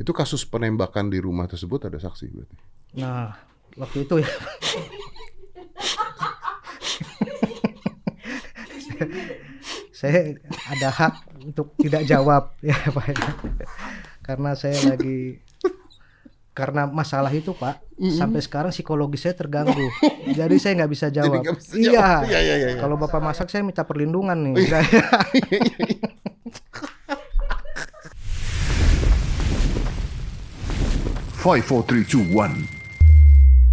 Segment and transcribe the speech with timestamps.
[0.00, 2.56] Itu kasus penembakan di rumah tersebut ada saksi berarti.
[2.96, 3.36] Nah,
[3.76, 4.32] waktu itu ya.
[10.00, 10.40] saya
[10.72, 13.12] ada hak untuk tidak jawab ya Pak.
[13.12, 13.28] ya.
[14.24, 15.44] Karena saya lagi
[16.56, 17.84] karena masalah itu Pak,
[18.16, 19.84] sampai sekarang psikologi saya terganggu.
[20.32, 21.44] Jadi saya nggak bisa jawab.
[21.76, 21.92] iya.
[21.92, 22.24] jawab.
[22.24, 22.80] Iya, iya, iya, iya.
[22.80, 24.64] Kalau Bapak masak saya minta perlindungan nih.
[31.40, 32.68] Five, four, three, two, one,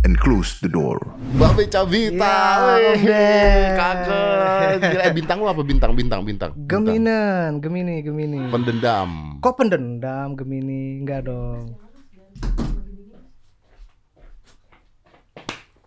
[0.08, 1.04] and close the door.
[1.36, 2.96] Babe Cabita, Ya.
[2.96, 3.76] Om Ded.
[3.76, 4.68] Kagak.
[4.88, 5.92] Gila, eh, bintang lu apa bintang?
[5.92, 6.56] Bintang, bintang.
[6.64, 8.48] Geminan, Gemini, Gemini.
[8.48, 9.36] Pendendam.
[9.44, 11.04] Kok pendendam Gemini?
[11.04, 11.76] Enggak dong.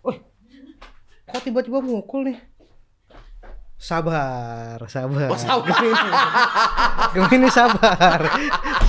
[0.05, 0.21] Wih,
[1.33, 2.50] kok tiba-tiba mukul nih?
[3.81, 5.33] Sabar, sabar.
[5.33, 5.73] Oh, sabar.
[5.73, 6.13] Gemini,
[7.17, 8.21] Gemini sabar,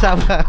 [0.04, 0.44] sabar.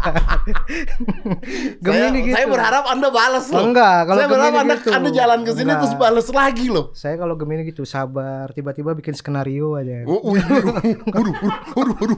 [1.79, 2.35] Gemini saya, gitu.
[2.35, 3.63] saya berharap Anda balas loh.
[3.71, 4.89] Enggak, kalau saya berharap Gemini anda, gitu.
[4.91, 5.79] anda jalan ke sini Enggak.
[5.79, 6.91] terus balas lagi loh.
[6.91, 10.03] Saya kalau Gemini gitu sabar, tiba-tiba bikin skenario aja.
[10.11, 10.75] Oh, waduh,
[11.07, 11.35] waduh,
[11.79, 12.17] waduh, waduh,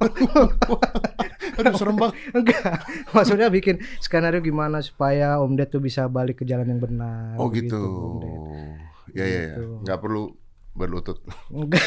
[0.00, 0.80] waduh,
[1.60, 2.16] aduh, serem banget.
[2.32, 2.72] Enggak,
[3.12, 7.36] maksudnya bikin skenario gimana supaya Om Ded tuh bisa balik ke jalan yang benar.
[7.36, 7.84] Oh gitu.
[7.84, 8.32] Om Ded.
[9.12, 9.56] Ya ya ya.
[9.60, 9.84] Gitu.
[9.84, 10.45] Nggak perlu
[10.76, 11.16] berlutut.
[11.48, 11.80] Enggak.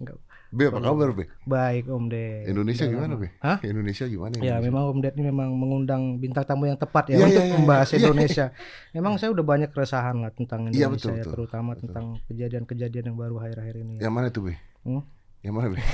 [0.00, 0.16] Enggak.
[0.54, 1.26] Be apa kabar Be?
[1.50, 2.46] Baik Om Ded.
[2.46, 3.14] Indonesia Udah gimana.
[3.18, 3.28] Be?
[3.42, 3.58] Hah?
[3.66, 4.38] Indonesia gimana?
[4.38, 4.62] Ya Indonesia?
[4.62, 7.56] memang Om Ded ini memang mengundang bintang tamu yang tepat ya Iya, untuk iya, iya,
[7.58, 7.96] membahas iya.
[7.98, 8.46] Indonesia.
[8.94, 11.32] Memang saya udah banyak keresahan lah tentang Iya, Indonesia betul, ya, betul.
[11.34, 13.94] terutama tentang kejadian-kejadian yang baru akhir-akhir ini.
[13.98, 14.06] Ya.
[14.06, 14.54] Yang mana tuh Be?
[14.86, 15.02] Hmm?
[15.42, 15.78] Yang mana Be?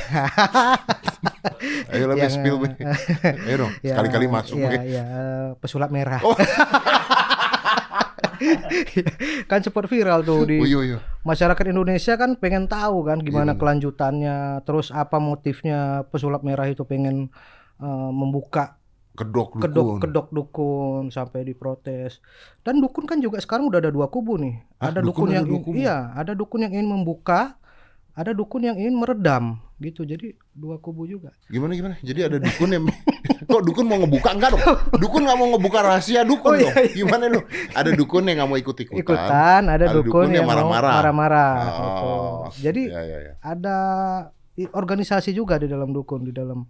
[1.96, 2.68] Ayo Yang, spill Be.
[3.48, 6.20] Ayo dong, Ya, sekali-kali masuk ya, ya, eh, pesulap merah.
[6.20, 6.36] Oh.
[9.50, 10.98] kan sempat viral tuh di iya iya.
[11.22, 13.58] masyarakat Indonesia kan pengen tahu kan gimana Iya.
[13.58, 17.28] kelanjutannya, terus apa motifnya pesulap merah itu pengen
[17.78, 19.60] eh, membuka Kedok dukun.
[19.60, 22.22] kedok kedok dukun sampai diprotes.
[22.64, 24.54] Dan dukun kan juga sekarang udah ada dua kubu nih.
[24.80, 25.76] Hah, ada dukun dukun, ada yang dua kubu?
[25.76, 27.59] iya, ada dukun yang ingin membuka,
[28.14, 30.04] ada dukun yang ingin meredam gitu.
[30.04, 31.32] Jadi dua kubu juga.
[31.48, 31.94] Gimana gimana?
[32.04, 32.84] Jadi ada dukun yang
[33.50, 34.62] kok dukun mau ngebuka enggak dong?
[35.00, 36.94] Dukun nggak mau ngebuka rahasia dukun Oh, iya, dong.
[36.94, 37.40] Gimana lu?
[37.72, 39.00] Ada dukun yang nggak mau ikut ikutan.
[39.00, 40.92] Ikutan, ada, ada dukun, dukun yang marah-marah.
[41.00, 41.52] marah-marah.
[41.56, 42.68] Oh, gitu.
[42.68, 43.34] Jadi ya, ya, ya.
[43.40, 43.76] ada
[44.60, 46.68] organisasi juga di dalam dukun, di dalam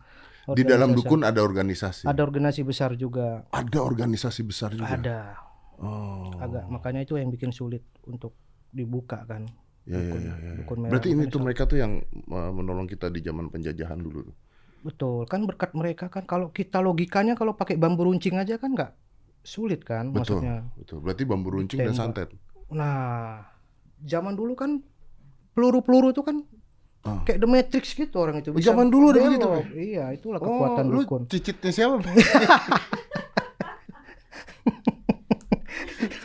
[0.51, 2.11] Di dalam dukun ada organisasi.
[2.11, 3.47] ada organisasi besar juga.
[3.55, 4.99] Ada organisasi besar juga.
[4.99, 5.21] Ada.
[5.79, 6.27] Oh.
[6.43, 8.35] Agak makanya itu yang bikin sulit untuk
[8.75, 9.47] dibuka kan.
[9.91, 10.53] Ya, ya, dukun- ya, ya.
[10.57, 11.93] dukun merah, Berarti ini tuh mereka tuh yang
[12.29, 14.23] menolong kita di zaman penjajahan dulu.
[14.23, 14.35] tuh.
[14.81, 18.93] Betul, kan berkat mereka kan kalau kita logikanya kalau pakai bambu runcing aja kan nggak
[19.43, 20.41] sulit kan Betul.
[20.41, 20.57] maksudnya.
[20.75, 20.99] Betul.
[21.01, 22.01] Berarti bambu runcing dan Ditembak.
[22.01, 22.29] santet.
[22.71, 23.45] Nah,
[24.01, 24.81] zaman dulu kan
[25.53, 26.37] peluru-peluru itu kan
[27.01, 27.25] Ah.
[27.25, 28.53] kayak The Matrix gitu orang itu.
[28.53, 29.65] Oh, zaman dulu ada begitu, belok.
[29.73, 31.23] Iya, itulah kekuatan oh, lu dukun.
[31.27, 31.97] cicitnya siapa?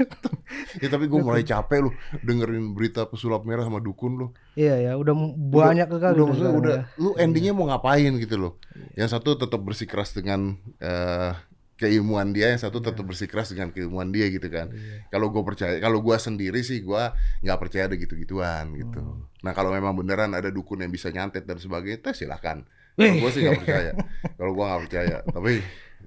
[0.81, 1.91] ya tapi gue mulai capek lu
[2.24, 4.28] dengerin berita pesulap merah sama dukun lu.
[4.56, 7.02] Iya ya, udah banyak udah nih maksudnya sekarang udah ya.
[7.02, 8.53] lu endingnya mau ngapain gitu loh.
[8.96, 11.31] Yang satu tetap bersikeras dengan eh,
[11.75, 14.72] keilmuan dia, yang satu tetap bersikeras dengan keilmuan dia gitu kan.
[14.72, 15.12] Iya.
[15.12, 17.12] Kalau gue percaya, kalau gua sendiri sih gua
[17.44, 19.00] nggak percaya ada gitu-gituan gitu.
[19.03, 19.28] Hmm.
[19.44, 22.63] Nah kalau memang beneran ada dukun yang bisa nyantet dan sebagainya, teh silahkan.
[22.96, 23.92] Kalau gue sih nggak percaya.
[24.40, 25.59] Kalau gua nggak percaya, tapi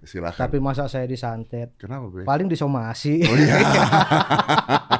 [0.04, 0.46] silahkan.
[0.46, 1.74] Tapi masa saya disantet?
[1.80, 2.22] Kenapa be?
[2.22, 3.24] Paling disomasi.
[3.24, 3.58] Oh iya.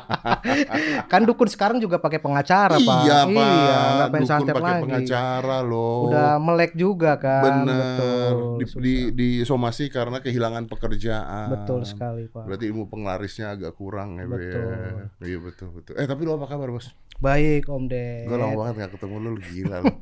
[1.10, 2.98] kan dukun sekarang juga pakai pengacara, Pak.
[3.04, 3.32] iya pak.
[3.32, 4.82] Iya, nggak pengen Dukun santet pakai lagi.
[4.84, 5.98] pengacara loh.
[6.10, 7.64] Udah melek juga kan.
[7.64, 7.78] Bener.
[7.78, 8.34] Betul.
[8.58, 8.80] Di, susah.
[8.82, 11.46] di, disomasi karena kehilangan pekerjaan.
[11.52, 12.44] Betul sekali, Pak.
[12.46, 14.36] Berarti ilmu penglarisnya agak kurang ya, Be.
[14.36, 14.66] Betul.
[15.24, 15.94] Iya betul betul.
[15.98, 16.90] Eh tapi lu apa kabar bos?
[17.18, 18.30] Baik, Om Ded.
[18.30, 19.90] Gue lama banget gak ketemu lu, lu gila lu.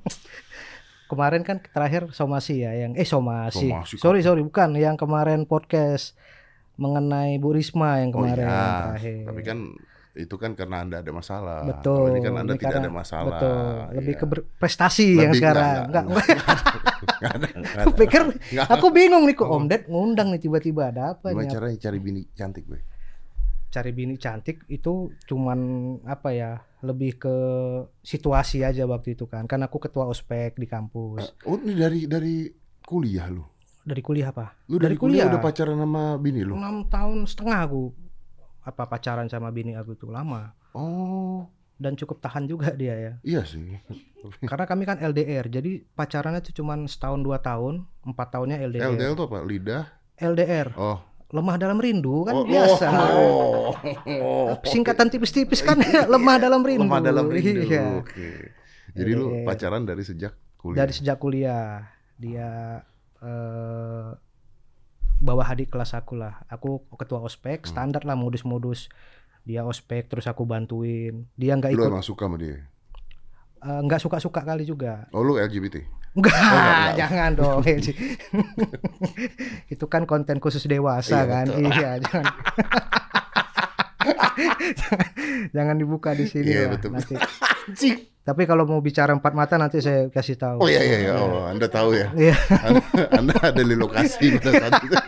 [1.07, 3.71] Kemarin kan terakhir somasi ya, yang eh somasi.
[3.71, 6.19] Somasi, sorry sorry bukan, yang kemarin podcast
[6.75, 8.67] mengenai Bu Risma yang Oh kemarin iya.
[8.91, 9.23] terakhir.
[9.25, 9.59] Tapi kan
[10.15, 11.63] itu kan karena anda ada masalah.
[11.63, 11.95] betul.
[12.03, 13.31] Kalau Ini kan anda Ini tidak karena- ada masalah.
[13.31, 13.65] Betul.
[13.95, 14.21] Lebih Iya.
[14.21, 15.65] ke prestasi yang Lebih- sekarang.
[15.65, 16.27] enggak, Enggak, enggak,
[17.17, 18.67] Nggak ada, nggak Aku pikir Nggak.
[18.69, 22.23] aku bingung nih kok Om Ded ngundang nih tiba-tiba ada apa Gimana caranya cari bini
[22.31, 22.81] cantik gue?
[23.69, 24.93] Cari bini cantik itu
[25.23, 25.59] cuman
[26.03, 26.61] apa ya?
[26.85, 27.37] Lebih ke
[28.05, 29.49] situasi aja waktu itu kan.
[29.49, 31.33] Kan aku ketua ospek di kampus.
[31.49, 32.51] Oh ini dari dari
[32.85, 33.45] kuliah lu?
[33.87, 34.51] Dari kuliah apa?
[34.67, 36.59] Lu dari, kuliah, udah pacaran sama bini lu?
[36.59, 37.95] enam tahun setengah aku
[38.67, 41.47] apa pacaran sama bini aku itu lama Oh
[41.79, 43.79] dan cukup tahan juga dia ya iya sih.
[44.51, 49.13] karena kami kan LDR jadi pacarannya itu cuma setahun dua tahun empat tahunnya LDR LDL
[49.15, 49.39] tuh apa?
[49.47, 49.85] Lidah?
[50.19, 50.99] LDR Oh.
[51.27, 52.87] Lemah dalam rindu kan oh, biasa
[53.19, 53.75] Oh,
[54.07, 54.49] oh.
[54.71, 55.75] singkatan tipis-tipis kan
[56.13, 57.67] lemah dalam rindu Lemah dalam rindu.
[57.67, 57.99] Iya.
[57.99, 58.55] Oke.
[58.95, 59.45] Jadi lu LDR.
[59.45, 60.79] pacaran dari sejak kuliah.
[60.79, 61.85] dari sejak kuliah
[62.17, 62.81] dia
[63.21, 64.09] eh,
[65.17, 66.45] bawah adik kelas aku lah.
[66.47, 67.69] Aku ketua ospek, Hmm.
[67.69, 68.89] standar lah modus-modus.
[69.43, 71.27] Dia ospek terus aku bantuin.
[71.35, 72.67] Dia nggak Lu ikut, emang suka sama dia?
[73.67, 75.11] Eh, nggak suka-suka kali juga.
[75.11, 75.83] Oh lu LGBT?
[76.17, 76.95] Enggak, enggak, enggak.
[76.97, 77.61] jangan dong.
[79.75, 81.47] itu kan konten khusus dewasa Iya, kan.
[81.47, 81.61] betul.
[81.69, 82.25] Iya, jangan.
[85.55, 85.77] jangan.
[85.77, 86.91] dibuka di sini Iya, lah betul.
[86.97, 87.15] nanti.
[88.27, 90.59] Tapi kalau mau bicara empat mata nanti saya kasih tahu.
[90.65, 91.13] Oh iya iya iya.
[91.15, 92.11] Oh, anda tahu ya?
[92.11, 92.35] Iya.
[92.59, 92.83] Anda,
[93.15, 94.97] anda ada di lokasi pada saat itu.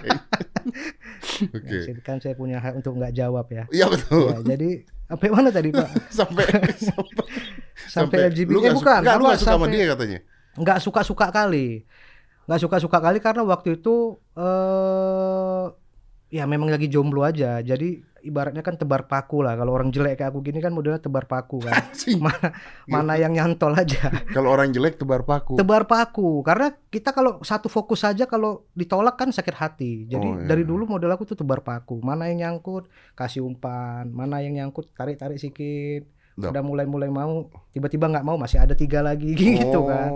[1.57, 1.79] Oke.
[1.89, 3.65] Ya, kan saya punya hak untuk nggak jawab ya.
[3.75, 4.39] Iya betul.
[4.45, 4.69] Ya, jadi
[5.11, 5.89] sampai mana tadi Pak?
[6.15, 6.47] sampai
[6.79, 7.27] sampai
[7.87, 9.15] Sampai LGBT lu eh, suka, bukan.
[9.15, 10.19] lu nggak suka sama sampai- dia katanya.
[10.55, 11.69] nggak suka-suka kali.
[12.45, 15.65] Nggak suka-suka kali karena waktu itu eh
[16.29, 17.61] ya memang lagi jomblo aja.
[17.61, 19.55] Jadi ibaratnya kan tebar paku lah.
[19.55, 21.73] Kalau orang jelek kayak aku gini kan modelnya tebar paku kan.
[22.25, 22.49] Mana
[22.85, 24.11] mana yang nyantol aja.
[24.35, 25.57] Kalau orang jelek tebar paku.
[25.57, 26.43] tebar paku.
[26.43, 29.93] Karena kita kalau satu fokus saja kalau ditolak kan sakit hati.
[30.05, 30.45] Jadi Oh, iya.
[30.47, 32.01] dari dulu model aku tuh tebar paku.
[32.01, 34.11] Mana yang nyangkut kasih umpan.
[34.11, 36.05] Mana yang nyangkut tarik tarik sikit
[36.39, 36.55] Dap.
[36.55, 40.11] udah mulai mulai mau tiba-tiba nggak mau masih ada tiga lagi gitu kan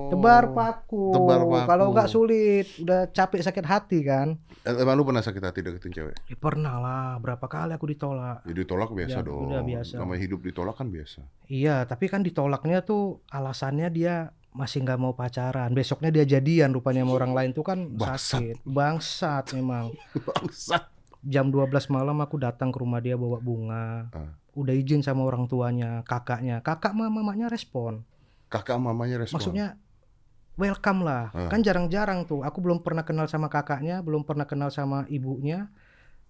[0.00, 0.10] Oh.
[0.10, 1.12] tebar paku.
[1.12, 1.68] Tebar paku.
[1.68, 4.40] Kalau nggak sulit, udah capek sakit hati kan.
[4.64, 6.16] Eh, Emang lu pernah sakit hati deketin cewek?
[6.24, 8.40] Ya, pernah lah, berapa kali aku ditolak.
[8.42, 9.52] Ya ditolak biasa Ya, dong.
[9.52, 10.00] udah biasa.
[10.00, 11.28] Namanya hidup ditolak kan biasa.
[11.44, 15.76] Iya, tapi kan ditolaknya tuh alasannya dia masih nggak mau pacaran.
[15.76, 18.40] Besoknya dia jadian rupanya sama orang lain tuh kan Bangsat.
[18.40, 18.56] sakit.
[18.64, 19.92] Bangsat memang.
[20.24, 20.88] Bangsat.
[21.20, 24.08] Jam 12 malam aku datang ke rumah dia bawa bunga.
[24.10, 24.32] Ah.
[24.58, 26.58] Udah izin sama orang tuanya, kakaknya.
[26.66, 28.02] Kakak sama mamanya respon.
[28.50, 29.38] Kakak mamanya respon.
[29.38, 29.78] Maksudnya
[30.58, 31.30] welcome lah.
[31.30, 31.46] Ah.
[31.46, 32.42] Kan jarang-jarang tuh.
[32.42, 35.70] Aku belum pernah kenal sama kakaknya, belum pernah kenal sama ibunya.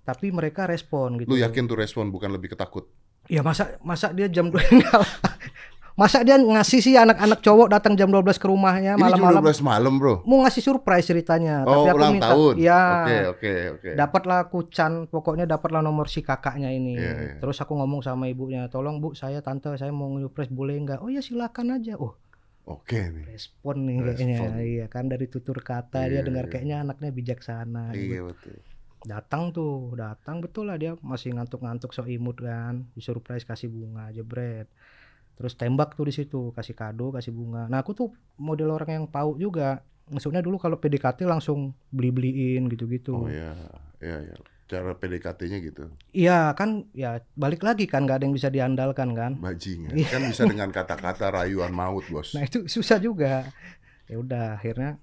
[0.05, 1.33] Tapi mereka respon gitu.
[1.33, 2.89] lu yakin tuh respon bukan lebih ketakut?
[3.29, 4.65] Ya masa masa dia jam lah.
[5.99, 9.67] Masa dia ngasih sih anak-anak cowok datang jam 12 ke rumahnya Ini jam malam-malam 12
[9.67, 10.23] malam, Bro.
[10.23, 11.67] mau ngasih surprise ceritanya.
[11.67, 12.55] Oh, tapi aku ulang minta tahun.
[12.55, 13.89] ya Oke, oke, oke.
[13.99, 16.95] dapatlah aku can pokoknya dapatlah nomor si kakaknya ini.
[16.95, 17.33] Iya, iya.
[17.43, 21.11] Terus aku ngomong sama ibunya, "Tolong Bu, saya tante saya mau surprise boleh nggak?" "Oh
[21.11, 22.15] ya silakan aja." Oh,
[22.63, 23.35] Oke nih.
[23.35, 26.53] respon nih kayaknya iya kan dari tutur kata Iya, dia dengar iya.
[26.53, 28.61] kayaknya anaknya bijaksana Iya betul.
[29.03, 34.69] datang tuh datang betul lah dia masih ngantuk-ngantuk so imut kan disurprise kasih bunga jebret
[35.39, 39.07] terus tembak tuh di situ kasih kado kasih bunga nah aku tuh model orang yang
[39.07, 43.55] pau juga maksudnya dulu kalau PDKT langsung beli-beliin gitu-gitu Oh ya,
[44.03, 44.37] ya ya.
[44.69, 45.89] Cara PDKT-nya gitu.
[46.13, 49.97] iya kan ya balik lagi kan nggak ada yang bisa diandalkan kan Bajingan.
[50.13, 52.37] Kan bisa dengan kata-kata rayuan maut, Bos.
[52.37, 53.49] Nah itu susah juga.
[54.05, 55.01] Ya udah akhirnya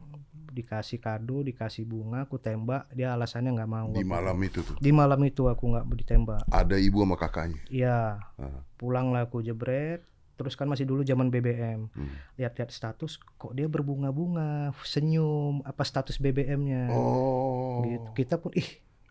[0.56, 3.90] dikasih kado, dikasih bunga, aku tembak, dia alasannya nggak mau.
[3.92, 4.78] Di malam itu tuh.
[4.80, 6.42] Di malam itu aku nggak ditembak.
[6.48, 7.60] Ada ibu sama kakaknya.
[7.68, 8.22] Iya.
[8.40, 8.62] Ah.
[8.80, 10.06] Pulanglah aku jebret.
[10.36, 11.88] Terus kan masih dulu zaman BBM.
[11.90, 12.12] Hmm.
[12.36, 16.92] Lihat-lihat status, kok dia berbunga-bunga, senyum, apa status BBM-nya.
[16.92, 17.82] Oh.
[17.82, 18.10] Gitu.
[18.18, 18.68] Kita pun ih.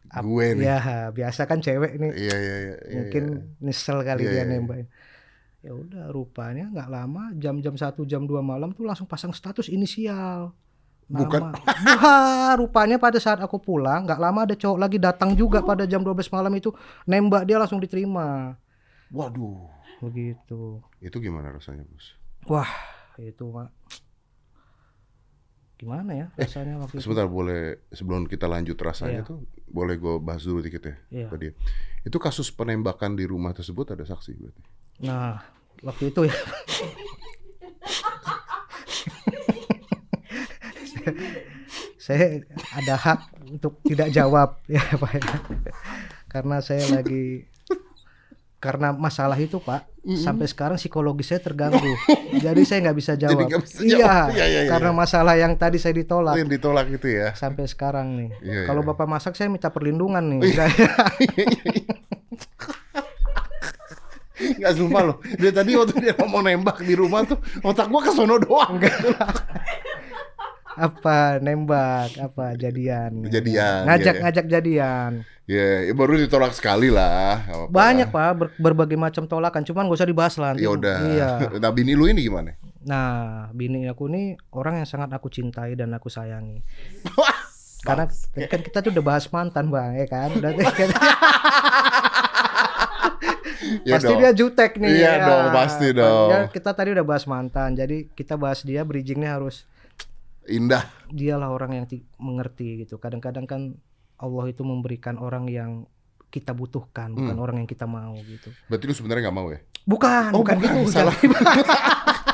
[0.06, 0.64] ap- Gue nih.
[0.64, 0.78] Ya
[1.08, 2.12] biasa kan cewek nih.
[2.12, 2.76] Iya iya iya.
[2.78, 3.24] iya, mungkin
[3.58, 4.52] nyesel kali Iya, dia iya, iya.
[4.54, 4.78] nembak
[5.64, 10.52] ya udah rupanya nggak lama jam-jam satu jam 2 malam tuh langsung pasang status inisial
[11.06, 11.40] nama Bukan.
[12.04, 16.04] Wah, rupanya pada saat aku pulang nggak lama ada cowok lagi datang juga pada jam
[16.04, 16.68] 12 malam itu
[17.04, 18.60] nembak dia langsung diterima
[19.08, 19.72] Waduh.
[19.98, 22.14] Begitu Itu gimana rasanya, Bos?
[22.44, 22.68] wah
[23.16, 23.70] itu mak
[25.74, 29.26] gimana ya rasanya waktu itu Sebentar boleh sebelum kita lanjut rasanya Iya.
[29.26, 31.28] tuh boleh gue bahas dulu dikit ya Iya.
[31.28, 31.48] tadi.
[32.02, 34.62] Itu kasus penembakan di rumah tersebut ada saksi berarti.
[35.02, 35.42] nah
[35.82, 36.36] waktu itu ya
[41.96, 43.20] saya ada hak
[43.50, 45.24] untuk tidak jawab ya Pak ya.
[46.28, 47.46] Karena saya lagi
[48.64, 51.84] karena masalah itu Pak sampai sekarang psikologis saya terganggu.
[52.44, 53.44] Jadi saya nggak bisa jawab.
[53.44, 54.32] nggak bisa iya, jawab.
[54.40, 55.00] Iya, iya, iya, karena iya.
[55.04, 57.36] masalah yang tadi saya ditolak Yang ditolak itu ya.
[57.36, 58.32] sampai sekarang nih.
[58.40, 58.88] Iya, Kalau iya.
[58.88, 60.40] Bapak masak saya minta perlindungan nih.
[64.44, 65.16] Enggak sumpah loh.
[65.36, 68.80] Dia tadi waktu dia ngomong nembak di rumah tuh otak gua ke sono doang.
[70.74, 73.28] apa nembak, apa jadian.
[73.30, 74.22] Jadian, Ngajak iya, iya.
[74.24, 75.12] ngajak jadian.
[75.44, 77.44] Ya, ya baru ditolak sekali lah.
[77.68, 78.08] Banyak.
[78.08, 80.56] Pak ber- berbagai macam tolakan, cuman gak usah dibahas lah.
[80.56, 80.64] nanti.
[80.64, 80.96] Ya udah.
[81.04, 81.28] Iya.
[81.60, 82.56] Nah, bini lu ini gimana?
[82.82, 83.12] Nah,
[83.52, 86.64] bini aku nih orang yang sangat aku cintai dan aku sayangi.
[87.84, 88.08] Karena
[88.48, 90.32] kan kita tuh udah bahas mantan bang, ya kan?
[90.32, 90.50] Udah
[93.84, 94.20] Ya pasti dong.
[94.20, 94.90] dia jutek nih.
[94.94, 95.26] Iya ya.
[95.26, 96.28] dong, pasti dong.
[96.30, 99.68] Ya, kita tadi udah bahas mantan, jadi kita bahas dia bridgingnya harus
[100.44, 100.88] Indah.
[101.08, 102.96] dialah orang yang ti- mengerti gitu.
[102.96, 103.76] Kadang-kadang kan
[104.16, 105.84] Allah itu memberikan orang yang
[106.28, 107.44] kita butuhkan, bukan Hmm.
[107.44, 108.50] orang yang kita mau gitu.
[108.66, 109.60] Berarti lu sebenarnya nggak mau ya?
[109.84, 110.90] Bukan, Oh, bukan, bukan, gitu.
[110.90, 111.14] salah.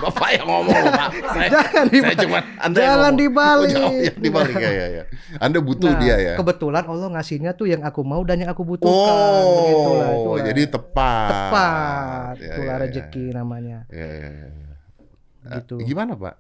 [0.01, 1.09] Bapak yang ngomong Pak.
[1.37, 2.19] Saya, Jangan saya dibalik.
[2.25, 3.75] cuma Anda Jangan dibalik.
[3.77, 5.03] Oh, yang dibalik ya, ya, ya.
[5.37, 6.35] Anda butuh Nah, dia ya.
[6.41, 8.97] Kebetulan Allah ngasihnya tuh yang aku mau dan yang aku butuhkan.
[9.13, 10.45] Oh, Begitulah, itulah.
[10.47, 11.29] jadi tepat.
[11.29, 12.35] tepat.
[12.35, 12.83] Ya, itulah ya, ya.
[12.83, 13.79] rezeki namanya.
[13.93, 14.49] Ya, ya, ya.
[14.49, 15.75] Eh, Gitu.
[15.83, 16.37] Gimana, Pak?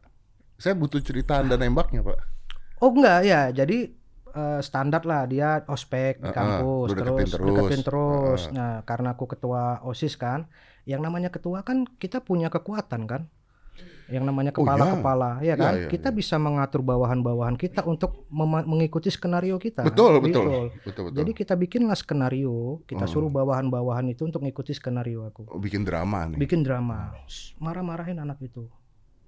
[0.56, 2.16] Saya butuh cerita Anda nembaknya, Pak.
[2.80, 3.92] Oh enggak ya, jadi
[4.32, 7.46] eh, standar lah dia ospek di kampus lu deketin terus terus.
[7.48, 8.42] deketin terus.
[8.46, 8.52] Ah.
[8.52, 10.46] Nah karena aku ketua osis kan,
[10.84, 13.28] yang namanya ketua kan kita punya kekuatan kan,
[14.10, 14.92] yang namanya Oh, kepala ya.
[14.92, 16.16] kepala ya kan, Ya, ya, kita ya.
[16.16, 18.26] bisa mengatur bawahan-bawahan kita untuk
[18.66, 19.86] mengikuti skenario kita.
[19.86, 20.34] Betul, Gitu.
[20.42, 20.44] betul.
[20.82, 21.16] Betul, betul.
[21.16, 23.12] Jadi kita bikinlah skenario, kita Hmm.
[23.12, 25.46] suruh bawahan-bawahan itu untuk ngikuti skenario aku.
[25.46, 26.38] Oh, bikin drama nih.
[26.38, 27.14] Bikin drama,
[27.58, 28.66] marah-marahin anak itu.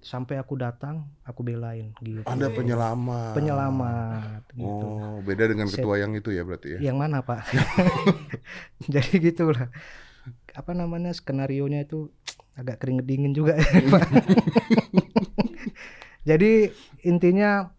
[0.03, 2.27] Sampai aku datang, aku belain gitu.
[2.27, 3.33] Anda penyelamat.
[3.39, 4.85] penyelamat gitu.
[4.99, 6.91] Oh, beda dengan Saya- ketua yang itu ya berarti ya.
[6.91, 7.41] Yang mana Pak?
[8.93, 9.71] Jadi gitulah.
[10.53, 12.11] Apa namanya skenario nya itu
[12.53, 13.63] agak keringet dingin juga ya,
[13.95, 14.07] Pak.
[16.23, 16.71] Jadi
[17.03, 17.71] intinya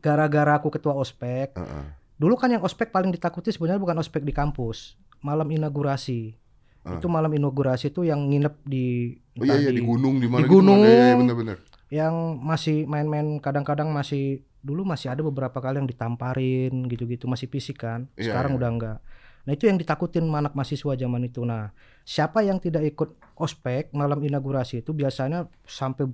[0.00, 1.54] gara-gara aku ketua ospek.
[1.54, 1.86] Heeh.
[2.16, 6.39] Dulu kan yang ospek paling ditakuti sebenarnya bukan ospek di kampus, malam inaugurasi.
[6.80, 6.96] Ah.
[6.96, 10.48] Itu malam inaugurasi itu yang nginep di Oh iya iya di gunung di mana di
[10.48, 10.56] gitu.
[10.58, 10.80] gunung.
[10.80, 11.58] Iya, iya benar-benar.
[11.90, 17.82] yang masih main-main kadang-kadang masih dulu masih ada beberapa kali yang ditamparin gitu-gitu masih fisik
[17.82, 18.58] kan Iya, sekarang iya.
[18.62, 18.98] udah enggak
[19.42, 21.74] nah itu yang ditakutin anak mahasiswa zaman itu nah
[22.06, 26.06] siapa yang tidak ikut ospek malam inaugurasi itu biasanya sampai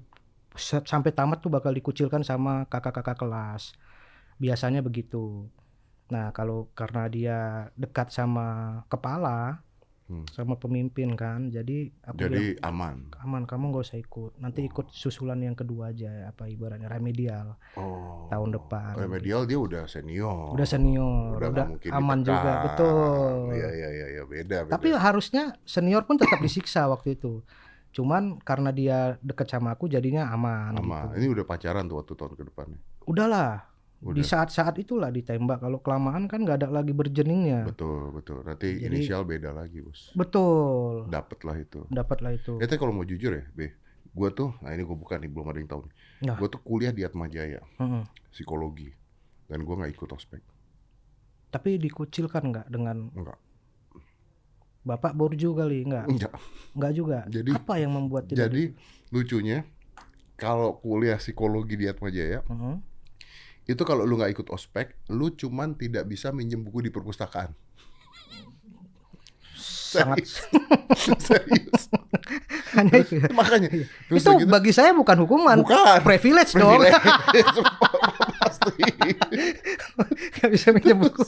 [0.56, 3.76] sampai tamat tuh bakal dikucilkan sama kakak-kakak kelas
[4.38, 5.44] biasanya begitu
[6.08, 7.38] nah kalau karena dia
[7.76, 9.61] dekat sama kepala
[10.06, 10.22] Hmm.
[10.28, 12.96] sama pemimpin kan jadi aku bilang, Jadi aman.
[13.18, 18.26] aman kamu nggak usah ikut nanti ikut susulan yang kedua aja apa ibaratnya remedial Oh.
[18.28, 18.94] tahun depan.
[18.94, 20.54] Remedial dia udah senior.
[20.54, 22.30] udah senior Udah udah, aman ditekan.
[22.32, 24.72] juga betul Iya iya iya iya beda beda.
[24.72, 27.42] tapi harusnya senior pun tetap disiksa waktu itu
[27.90, 31.10] cuman karena dia deket sama aku jadinya aman, aman.
[31.10, 31.18] gitu.
[31.18, 32.78] Ini udah pacaran tuh waktu tahun ke depannya.
[33.02, 33.66] udahlah
[33.97, 34.29] di Udah.
[34.29, 38.45] saat-saat itulah ditembak kalau kelamaan kan nggak ada lagi berjeningnya Betul betul.
[38.45, 40.12] Nanti Jadi- inisial beda lagi bos.
[40.12, 41.81] betul Dapet lah itu.
[41.88, 43.73] dapatlah itu Ya kalau mau jujur ya, B,
[44.12, 45.95] gue tuh, nah ini gue bukan nih, belum ada yang tahu nih.
[46.23, 46.37] Nah.
[46.37, 48.03] Gue tuh kuliah di Atma Jaya, Heeh.
[48.31, 48.93] psikologi,
[49.45, 50.45] dan gue nggak ikut ospek,
[51.49, 53.38] tapi dikucilkan nggak dengan enggak,
[54.83, 56.33] bapak borju kali nggak enggak.
[56.73, 58.76] nggak juga Jadi- apa yang membuat tidak Jadi
[59.09, 59.65] lucunya,
[60.37, 62.76] kalau kuliah psikologi di Atma Jaya, Heeh.
[63.66, 67.50] Itu kalau lu nggak ikut ospek, lu cuman tidak bisa minjem buku di perpustakaan.
[69.87, 70.18] sangat
[71.16, 71.88] Serius.
[72.76, 73.26] hanya itu ya.
[73.32, 73.68] Makanya.
[74.11, 76.02] Terus itu gitu, bagi saya bukan hukuman Bukan.
[76.04, 77.62] privilege dong privilege.
[78.44, 78.82] Pasti.
[80.37, 81.23] nggak bisa minjem buku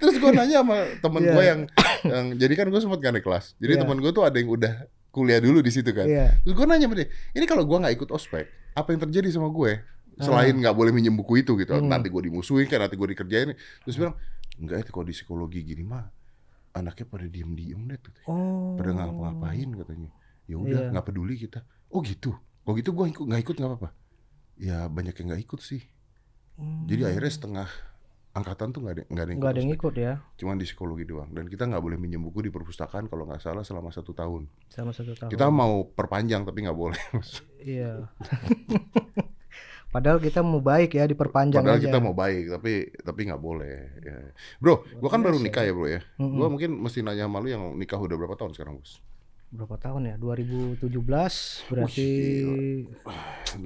[0.00, 1.32] Terus gue nanya sama temen Iya.
[1.34, 1.60] gue yang,
[2.06, 3.58] yang, jadi kan gue sempat gak naik kelas.
[3.60, 3.80] Jadi Iya.
[3.84, 4.74] temen gue tuh ada yang udah
[5.10, 6.06] kuliah dulu di situ kan.
[6.08, 6.38] Iya.
[6.42, 9.46] Terus gue nanya sama dia, ini kalau gue nggak ikut ospek, apa yang terjadi sama
[9.46, 9.78] gue?
[10.16, 11.78] Selain nggak boleh minjem buku itu gitu, Ah.
[11.78, 11.90] Hmm.
[11.90, 13.50] nanti gue dimusuhin kan, nanti gue dikerjain.
[13.82, 14.14] Terus bilang,
[14.56, 16.06] enggak itu kalau di psikologi gini mah,
[16.72, 18.12] anaknya pada diem-diem deh, tuh.
[18.26, 20.10] oh pada nggak ngapa-ngapain katanya.
[20.44, 20.90] Ya udah, Iya.
[20.92, 21.64] nggak peduli kita.
[21.88, 22.30] Oh gitu.
[22.62, 23.90] Kalau gitu gue ikut nggak ikut nggak apa-apa.
[24.54, 25.82] Ya banyak yang nggak ikut sih.
[26.54, 26.86] Hmm.
[26.86, 27.68] Jadi akhirnya setengah
[28.30, 31.04] angkatan tuh nggak ada nggak ada yang ikut ada yang ikut ya Cuman di psikologi
[31.04, 31.30] doang.
[31.30, 34.46] Dan kita nggak boleh minjem buku di perpustakaan kalau nggak salah selama satu tahun.
[34.68, 36.98] sama satu tahun Kita mau perpanjang tapi nggak boleh.
[37.64, 38.10] iya
[39.94, 42.72] padahal kita mau baik ya diperpanjang Padahal aja kita mau baik tapi
[43.06, 43.94] tapi nggak boleh.
[44.02, 44.34] Ya.
[44.58, 46.02] Bro, gua kan baru nikah ya bro ya.
[46.18, 46.34] Mm-mm.
[46.34, 48.98] Gua mungkin mesti nanya sama lu yang nikah udah berapa tahun sekarang bos?
[49.54, 50.82] berapa tahun ya 2017
[51.70, 52.10] berarti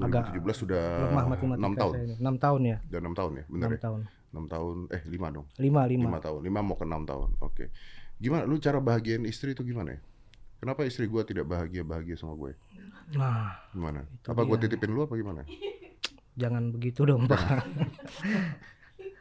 [0.05, 1.95] Agak 2017 sudah lemah matematika 6 tahun.
[1.97, 2.15] ini.
[2.21, 3.81] 6 tahun ya Udah 6 tahun ya, bener 6 ya?
[3.81, 5.47] tahun 6 tahun, eh 5 dong.
[5.57, 7.29] 5 5 5 tahun, 5 mau ke 6 tahun.
[7.41, 7.65] Oke.
[8.21, 10.01] Gimana lu cara bahagiain istri itu gimana ya?
[10.61, 12.53] Kenapa istri gua tidak bahagia-bahagia sama gue?
[13.17, 14.05] nah Gimana?
[14.29, 14.69] Apa gua dia.
[14.69, 15.49] titipin lu apa gimana?
[16.39, 17.39] Jangan begitu dong pak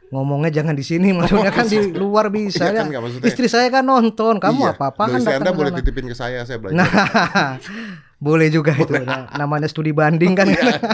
[0.08, 3.28] ngomongnya jangan di sini maksudnya kan di luar bisa Iya ya kan, nggak maksudnya.
[3.28, 4.72] istri saya kan nonton kamu Iya.
[4.72, 5.78] apa apa kan Anda boleh sana.
[5.82, 6.80] titipin ke saya, saya belajar.
[6.80, 7.60] Nah,
[8.16, 8.96] boleh juga itu.
[8.96, 10.48] Nah, namanya studi banding kan.
[10.48, 10.80] Iya.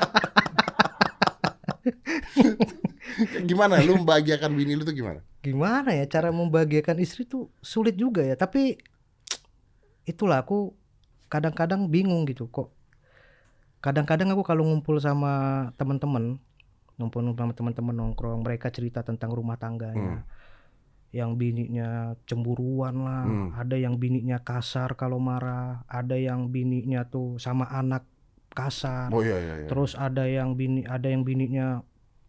[3.46, 3.78] gimana?
[3.80, 5.22] Lu membahagiakan bini lu tuh gimana?
[5.38, 8.34] Gimana ya cara membahagiakan istri tuh sulit juga ya.
[8.34, 8.74] Tapi
[10.04, 10.74] itulah aku
[11.30, 12.72] kadang-kadang bingung gitu kok.
[13.84, 16.40] Kadang-kadang aku kalau ngumpul sama teman-teman,
[16.96, 20.24] ngumpul sama teman-teman nongkrong, mereka cerita tentang rumah tangganya.
[21.12, 21.88] Yang bininya
[22.24, 23.48] cemburuan lah, Hmm.
[23.54, 28.08] ada yang bininya kasar kalau marah, ada yang bininya tuh sama anak
[28.50, 29.12] kasar.
[29.12, 29.68] Oh iya iya iya.
[29.68, 31.84] Terus ada yang bini ada yang bininya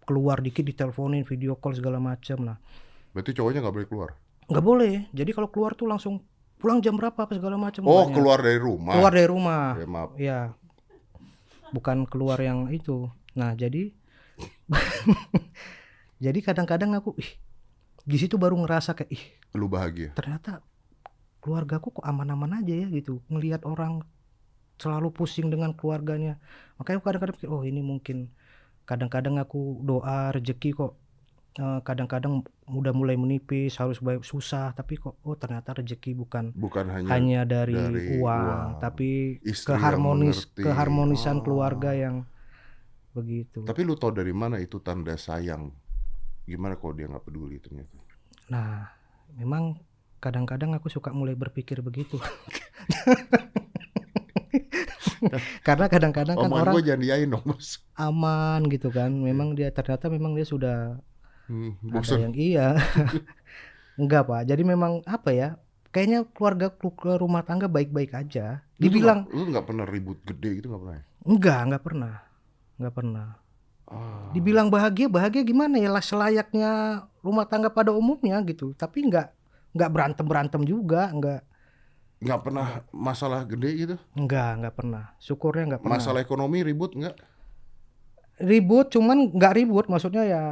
[0.06, 2.58] keluar dikit diteleponin video call segala macam lah.
[3.16, 4.12] Berarti cowoknya nggak boleh keluar.
[4.46, 4.94] nggak boleh.
[5.10, 6.22] Jadi kalau keluar tuh langsung
[6.62, 7.82] pulang jam berapa apa segala macam.
[7.90, 8.14] Oh, banyak.
[8.14, 8.94] keluar dari rumah.
[8.94, 9.66] Keluar dari rumah.
[9.74, 10.10] Ya, maaf.
[10.20, 10.40] Ya.
[11.76, 13.12] Bukan keluar yang itu.
[13.36, 13.92] Nah, jadi
[16.24, 17.32] jadi kadang-kadang aku ih
[18.06, 19.24] di situ baru ngerasa kayak ih
[19.58, 20.12] Lu bahagia.
[20.14, 20.62] ternyata
[21.40, 24.04] keluargaku kok aman-aman aja ya gitu ngelihat orang
[24.76, 26.36] selalu pusing dengan keluarganya
[26.76, 28.18] makanya aku kadang-kadang pikir oh ini mungkin
[28.84, 30.94] kadang-kadang aku doa rezeki kok
[31.58, 36.90] eh, kadang-kadang udah mulai menipis harus baik susah tapi kok oh ternyata rezeki bukan Bukan
[36.90, 38.70] hanya, hanya dari, dari uang, uang.
[38.82, 41.44] tapi keharmonis keharmonisan Oh.
[41.46, 42.26] keluarga yang
[43.14, 43.62] begitu.
[43.64, 45.70] Tapi lu tahu dari mana itu tanda sayang?
[46.44, 47.96] Gimana kalau dia nggak peduli ternyata?
[48.50, 48.92] Nah,
[49.34, 49.78] memang
[50.20, 52.18] kadang-kadang aku suka mulai berpikir begitu.
[55.64, 57.82] Karena kadang-kadang kan orang gue jangan diain dong bos.
[57.96, 59.10] aman gitu kan.
[59.10, 61.00] Memang dia ternyata memang dia sudah
[61.46, 62.74] Hmm, ada yang iya.
[64.02, 64.42] Enggak, Pak.
[64.50, 65.50] Jadi memang apa ya?
[65.94, 68.66] Kayaknya keluarga keluarga rumah tangga baik-baik aja.
[68.76, 70.98] Dibilang nggak- lu nggak pernah ribut gede gitu nggak pernah?
[71.00, 71.04] ya?
[71.24, 72.14] enggak, enggak pernah.
[72.76, 73.28] Enggak pernah.
[73.86, 74.28] Ah.
[74.34, 75.88] Dibilang bahagia, bahagia gimana ya?
[75.94, 76.72] Lah selayaknya
[77.24, 78.76] rumah tangga pada umumnya gitu.
[78.76, 79.32] Tapi enggak
[79.72, 81.42] enggak berantem-berantem juga, enggak
[82.16, 83.96] nggak pernah masalah gede gitu?
[84.18, 85.04] enggak, enggak pernah.
[85.22, 85.96] Syukurnya enggak pernah.
[86.00, 87.16] Masalah ekonomi ribut nggak?
[88.36, 90.44] ribut cuman nggak ribut maksudnya ya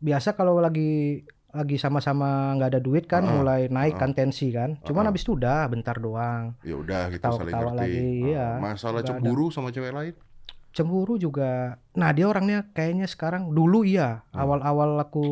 [0.00, 4.00] biasa kalau lagi lagi sama-sama nggak ada duit kan Ah, mulai naik ah.
[4.00, 5.08] kan tensi kan cuman Ah.
[5.08, 7.74] habis itu udah bentar doang Ya udah gitu saling ngerti.
[7.76, 8.46] lagi, Ah, iya.
[8.56, 9.18] Masalah Nggak ada.
[9.20, 10.14] cemburu sama cewek lain?
[10.70, 14.38] cemburu juga nah dia orangnya kayaknya sekarang dulu iya Hmm.
[14.38, 15.24] awal-awal aku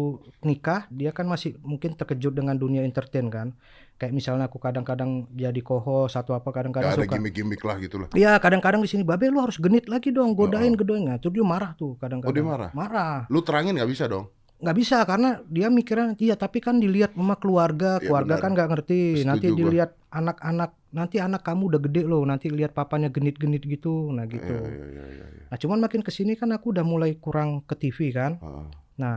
[0.43, 3.55] nikah dia kan masih mungkin terkejut dengan dunia entertain kan
[3.95, 8.11] kayak misalnya aku kadang-kadang jadi kohos atau apa kadang-kadang ada suka gimmick-gimmick lah gitu lah.
[8.13, 10.77] Iya kadang-kadang di sini babe lu harus genit lagi dong godain Oh.
[10.77, 12.71] godain nah itu dia marah tuh kadang-kadang Oh, dia marah?
[12.73, 14.27] marah Lu terangin nggak bisa dong?
[14.59, 18.43] Nggak bisa karena dia mikirnya iya tapi kan dilihat sama keluarga Iya, keluarga benar.
[18.43, 19.01] kan nggak ngerti.
[19.23, 24.11] Setuju nanti dilihat anak-anak nanti anak kamu udah gede loh nanti lihat papanya genit-genit gitu.
[24.11, 24.51] Nah gitu.
[24.51, 25.45] Iya, iya, iya, iya, iya.
[25.47, 28.35] nah cuman makin ke sini kan aku udah mulai kurang ke TV kan.
[28.43, 28.67] Ah,
[28.99, 29.17] nah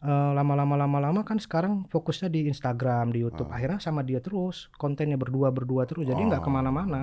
[0.00, 3.52] eh, lama-lama lama-lama kan sekarang fokusnya di Instagram di YouTube.
[3.52, 3.60] Ah.
[3.60, 6.08] akhirnya sama dia terus kontennya berdua berdua terus.
[6.08, 6.46] Jadi nggak ah.
[6.46, 7.00] ke mana-mana.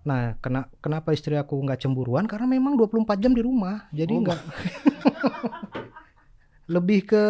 [0.00, 2.26] Nah kena, kenapa istri aku nggak cemburuan?
[2.26, 3.86] Karena memang 24 jam di rumah.
[3.94, 4.40] Jadi Oh, nggak
[6.70, 7.22] lebih ke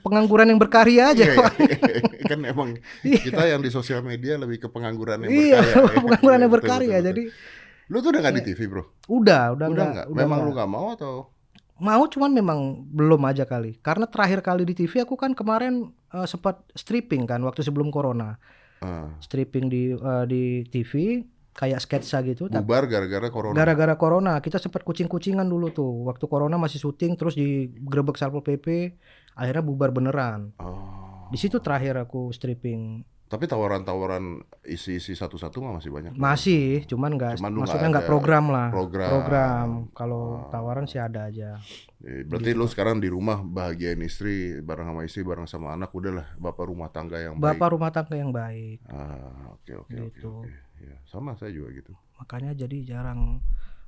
[0.00, 2.02] pengangguran yang berkarya aja Iya, iya.
[2.30, 2.68] kan emang
[3.00, 3.20] Iya.
[3.22, 5.86] kita yang di sosial media lebih ke pengangguran yang iya berkarya.
[6.02, 7.08] pengangguran yang Betul, berkarya betul, betul.
[7.08, 7.22] jadi
[7.88, 8.82] lu tuh udah nggak di TV bro?
[9.06, 10.06] udah udah Udah nggak nggak?
[10.12, 10.56] Memang lu nggak.
[10.58, 11.14] nggak mau atau?
[11.78, 16.26] mau cuman memang belum aja kali karena terakhir kali di TV aku kan kemarin eh,
[16.26, 18.34] sempat stripping kan waktu sebelum corona
[18.78, 21.22] Ah, stripping di eh, di TV
[21.58, 23.50] kayak sketsa gitu bubar gara-gara corona.
[23.52, 28.94] gara-gara corona kita sempat kucing-kucingan dulu tuh waktu corona masih syuting terus digerebek satpol pp
[29.34, 31.26] akhirnya bubar beneran Oh.
[31.26, 36.16] di situ terakhir aku stripping Tapi tawaran-tawaran isi-isi satu-satu mah masih banyak.
[36.16, 39.68] masih cuman nggak Cuman maksudnya nggak nggak ada program lah program.
[39.92, 40.48] kalau Ah.
[40.48, 41.60] tawaran sih ada aja
[41.98, 46.24] Eh, Berarti lu sekarang di rumah bahagiain istri, bareng sama istri, bareng sama anak, udahlah
[46.38, 47.44] bapak rumah tangga yang baik.
[47.52, 50.30] bapak rumah tangga yang baik Ah, oke oke Gitu.
[50.40, 50.48] oke.
[50.78, 51.90] Ya, sama saya juga gitu.
[52.16, 53.42] makanya jadi jarang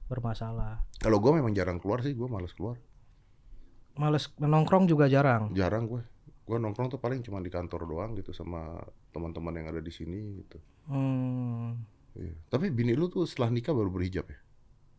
[0.07, 2.75] bermasalah Kalau gue memang jarang keluar sih, gue males keluar.
[3.95, 6.03] males nongkrong juga jarang Jarang gue.
[6.43, 8.75] Gue nongkrong tuh paling cuma di kantor doang gitu sama
[9.11, 10.59] teman-teman yang ada di sini gitu.
[10.87, 11.69] hmm,
[12.11, 12.35] Iya.
[12.49, 14.39] Tapi bini lu tuh setelah nikah baru berhijab ya?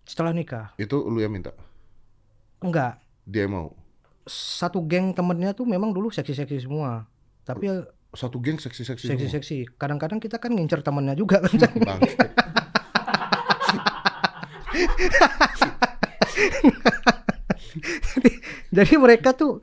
[0.02, 1.52] setelah nikah Itu lu yang minta?
[2.60, 3.76] enggak Dia mau?
[4.24, 7.10] satu geng temennya tuh memang dulu seksi-seksi semua
[7.42, 12.12] tapi ya Satu geng seksi-seksi seksi-seksi kadang-kadang kita kan ngincer temennya juga kan Bangke.
[18.72, 19.62] jadi mereka tuh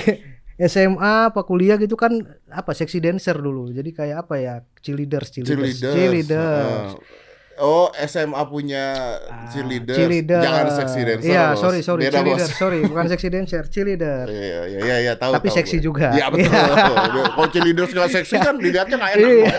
[0.72, 2.16] SMA apa kuliah gitu kan
[2.48, 5.94] apa seksi dancer dulu jadi kayak apa ya cheerleaders cheerleaders, Cheerleaders.
[5.94, 6.90] cheerleaders.
[6.96, 7.24] Ah.
[7.58, 8.84] Oh, SMA punya
[9.22, 9.96] Ah, cheerleaders.
[9.96, 10.40] cheerleader.
[10.40, 11.24] Jangan seksi dancer.
[11.26, 11.58] Iya, bos.
[11.58, 12.52] sorry sorry Beda, cheerleader, bos.
[12.54, 14.24] sorry bukan seksi dancer, cheerleader.
[14.26, 15.32] Iya, iya, iya, iya, tahu.
[15.32, 15.86] Tapi tahu seksi gue.
[15.86, 16.08] juga.
[16.12, 16.52] Iya, betul.
[16.52, 17.24] Iya.
[17.26, 19.30] Kalau cheerleaders nggak seksi kan dilihatnya nggak enak.
[19.32, 19.56] Iya.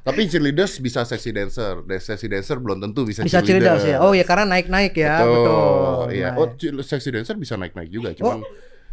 [0.00, 1.74] Tapi cheerleaders bisa seksi dancer.
[1.82, 3.96] Dan seksi dancer belum tentu bisa, Bisa cheerleaders ya.
[3.98, 5.34] Oh ya karena naik-naik ya, betul.
[5.34, 6.04] Betul.
[6.14, 6.28] Iya.
[6.34, 8.40] Oh, cheer- seksi dancer bisa naik-naik juga, cuman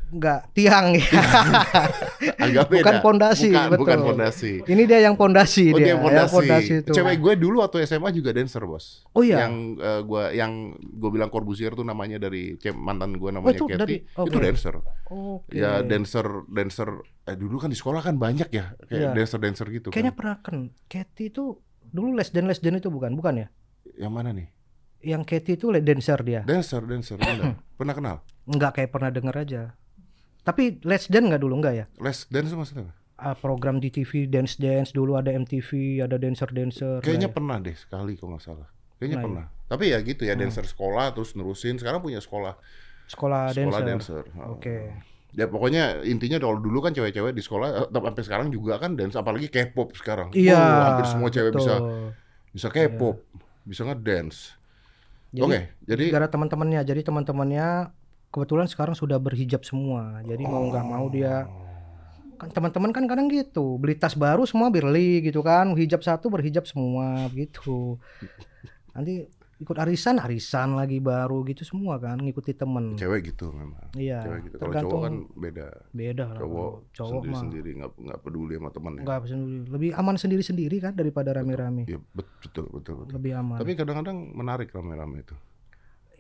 [0.06, 1.06] enggak tiang ya.
[2.46, 2.80] agak beda.
[2.82, 3.80] bukan pondasi, Bukan, betul.
[3.82, 4.52] bukan pondasi.
[4.62, 6.86] Ini dia yang pondasi Oh, dia, dia yang pondasi.
[6.86, 9.04] Cewek gue dulu waktu SMA juga dancer, Bos.
[9.12, 9.46] Oh iya.
[9.46, 13.66] Yang eh, gua yang gue bilang Corbusier tuh namanya dari mantan gue Oh, namanya itu
[13.66, 13.80] Kathy.
[13.80, 14.28] dari- oke.
[14.28, 14.76] Itu dancer.
[15.06, 15.54] Oke.
[15.54, 16.90] Ya dancer dancer
[17.26, 19.10] eh, dulu kan di sekolah kan banyak ya kayak Iya.
[19.14, 20.18] dancer-dancer gitu Kayaknya kan.
[20.18, 23.48] pernah kan Katy itu dulu les dan les dan itu bukan, bukan ya?
[23.96, 24.48] Yang mana nih?
[25.02, 26.42] Yang Katy itu dancer dia.
[26.42, 27.18] Dancer, dancer.
[27.18, 27.62] benar.
[27.76, 28.16] Pernah kenal?
[28.46, 29.62] Enggak kayak pernah denger aja.
[30.46, 31.86] Tapi les dan enggak dulu enggak ya?
[31.98, 32.86] Les dance maksudnya?
[32.86, 32.94] apa?
[33.16, 37.00] Ah, program di TV dance dance dulu ada MTV, ada dancer dancer.
[37.02, 38.68] Kayaknya pernah deh sekali kalau nggak salah.
[38.96, 39.46] Kayaknya Nah, pernah.
[39.66, 40.46] Tapi ya gitu ya Hmm.
[40.46, 42.54] dancer sekolah terus nerusin sekarang punya sekolah
[43.08, 44.24] sekolah, sekolah dancer.
[44.30, 44.46] dancer.
[44.52, 44.78] Oke.
[45.32, 48.94] Ya pokoknya intinya kalau dulu kan cewek-cewek di sekolah eh, tapi sampai sekarang juga kan
[48.96, 50.30] dance apalagi K-pop sekarang.
[50.32, 50.56] Iya.
[50.56, 51.88] Oh, hampir semua cewek bisa betul.
[51.88, 52.08] Iya.
[52.52, 53.16] bisa K-pop,
[53.64, 54.56] bisa ngedance.
[55.36, 57.92] Oke, jadi gara teman-temannya, jadi teman-temannya
[58.36, 60.20] kebetulan sekarang sudah berhijab semua.
[60.22, 61.48] Jadi mau nggak mau dia
[62.36, 66.68] kan teman-teman kan kadang gitu beli tas baru semua beli gitu kan hijab satu berhijab
[66.68, 67.96] semua gitu
[68.92, 69.24] nanti
[69.56, 73.88] ikut arisan arisan lagi baru gitu semua kan ngikuti temen cewek gitu memang.
[73.96, 74.56] iya Cewek gitu.
[74.60, 75.68] Kalau cowok kan beda.
[75.96, 79.02] beda lah Cowok, cowok mah sendiri-sendiri nggak nggak peduli sama temannya.
[79.08, 83.16] nggak sendiri lebih aman sendiri-sendiri kan daripada rame-rame Iya, bet- betul betul betul.
[83.16, 85.36] lebih aman Tapi kadang-kadang menarik rame-rame itu.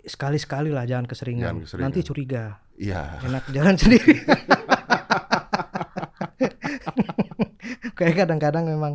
[0.05, 1.41] Sekali-sekali lah jangan keseringan.
[1.43, 1.85] Jangan keseringan.
[1.87, 2.43] nanti curiga
[2.75, 3.01] Iya.
[3.21, 4.15] enak jalan sendiri
[7.95, 8.93] kayak kadang-kadang memang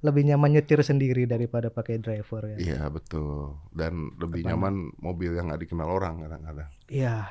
[0.00, 3.58] lebih nyaman nyetir sendiri daripada pakai driver ya Iya betul.
[3.68, 4.48] Dan lebih Apa?
[4.48, 6.68] nyaman mobil yang nggak dikenal orang kadang-kadang.
[6.86, 7.26] iya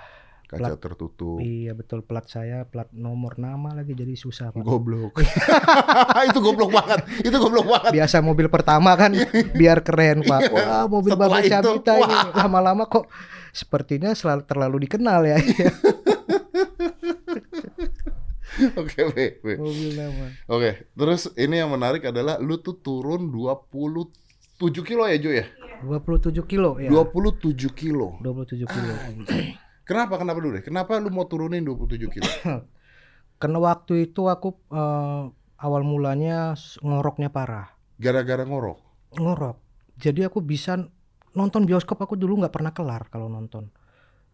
[0.46, 1.42] Kaca tertutup.
[1.42, 5.18] iya betul plat saya plat nomor nama lagi jadi susah pak Goblok.
[6.30, 7.00] itu goblok banget.
[7.26, 7.92] Itu goblok banget.
[7.98, 9.10] biasa mobil pertama kan
[9.60, 13.10] biar keren pak wah mobil Setelah bagus Cabita ini lama-lama kok
[13.50, 15.38] sepertinya selalu terlalu dikenal ya
[18.80, 19.02] Oke,
[19.60, 24.08] mobil nama Oke, terus ini yang menarik adalah lu tuh turun 27
[24.88, 25.46] kilo ya, Jo ya?
[25.84, 28.16] 27 kilo ya 27 kilo.
[28.24, 28.94] 27 kilo
[29.86, 30.18] Kenapa?
[30.18, 30.64] Kenapa dulu deh?
[30.66, 32.26] Kenapa lu mau turunin 27 kilo?
[33.42, 35.24] Karena waktu itu aku eh,
[35.62, 37.70] awal mulanya ngoroknya parah,
[38.02, 38.82] Gara-gara ngorok.
[39.16, 39.58] ngorok.
[39.96, 40.76] Jadi aku bisa
[41.32, 43.70] nonton bioskop aku dulu nggak pernah kelar kalau nonton.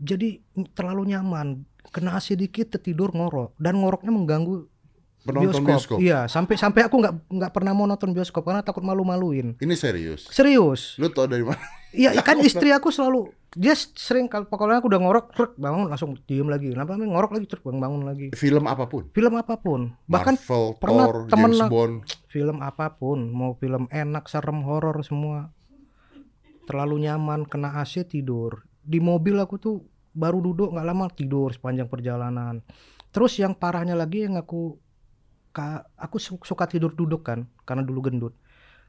[0.01, 0.41] Jadi
[0.73, 1.61] terlalu nyaman,
[1.93, 4.70] kena AC dikit tidur ngorok dan ngoroknya mengganggu
[5.21, 5.97] Penonton bioskop.
[6.01, 9.53] Iya, sampai sampai aku nggak nggak pernah mau nonton bioskop karena takut malu-maluin.
[9.61, 10.25] Ini serius.
[10.33, 10.97] Serius.
[10.97, 11.61] Lu tau dari mana?
[11.93, 16.15] Iya, kan istri aku selalu dia sering kalau pokoknya aku udah ngorok, truk bangun langsung
[16.23, 16.71] diem lagi.
[16.71, 18.27] Kenapa ngorok lagi terus bangun, bangun lagi.
[18.31, 19.11] Film apa pun.
[19.11, 21.95] Film apa pun, bahkan Marvel, pernah Thor, temen James Bond.
[22.31, 25.51] film apa pun, mau film enak, serem, horor semua.
[26.63, 28.63] Terlalu nyaman, kena AC tidur.
[28.79, 29.83] Di mobil aku tuh
[30.15, 32.63] baru duduk nggak lama tidur sepanjang perjalanan.
[33.11, 34.79] Terus yang parahnya lagi yang aku
[35.97, 38.33] aku su- suka tidur duduk kan, karena dulu gendut.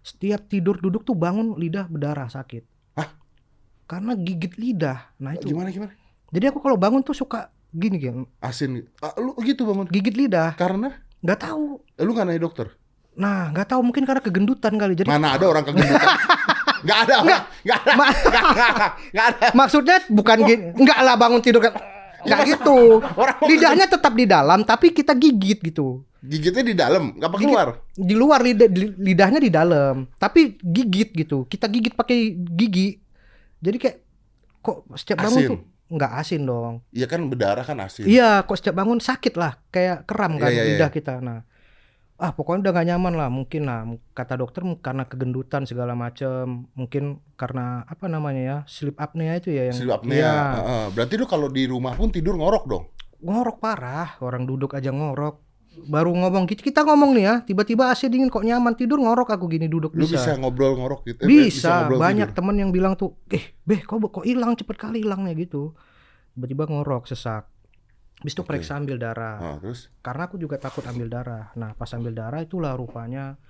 [0.01, 2.63] Setiap tidur duduk tuh bangun lidah berdarah sakit.
[2.95, 3.09] Hah?
[3.85, 5.15] Karena gigit lidah.
[5.17, 5.51] Nah itu.
[5.51, 5.93] Gimana gimana?
[6.31, 8.87] Jadi aku kalau bangun tuh suka gini kan, Asin.
[8.99, 9.87] Ah, lu gitu bangun.
[9.87, 10.55] gigit lidah.
[10.55, 10.91] Karena
[11.23, 11.79] Nggak tahu.
[11.95, 12.67] Eh, lu nggak nanya dokter.
[13.15, 14.99] Nah, nggak tahu mungkin karena kegendutan kali.
[14.99, 16.03] Jadi Mana ada orang kegendutan?
[16.83, 17.43] Nggak ada orang.
[17.63, 17.91] Nggak ada.
[17.95, 18.67] Ma- Nggak ada.
[19.07, 19.45] Nggak ada.
[19.55, 21.79] Maksudnya bukan gini, enggak lah bangun tidur kan.
[22.27, 22.99] Enggak gitu.
[23.47, 26.03] Lidahnya tetap di dalam tapi kita gigit gitu.
[26.23, 27.49] Gigitnya di dalam, nggak apa Gigit.
[27.51, 27.69] keluar.
[27.93, 31.45] Di luar lidah li- lidahnya di dalam, tapi gigit gitu.
[31.45, 32.95] Kita gigit pakai gigi.
[33.59, 33.97] Jadi kayak
[34.59, 35.51] kok setiap bangun Asin.
[35.51, 35.61] tuh
[35.93, 36.75] enggak asin dong.
[36.89, 38.07] Iya kan berdarah kan asin.
[38.07, 40.95] Iya, kok setiap bangun sakit lah, kayak keram kan Iya, iya, lidah iya.
[40.95, 41.19] kita.
[41.19, 41.43] Nah,
[42.17, 47.19] ah pokoknya udah gak nyaman lah, mungkin lah kata dokter karena kegendutan segala macem, mungkin
[47.35, 50.17] karena apa namanya ya sleep apnea itu ya yang Sleep apnea.
[50.17, 50.33] Iya.
[50.55, 50.85] Heeh.
[50.95, 52.85] Berarti lu kalau di rumah pun tidur ngorok dong.
[53.19, 55.42] ngorok parah orang duduk aja ngorok
[55.89, 57.35] baru ngomong kita, kita ngomong nih ya.
[57.43, 58.77] Tiba-tiba AC dingin kok nyaman.
[58.77, 59.97] Tidur ngorok aku gini duduk.
[59.97, 61.21] Lu bisa, bisa ngobrol ngorok gitu.
[61.25, 62.39] Eh, bisa, ngobrol banyak tidur.
[62.39, 64.53] temen yang bilang tuh eh beh kok kok hilang?
[64.55, 65.73] Cepet kali hilangnya gitu.
[66.37, 67.49] Tiba-tiba ngorok sesak.
[68.23, 68.49] Habis itu Oke.
[68.55, 69.37] periksa ambil darah.
[69.43, 69.91] Ah, terus?
[69.99, 71.51] Karena aku juga takut ambil darah.
[71.59, 73.41] Nah pas ambil darah itulah rupanya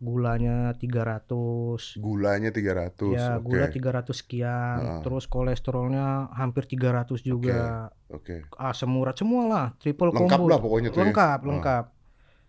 [0.00, 3.12] gulanya 300 gulanya 300.
[3.12, 3.44] ya Oke.
[3.44, 5.00] gula 300 sekian Heeh.
[5.04, 8.48] terus kolesterolnya hampir 300 juga Oke.
[8.58, 10.96] asam urat semua lah triple Lengkap combo lah pokoknya tuh.
[10.96, 11.04] ya.
[11.04, 11.46] lengkap Ah.
[11.46, 11.84] lengkap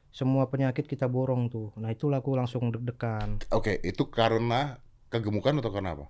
[0.09, 5.69] semua penyakit kita borong tuh nah itulah aku langsung deg-degan Oke, itu karena kegemukan atau
[5.69, 6.05] karena apa?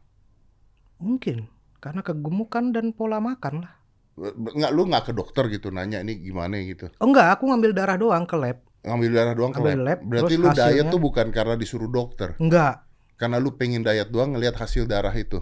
[0.97, 3.73] mungkin karena kegemukan dan pola makan lah
[4.21, 6.93] Enggak lu nggak ke dokter gitu nanya ini gimana gitu.
[6.93, 9.77] oh, enggak aku ngambil darah doang ke lab Ngambil darah doang ke lab.
[9.77, 12.33] lab, Berarti lu diet hasilnya- tuh bukan karena disuruh dokter.
[12.37, 12.81] enggak
[13.13, 15.37] Karena lu pengen diet doang ngelihat hasil darah itu.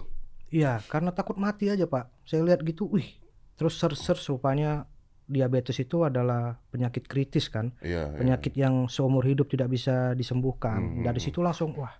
[0.48, 3.06] iya karena takut mati aja pak saya lihat gitu wih
[3.54, 4.82] terus search search rupanya
[5.24, 8.10] diabetes itu adalah penyakit kritis kan Iya.
[8.10, 8.18] iya.
[8.18, 10.98] penyakit yang seumur hidup tidak bisa disembuhkan.
[10.98, 11.02] Hmm.
[11.06, 11.94] Dari situ langsung wah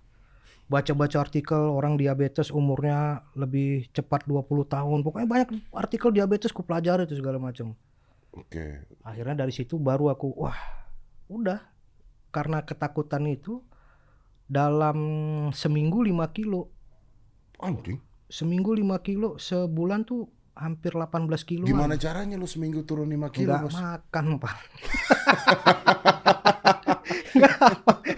[0.67, 4.99] baca-baca artikel orang diabetes umurnya lebih cepat 20 tahun.
[4.99, 7.71] Pokoknya banyak artikel diabetes ku pelajari itu segala macam.
[8.31, 8.83] Oke.
[9.01, 10.55] Akhirnya dari situ baru aku wah
[11.31, 11.59] udah
[12.35, 13.63] karena ketakutan itu
[14.51, 14.99] dalam
[15.55, 16.67] seminggu 5 kilo.
[17.63, 18.03] Anjing.
[18.27, 21.63] Seminggu 5 kilo, sebulan tuh hampir 18 kilo.
[21.63, 23.75] Gimana caranya lu seminggu turun 5 kilo, Nggak Bos?
[23.79, 24.55] makan, Pak.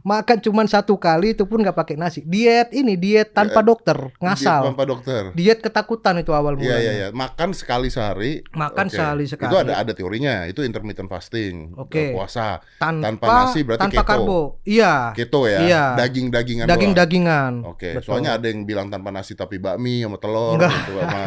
[0.00, 2.22] Makan cuman satu kali itu pun nggak pakai nasi.
[2.22, 4.62] Diet ini diet tanpa dokter, Diet ngasal.
[4.64, 5.22] tanpa dokter.
[5.34, 6.80] Diet ketakutan itu awal Iya mulanya.
[6.80, 8.40] iya iya, makan sekali sehari.
[8.48, 8.94] Makan Oke.
[8.94, 9.50] sekali sekali.
[9.50, 11.74] Itu ada ada teorinya, itu intermittent fasting.
[11.76, 12.14] Oke.
[12.14, 12.62] Puasa.
[12.78, 14.08] tanpa, tanpa nasi berarti tanpa keto.
[14.08, 14.40] karbo.
[14.62, 15.12] Iya.
[15.12, 15.84] Keto ya, Iya.
[15.98, 16.66] daging-dagingan.
[16.66, 17.52] Daging-dagingan.
[17.66, 18.06] Oke, Betul.
[18.06, 20.72] soalnya ada yang bilang tanpa nasi tapi bakmi sama telur Enggak.
[20.78, 21.20] gitu sama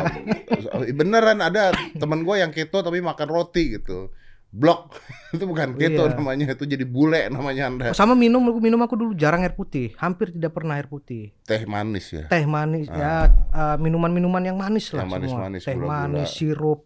[0.98, 4.10] beneran ada teman gue yang keto tapi makan roti gitu.
[4.52, 4.92] Blok.
[5.34, 6.14] itu bukan keto Iya.
[6.14, 7.86] namanya, itu jadi bule namanya Anda.
[7.92, 11.32] Sama minum minum aku dulu jarang air putih, hampir tidak pernah air putih.
[11.42, 12.28] Teh manis ya.
[12.28, 13.00] Teh manis Ah.
[13.00, 13.14] ya
[13.48, 15.68] eh, minuman-minuman yang manis lah Yang manis-manis, semua.
[15.68, 16.00] Teh gula-gula.
[16.04, 16.80] manis, sirup.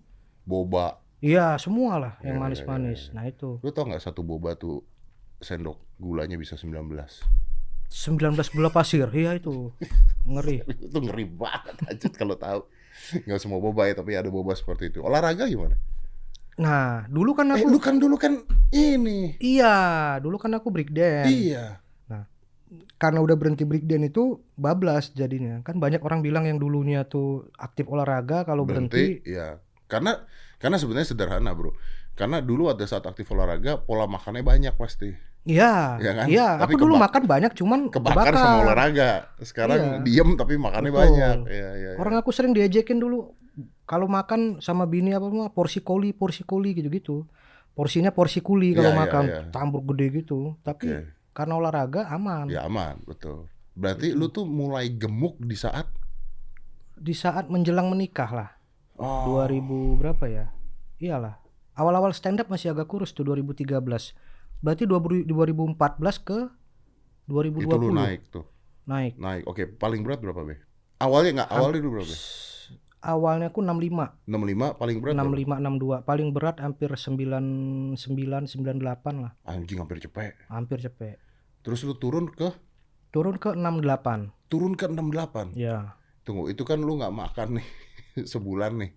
[0.43, 1.01] Boba.
[1.19, 2.99] Iya, semua lah yang Iya, iya, manis-manis.
[3.01, 3.15] iya, iya.
[3.15, 4.85] Nah, itu Lu tau nggak satu boba tuh
[5.39, 7.25] sendok gulanya bisa 19.
[7.87, 9.09] 19 gula pasir.
[9.09, 9.73] Iya itu.
[10.29, 10.61] Ngeri.
[10.69, 12.61] itu ngeri banget aja kalau tahu.
[13.25, 15.01] Nggak semua boba ya, tapi ada boba seperti itu.
[15.01, 15.73] Olahraga gimana?
[16.55, 18.39] Nah, dulu kan Eh, aku lu kan dulu kan
[18.71, 19.35] ini.
[19.43, 19.75] Iya,
[20.23, 21.27] dulu kan aku break dance.
[21.31, 21.83] Iya.
[22.95, 25.59] Karena udah berhenti break dance itu bablas jadinya.
[25.67, 29.59] Kan banyak orang bilang yang dulunya tuh aktif olahraga kalau berhenti, berhenti, ya.
[29.91, 30.23] Karena
[30.57, 31.75] karena sebenarnya sederhana, Bro.
[32.15, 35.11] Karena dulu ada saat aktif olahraga, pola makannya banyak pasti.
[35.45, 35.99] iya.
[35.99, 36.25] Iya kan?
[36.31, 39.27] Iya, Tapi aku dulu makan banyak cuman Kebakar sama olahraga.
[39.43, 40.01] Sekarang Iya.
[40.01, 41.03] diem tapi makannya Betul.
[41.03, 41.37] banyak.
[41.51, 41.69] Iya, iya.
[41.75, 41.91] iya.
[41.99, 43.35] Orang aku sering diajakin dulu
[43.85, 47.25] kalau makan sama bini apa mah porsi koli, porsi koli gitu-gitu.
[47.75, 49.41] Porsinya porsi kuli kalau Iya, iya, makan, iya.
[49.51, 50.55] campur gede gitu.
[50.63, 51.11] Tapi Oke.
[51.35, 52.47] karena olahraga aman.
[52.47, 53.51] Ya aman, betul.
[53.75, 55.91] Berarti lu tuh mulai gemuk di saat
[56.95, 58.49] Di saat menjelang menikah lah.
[58.95, 60.45] oh, 2000 berapa ya?
[60.95, 61.35] Iyalah.
[61.75, 63.83] Awal-awal stand up masih agak kurus tuh 2013.
[64.63, 65.75] Berarti 2000 2014
[66.23, 66.47] ke
[67.27, 68.47] 2020 itu lu naik tuh.
[68.87, 69.19] Naik.
[69.19, 69.43] Naik.
[69.43, 70.55] Oke, paling berat berapa, Be?
[71.03, 72.15] Awalnya nggak, awalnya dulu berapa?
[73.05, 75.29] Awalnya aku 65, 65 paling berat berapa?
[75.29, 75.61] 65
[76.01, 76.01] 62.
[76.03, 77.93] Paling berat hampir 99
[78.49, 78.81] 98
[79.15, 79.31] lah.
[79.45, 80.33] Anjing hampir cepet.
[80.47, 81.21] Hampir cepet.
[81.61, 82.49] Terus lu turun ke
[83.09, 84.33] Turun ke 68.
[84.45, 85.55] turun ke 68.
[85.55, 87.67] Ya, Tunggu, itu kan lu nggak makan nih
[88.33, 88.91] sebulan nih.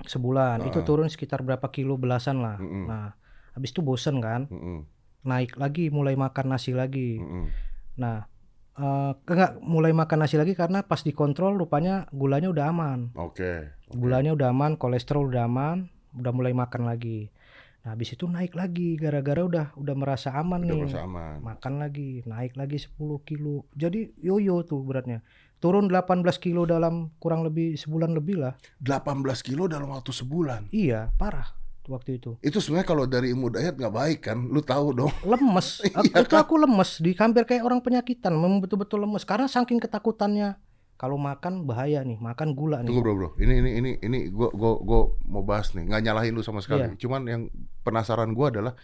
[0.00, 0.62] sebulan.
[0.64, 0.86] Itu Ah.
[0.86, 2.56] turun sekitar berapa kilo belasan lah.
[2.56, 2.86] Mm-mm.
[2.86, 3.18] Nah,
[3.52, 4.46] habis itu bosen kan?
[4.46, 4.86] Mm-mm,
[5.20, 7.18] Naik lagi mulai makan nasi lagi.
[7.18, 7.50] mm-mm.
[7.98, 8.30] Nah,
[8.78, 12.98] eh enggak mulai makan nasi lagi karena pas dikontrol rupanya gulanya udah aman.
[13.18, 13.66] Oke.
[13.90, 13.98] oke.
[13.98, 17.34] Gulanya udah aman, kolesterol udah aman, udah mulai makan lagi.
[17.82, 20.80] Nah, habis itu naik lagi gara-gara udah udah merasa aman Udah nih.
[20.86, 21.36] merasa aman.
[21.42, 23.66] Makan lagi, naik lagi 10 kilo.
[23.74, 25.22] Jadi yoyo tuh beratnya.
[25.58, 28.54] Turun 18 kilo dalam kurang lebih sebulan lebih lah.
[28.78, 30.70] 18 kilo dalam waktu sebulan.
[30.70, 31.58] Iya, parah
[31.88, 32.36] waktu itu.
[32.38, 34.38] Itu sebenarnya kalau dari ilmu diet nggak baik kan?
[34.44, 35.12] Lu tahu dong.
[35.26, 35.80] Lemes.
[35.88, 39.76] Aku- Iya itu aku lemes, di hampir kayak orang penyakitan, memang betul-betul lemes karena saking
[39.78, 40.60] ketakutannya
[40.94, 42.90] kalau makan bahaya nih, makan gula nih.
[42.90, 43.28] Tunggu bro bro.
[43.36, 45.86] Ini ini ini ini gua gua gua mau bahas nih.
[45.86, 46.84] Nggak nyalahin lu sama sekali.
[46.84, 46.98] Iya.
[46.98, 47.42] Cuman yang
[47.82, 48.74] penasaran gua adalah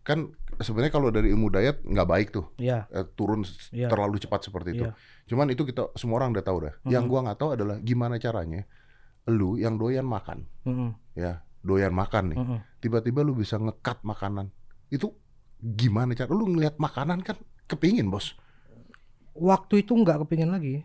[0.00, 3.92] kan sebenarnya kalau dari ilmu diet nggak baik tuh Iya, eh, turun Iya.
[3.92, 4.84] terlalu cepat seperti itu.
[4.84, 4.96] Iya.
[5.26, 6.74] Cuman itu kita semua orang udah tahu dah.
[6.84, 7.10] Yang Mhm.
[7.10, 8.64] gua nggak tahu adalah gimana caranya
[9.28, 12.38] lu yang doyan makan Mm-mm, ya doyan makan nih.
[12.78, 14.50] Tiba-tiba lu bisa ngekat makanan.
[14.88, 15.14] Itu
[15.58, 18.38] gimana cara lu ngelihat makanan kan kepingin bos?
[19.34, 20.82] Waktu itu nggak kepingin lagi.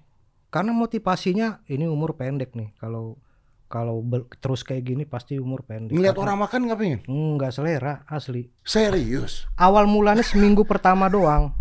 [0.54, 2.74] Karena motivasinya ini umur pendek nih.
[2.78, 3.18] Kalau
[3.66, 4.06] kalau
[4.38, 5.90] terus kayak gini pasti umur pendek.
[5.98, 8.54] Ngelihat Karena- orang makan nggak pengen nggak selera asli.
[8.62, 9.50] Serius?
[9.58, 11.58] Awal mulanya seminggu pertama doang.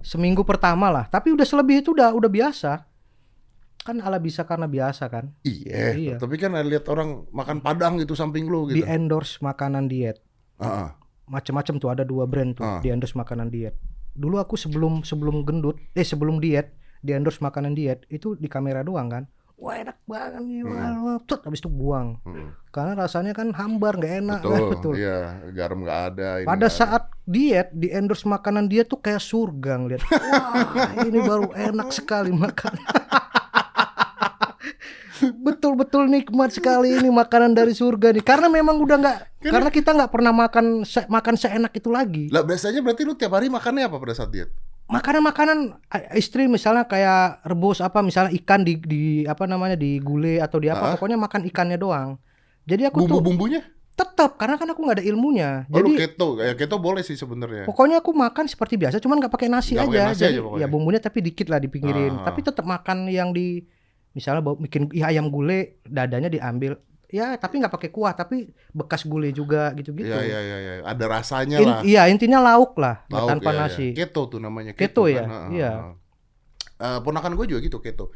[0.00, 1.04] Seminggu pertama lah.
[1.12, 2.88] Tapi udah selebih itu udah udah biasa
[3.86, 6.14] kan ala bisa karena biasa kan iya Iya.
[6.16, 10.18] tapi kan ada lihat orang makan padang gitu samping lu di gitu endorse makanan diet
[10.58, 10.98] ah.
[11.24, 12.80] macam-macam tuh ada dua brand tuh Ah.
[12.80, 13.78] di endorse makanan diet
[14.12, 18.80] dulu aku sebelum sebelum gendut eh sebelum diet di endorse makanan diet itu di kamera
[18.80, 21.16] doang kan wah enak banget nih Hmm.
[21.24, 22.52] tut, habis itu buang Hmm.
[22.68, 25.18] karena rasanya kan hambar nggak enak betul, kan, betul iya
[25.50, 26.68] garam nggak ada ini pada ada.
[26.70, 32.32] saat diet di endorse makanan diet tuh kayak surga ngeliat wah ini baru enak sekali
[32.32, 32.76] makan
[35.36, 38.22] betul-betul nikmat sekali ini makanan dari surga nih.
[38.22, 42.28] Karena memang udah nggak karena kita nggak pernah makan se- makan seenak itu lagi.
[42.28, 44.50] Lah biasanya berarti lu tiap hari makannya apa pada saat diet?
[44.86, 50.56] Makanan-makanan istri misalnya kayak rebus apa misalnya ikan di di apa namanya di gulai atau
[50.56, 50.92] di apa Ah.
[50.94, 52.14] pokoknya makan ikannya doang.
[52.64, 53.62] Jadi aku tuh bumbu-bumbunya?
[53.96, 55.64] tetap karena kan aku nggak ada ilmunya.
[55.66, 56.36] Oh, lu jadi keto.
[56.36, 57.64] Ya keto boleh sih sebenarnya.
[57.64, 59.88] pokoknya aku makan seperti biasa cuman nggak pakai nasi Nggak aja.
[59.88, 60.60] pakai nasi jadi aja pokoknya.
[60.60, 62.12] ya bumbunya tapi dikit lah dipinggirin.
[62.14, 62.24] Ah.
[62.24, 63.64] tapi tetap makan yang di
[64.16, 69.06] misalnya bau bikin ya, ayam gulai dadanya diambil ya tapi nggak pakai kuah tapi bekas
[69.06, 70.74] gulai juga gitu-gitu Iya iya iya iya.
[70.82, 73.60] ada rasanya In- lah iya intinya lauk lah Lauk, tanpa ya, ya.
[73.68, 75.12] nasi Keto tuh namanya Keto kan.
[75.14, 75.24] ya?
[75.28, 75.70] Heeh, Iya.
[76.76, 78.12] Eh, ponakan gue juga gitu keto.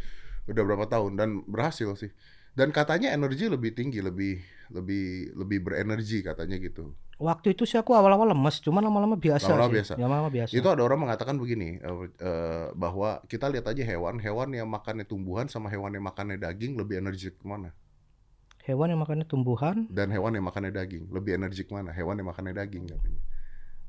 [0.50, 2.10] Udah berapa tahun dan berhasil sih.
[2.52, 4.36] Dan katanya energi lebih tinggi, lebih
[4.74, 6.92] lebih lebih berenergi katanya gitu.
[7.20, 9.76] Waktu itu sih aku awal-awal lemes, cuman lama-lama biasa Lama-lama sih.
[9.76, 9.92] biasa.
[9.94, 10.52] Lama-lama biasa.
[10.56, 15.04] Itu ada orang mengatakan begini, eh, eh, bahwa kita lihat aja hewan, hewan yang makannya
[15.04, 17.76] tumbuhan sama hewan yang makannya daging lebih energik ke mana?
[18.64, 21.92] Hewan yang makannya tumbuhan, Dan hewan yang makannya daging lebih energik mana?
[21.92, 23.20] Hewan yang makannya daging katanya.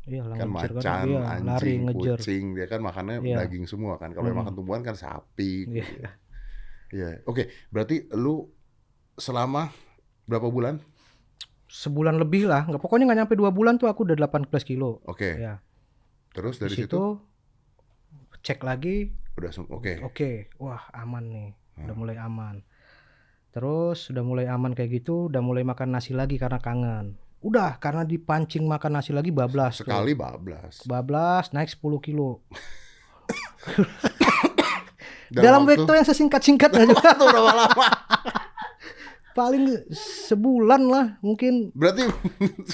[0.02, 2.18] iya Kan ngejar macan, iya, lari anjing, ngejar.
[2.18, 3.36] kucing, dia kan makannya Iya.
[3.46, 4.10] daging semua kan.
[4.12, 4.44] Kalau yang Hmm.
[4.44, 5.70] makan tumbuhan kan sapi.
[5.70, 5.86] Iya.
[5.88, 6.10] gitu.
[6.92, 7.08] Iya.
[7.24, 8.50] Oke, berarti lu
[9.14, 9.70] selama
[10.26, 10.82] berapa bulan?
[11.72, 15.00] Sebulan lebih lah, nggak pokoknya nggak nyampe dua bulan tuh aku udah 18 kilo.
[15.06, 15.40] Oke.
[15.40, 15.64] Ya.
[16.32, 17.04] Terus Di dari situ, situ,
[18.42, 19.94] cek lagi, udah oke.
[20.04, 21.96] oke, wah aman nih, udah Hmm.
[21.98, 22.56] mulai aman.
[23.52, 27.16] Terus udah mulai aman kayak gitu, udah mulai makan nasi lagi karena kangen.
[27.40, 29.76] Udah karena dipancing makan nasi lagi bablas.
[29.76, 29.88] tuh.
[29.88, 30.84] Sekali bablas.
[30.84, 32.44] bablas naik 10 kilo.
[35.32, 37.88] Dalam waktu yang sesingkat-singkatnya juga waktu berapa lama?
[39.32, 42.06] paling sebulan lah mungkin Berarti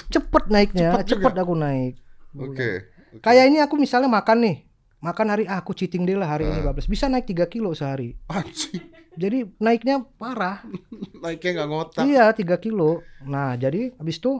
[0.08, 1.42] cepet naiknya, Cepet cepet, juga.
[1.42, 1.94] aku naik.
[2.32, 2.68] oke.
[3.10, 3.20] oke.
[3.20, 4.56] Kayak ini aku misalnya makan nih,
[4.98, 6.64] makan hari ah, aku cheating deh lah hari ini Ah.
[6.66, 8.18] bablas, bisa naik 3 kilo sehari.
[8.26, 10.62] Anjing, Jadi naiknya parah.
[11.24, 12.02] naiknya nggak ngotak.
[12.04, 13.02] Iya 3 kilo.
[13.22, 14.38] Nah jadi habis itu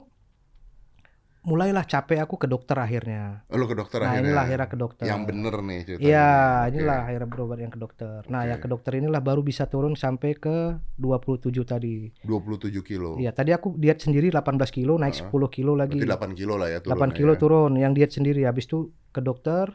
[1.46, 3.46] mulailah capek aku ke dokter akhirnya.
[3.48, 4.26] Oh, Lu ke dokter Nah akhirnya.
[4.26, 5.04] inilah akhirnya ke dokter.
[5.06, 6.08] Yang bener nih ceritanya.
[6.08, 6.28] Iya,
[6.74, 8.18] inilah akhirnya berobat yang ke dokter.
[8.26, 8.48] Nah, Oke.
[8.50, 10.56] yang ke dokter inilah baru bisa turun sampai ke
[10.98, 12.10] 27 tadi.
[12.26, 13.16] 27 kilo.
[13.16, 15.30] Iya, tadi aku diet sendiri 18 kilo, naik Heeh.
[15.30, 15.98] 10 kilo lagi.
[15.98, 16.98] Berarti 8 kilo lah ya turun.
[16.98, 18.42] 8 kilo turun, yang diet sendiri.
[18.44, 19.70] Habis itu ke dokter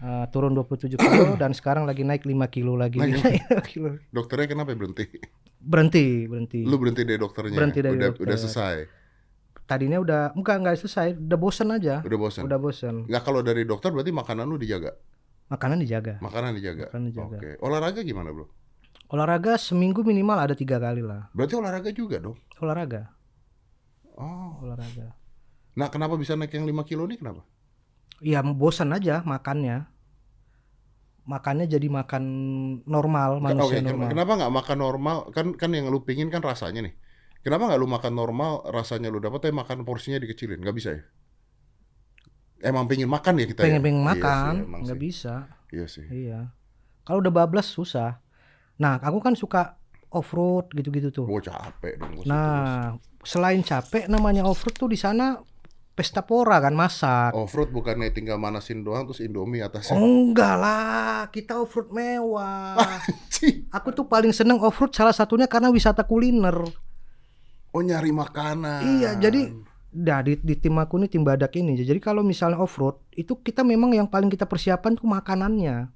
[0.00, 3.00] eh, turun 27 kilo dan sekarang lagi naik 5 kilo lagi.
[3.00, 3.90] Naik Naik 5 kilo.
[4.12, 5.08] Dokternya kenapa berhenti?
[5.60, 6.64] Berhenti, berhenti.
[6.64, 7.52] Lu berhenti dari dokternya.
[7.52, 8.24] Berhenti dari udah, dokter.
[8.24, 8.76] Udah selesai.
[9.70, 12.02] Tadinya udah enggak enggak selesai, udah bosen aja.
[12.02, 12.42] Udah bosan.
[12.42, 12.94] Udah bosen.
[13.06, 14.98] Nggak kalau dari dokter berarti makanan lu dijaga.
[15.46, 16.18] Makanan dijaga.
[16.18, 16.90] Makanan dijaga.
[16.90, 17.36] Makanan dijaga.
[17.38, 17.50] Oke.
[17.62, 18.50] Olahraga gimana, Bro?
[19.10, 21.30] Olahraga seminggu minimal ada tiga kali lah.
[21.30, 22.34] Berarti olahraga juga dong.
[22.58, 23.14] Olahraga,
[24.18, 24.58] Oh.
[24.60, 25.14] olahraga.
[25.78, 27.46] Nah, kenapa bisa naik yang 5 kilo nih kenapa?
[28.20, 29.88] ya bosan aja makannya
[31.24, 32.22] makannya jadi makan
[32.84, 35.16] normal manusia ken- normal kenapa nggak makan normal?
[35.32, 36.94] Kan kan yang lu pingin kan rasanya nih.
[37.40, 40.60] Kenapa nggak lu makan normal rasanya lu dapat tapi makan porsinya dikecilin?
[40.60, 41.02] Nggak bisa ya?
[42.60, 43.84] Emang pingin makan ya kita pengen ya?
[43.84, 45.04] pengen Iya makan sih, emang nggak sih.
[45.08, 45.34] bisa
[45.70, 46.04] Iya sih.
[46.10, 46.40] iya
[47.00, 48.20] kalau udah bablas susah
[48.76, 52.12] nah aku kan suka off road gitu-gitu tuh Gue capek dong.
[52.16, 52.76] gua nah
[53.22, 55.40] selain capek namanya off road tuh di sana
[55.96, 59.96] pesta pora kan masak Off road bukannya tinggal manasin doang terus Indomie atasnya.
[59.96, 62.76] Oh enggak lah, kita off road mewah.
[63.76, 66.56] Aku tuh paling seneng off road salah satunya karena wisata kuliner.
[67.70, 68.82] Oh nyari makanan.
[68.82, 69.54] Iya, jadi
[69.90, 73.34] Nah di, di tim aku nih tim badak ini jadi kalau misalnya off road itu
[73.34, 75.90] kita memang yang paling kita persiapan tuh makanannya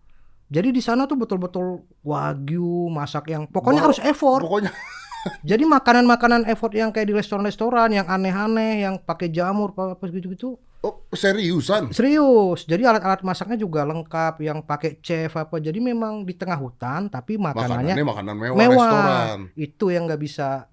[0.50, 3.86] jadi di sana tuh betul-betul wagyu masak yang pokoknya Wow.
[3.86, 4.74] harus effort pokoknya
[5.46, 10.94] jadi makanan-makanan effort yang kayak di restoran-restoran yang aneh-aneh yang pakai jamur apa gitu-gitu oh
[11.14, 11.94] seriusan.
[11.94, 17.06] serius jadi alat-alat masaknya juga lengkap yang pakai chef apa jadi memang di tengah hutan
[17.06, 18.74] tapi makanannya Makanannya makanan mewah, mewah.
[18.74, 19.38] restoran.
[19.54, 20.66] itu yang nggak bisa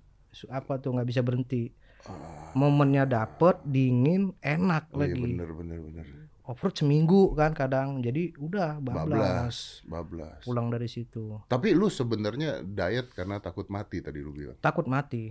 [0.48, 6.06] apa tuh nggak bisa berhenti Ah, momennya dapet dingin enak iya lagi bener bener bener.
[6.42, 10.42] Offroad seminggu kan kadang jadi udah bablas Bablas, bablas.
[10.42, 14.58] pulang dari situ Tapi lu sebenarnya diet karena takut mati tadi lu bilang.
[14.58, 15.30] takut mati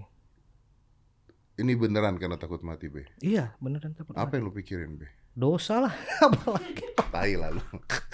[1.53, 3.03] Ini beneran karena takut mati, Be.
[3.19, 4.35] iya beneran takut Apa mati.
[4.37, 5.11] yang lu pikirin, Be?
[5.33, 7.63] dosa lah apalagi Tai lah lu.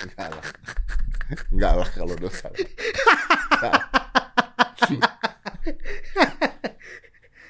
[0.00, 0.44] Enggak lah.
[1.52, 2.48] Enggak lah kalau dosa.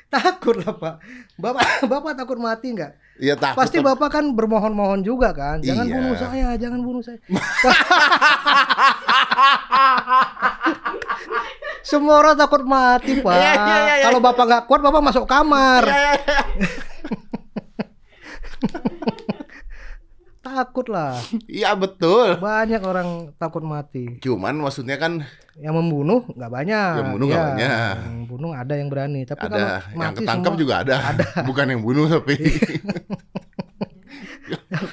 [0.09, 0.95] takut lah pak.
[1.37, 2.93] Bapak bapak takut mati nggak?
[3.17, 3.57] Iya takut.
[3.65, 5.61] pasti bapak kan bermohon-mohon juga kan.
[5.65, 5.95] Jangan Iya.
[5.97, 7.19] bunuh saya jangan bunuh saya.
[11.87, 13.35] Semua orang takut mati pak.
[13.35, 14.05] Iya, iya, iya, iya.
[14.11, 15.85] kalau bapak nggak kuat bapak masuk kamar
[20.49, 22.39] takut lah Iya betul.
[22.39, 27.51] banyak orang takut mati Cuman maksudnya kan yang membunuh nggak banyak Yang membunuh nggak Iya,
[27.51, 27.95] banyak.
[27.99, 30.97] yang membunuh ada yang berani tapi kalau ada yang mati ketangkep semua- juga ada.
[31.49, 32.35] Bukan yang bunuh tapi.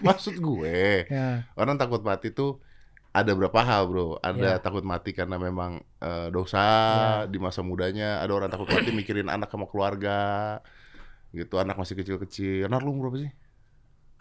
[0.02, 2.60] Maksud gue, ya orang takut mati tuh
[3.12, 4.18] ada berapa hal, Bro.
[4.20, 4.60] Ada Iya.
[4.60, 7.30] takut mati karena memang eh, dosa Iya.
[7.30, 10.60] di masa mudanya, ada orang takut mati mikirin anak sama keluarga.
[11.30, 12.65] Gitu, anak masih kecil-kecil.
[12.65, 13.32] Anak lu berapa sih?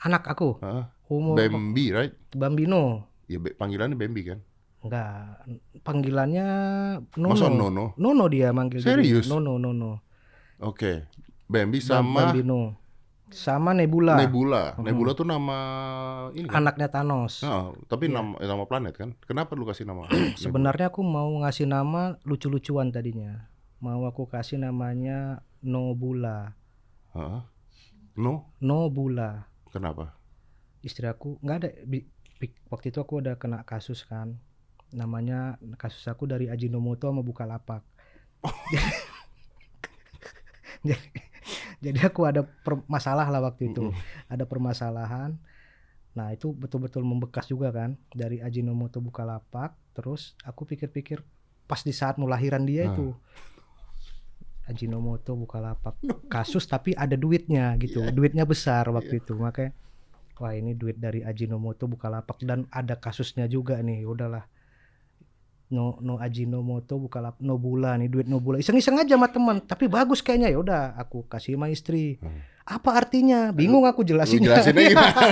[0.02, 0.90] anak aku Hah?
[1.12, 2.14] Umur Bambi, right?
[2.32, 4.38] Bambino Ya panggilannya Bambi kan?
[4.82, 5.46] Enggak,
[5.86, 6.46] panggilannya
[7.14, 7.32] Nono.
[7.32, 7.94] Masa Nono?
[7.94, 8.92] Nono dia manggil dia.
[8.92, 9.30] Serius?
[9.30, 10.02] Nono, Nono.
[10.58, 11.06] Oke.
[11.46, 12.76] Bambi Bam- sama Bambino.
[13.32, 14.76] Sama Nebula, Nebula.
[14.76, 15.56] Nebula tuh nama
[16.36, 16.60] ini kan?
[16.60, 17.40] anaknya Thanos.
[17.40, 18.20] Nah, tapi Iya.
[18.20, 19.16] nama nama planet kan?
[19.24, 20.04] Kenapa lu kasih nama?
[20.36, 23.48] Sebenarnya aku mau ngasih nama lucu-lucuan tadinya.
[23.80, 26.52] Mau aku kasih namanya Nobula.
[27.16, 27.40] Heeh.
[28.12, 29.48] No, no bula.
[29.72, 30.12] kenapa?
[30.82, 31.68] Istri aku nggak ada
[32.68, 34.34] waktu itu aku ada kena kasus kan.
[34.92, 37.80] Namanya kasus aku dari Ajinomoto sama Bukalapak.
[40.82, 41.08] jadi,
[41.80, 43.88] jadi aku ada per- masalah lah waktu itu.
[44.26, 45.38] Ada permasalahan.
[46.12, 49.72] Nah, itu betul-betul membekas juga kan dari Ajinomoto Bukalapak.
[49.96, 51.24] Terus aku pikir-pikir
[51.64, 52.92] pas di saat mau lahiran dia Ah.
[52.92, 53.16] itu
[54.62, 55.96] Ajinomoto Bukalapak
[56.34, 58.02] kasus tapi ada duitnya gitu.
[58.02, 58.12] Iya.
[58.12, 59.32] Duitnya besar waktu itu.
[59.34, 59.72] Makanya
[60.42, 64.02] wah ini duit dari Ajinomoto Bukalapak dan ada kasusnya juga nih.
[64.02, 64.42] Udahlah.
[65.72, 66.98] No no Ajinomoto
[67.40, 68.58] no bula nih duit no bula.
[68.58, 72.18] Iseng-iseng aja sama teman, tapi bagus kayaknya ya udah aku kasih sama istri.
[72.18, 72.42] Hmm.
[72.62, 73.50] Apa artinya?
[73.50, 74.42] Bingung aku jelasin.
[74.42, 75.22] jelasinnya gimana?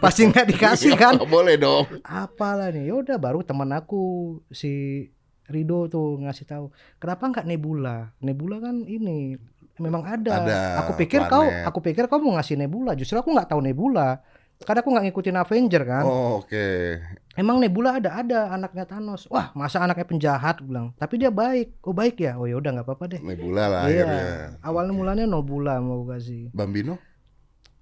[0.00, 1.18] Pasti nggak dikasih kan?
[1.20, 1.84] Nggak boleh dong.
[2.02, 4.00] apalah nih yaudah baru teman aku
[4.48, 5.04] si
[5.46, 9.38] Rido tuh ngasih tahu kenapa nggak Nebula Nebula kan ini
[9.78, 11.68] memang ada, Ada aku pikir kau planet.
[11.70, 14.18] aku pikir kau mau ngasih Nebula justru aku nggak tahu Nebula
[14.62, 16.66] karena aku nggak ngikutin Avenger kan Oh, oke.
[17.34, 21.92] emang Nebula ada ada anaknya Thanos wah masa anaknya penjahat bilang tapi dia baik oh
[21.92, 24.04] baik ya oh yaudah nggak apa-apa deh Nebula lah Iya.
[24.06, 24.24] akhirnya.
[24.64, 26.96] awalnya mulanya Nobula mau kasih Bambino?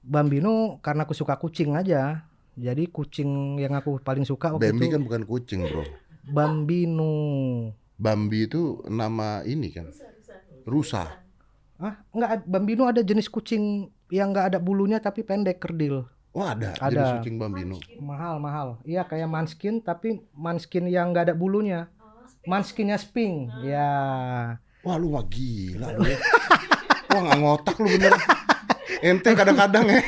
[0.03, 4.95] Bambino karena aku suka kucing aja jadi kucing yang aku paling suka waktu Bambi itu
[4.95, 5.83] kan bukan kucing, Bro.
[6.25, 7.12] Bambino
[7.95, 9.91] Bambi itu nama ini kan.
[10.62, 11.18] Rusa.
[11.77, 16.07] Ah, enggak Bambino ada jenis kucing yang enggak ada bulunya tapi pendek kerdil.
[16.35, 16.74] Oh, ada.
[16.82, 16.91] Ada.
[16.91, 17.78] Jenis kucing Bambino.
[18.03, 18.82] Mahal, mahal.
[18.82, 21.87] Iya kayak manskin tapi manskin yang enggak ada bulunya.
[22.45, 23.49] Manskinnya sping.
[23.62, 23.89] Ya.
[24.82, 26.03] Wah, lu mah gila lu.
[26.05, 26.18] ya.
[27.14, 28.12] Wah, nggak ngotak lu bener.
[29.01, 30.01] Ente kadang-kadang ya.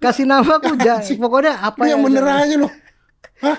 [0.00, 2.42] Kasih nama aku ja, pokoknya apa Lu yang bener aja.
[2.46, 2.68] aja lu.
[3.44, 3.58] Hah?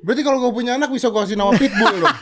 [0.00, 2.16] Berarti kalau gue punya anak bisa gue kasih nama Pitbull dong.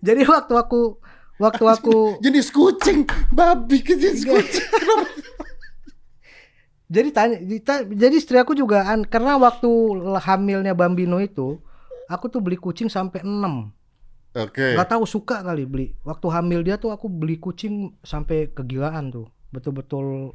[0.00, 0.96] Jadi waktu aku
[1.36, 4.64] waktu aku Jenis kucing, babi ke jenis kucing.
[6.90, 7.38] Jadi tanya
[7.86, 9.70] jadi istri aku juga an- karena waktu
[10.18, 11.62] hamilnya Bambino itu
[12.04, 13.70] aku tuh beli kucing sampai 6
[14.30, 14.74] Oke.
[14.74, 19.26] nggak tahu suka kali beli waktu hamil dia tuh aku beli kucing sampai kegilaan tuh
[19.50, 20.34] betul-betul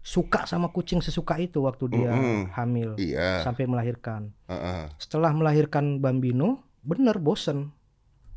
[0.00, 2.50] suka sama kucing sesuka itu waktu dia Mm-mm.
[2.54, 3.42] hamil Iya.
[3.42, 4.90] sampai melahirkan Heeh.
[4.98, 7.70] setelah melahirkan Bambino bener bosen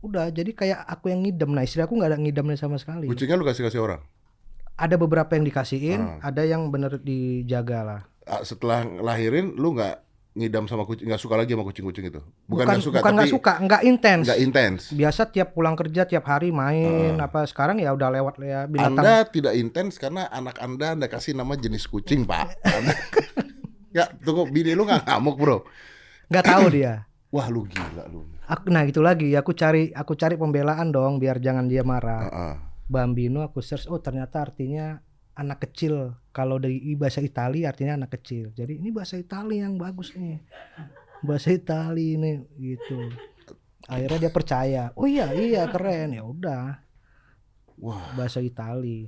[0.01, 3.37] udah jadi kayak aku yang ngidam nah istri aku nggak ada ngidamnya sama sekali Kucingnya
[3.37, 4.01] lu kasih kasih orang.
[4.81, 6.27] Ada beberapa yang dikasihin Ah.
[6.27, 9.97] ada yang bener dijaga lah Ah, Setelah ngelahirin, lu nggak
[10.31, 12.21] ngidam sama kucing, nggak suka lagi sama kucing-kucing itu.
[12.45, 14.81] Bukan nggak suka, bukan nggak suka nggak intens nggak intens.
[14.89, 17.27] biasa tiap pulang kerja tiap hari main Ah.
[17.27, 21.33] apa sekarang ya udah lewat ya binatang Anda tidak intens karena anak Anda Anda kasih
[21.33, 22.47] nama jenis kucing, Pak.
[23.91, 25.57] Ya, tunggu, bini lu nggak ngamuk, Bro.
[26.27, 27.03] nggak tahu dia
[27.35, 28.23] Wah, lu gila lu.
[28.45, 32.23] Aku, nah gitu lagi aku cari aku cari pembelaan dong biar jangan dia marah.
[32.23, 32.53] Heeh.
[32.91, 34.99] Bambino aku search oh ternyata artinya
[35.31, 36.19] anak kecil.
[36.35, 38.51] Kalau dari bahasa Itali artinya anak kecil.
[38.51, 40.43] Jadi ini bahasa Itali yang bagus nih.
[41.23, 42.99] Bahasa Itali ini gitu.
[43.87, 44.83] Akhirnya dia percaya.
[44.99, 46.83] Oh iya iya keren ya udah
[47.81, 49.07] Wah, bahasa Itali.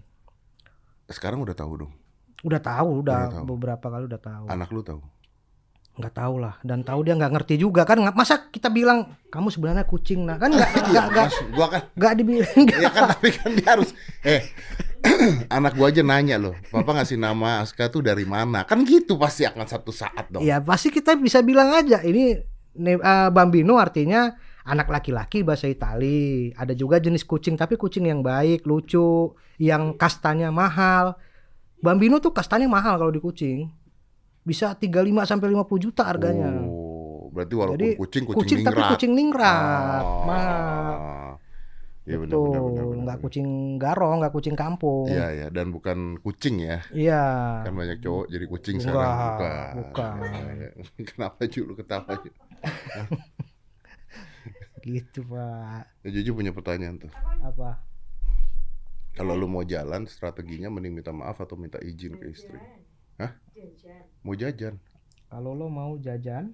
[1.05, 1.93] sekarang udah tahu dong.
[2.41, 3.45] Udah tahu udah, Udah tahu.
[3.53, 4.45] beberapa kali udah tahu.
[4.49, 5.03] Anak lu tahu.
[5.93, 9.53] Nggak tahu lah dan tahu dia nggak ngerti juga kan nggak masa kita bilang kamu
[9.53, 13.29] sebenarnya kucing nah kan nggak nggak nggak Mas, gua kan nggak dibilang ya kan tapi
[13.29, 13.93] kan dia harus
[14.25, 14.41] eh
[15.57, 18.63] anak gua aja nanya loh, Papa ngasih nama Aska tuh dari mana?
[18.63, 20.39] Kan gitu pasti akan satu saat dong.
[20.39, 24.31] Ya pasti kita bisa bilang aja ini eh, Bambino artinya
[24.63, 26.55] anak laki-laki bahasa Itali.
[26.55, 31.19] Ada juga jenis kucing tapi kucing yang baik, lucu, yang kastanya mahal.
[31.83, 33.82] Bambino tuh kastanya mahal kalau di kucing.
[34.43, 36.51] Bisa 35 sampai 50 juta harganya.
[36.67, 38.91] Oh, berarti walaupun Jadi, kucing kucing, kucing tapi ningrat.
[38.91, 40.95] kucing ningrat, mahal.
[42.03, 42.83] Iya benar Betul, benar benar.
[42.83, 43.47] benar, nggak kucing
[43.79, 45.07] garong, nggak kucing kampung.
[45.07, 46.83] Iya ya, dan bukan kucing ya.
[46.91, 47.23] Iya.
[47.63, 49.15] Kan banyak cowok jadi kucing Enggak, sekarang.
[49.23, 49.73] Bukan.
[49.79, 50.15] bukan.
[50.27, 50.69] Iya, iya.
[51.15, 52.29] Kenapa Ju lu ketawa Ju?
[54.83, 56.03] Gitu, Pak.
[56.03, 57.11] Ya, Juju punya pertanyaan tuh.
[57.39, 57.79] Apa?
[59.15, 62.59] Kalau lu mau jalan, strateginya mending minta maaf atau minta izin ke istri?
[63.17, 63.31] Hah?
[63.53, 64.03] Jajan.
[64.21, 64.73] Mau jajan?
[65.27, 66.53] Kalau lo mau jajan,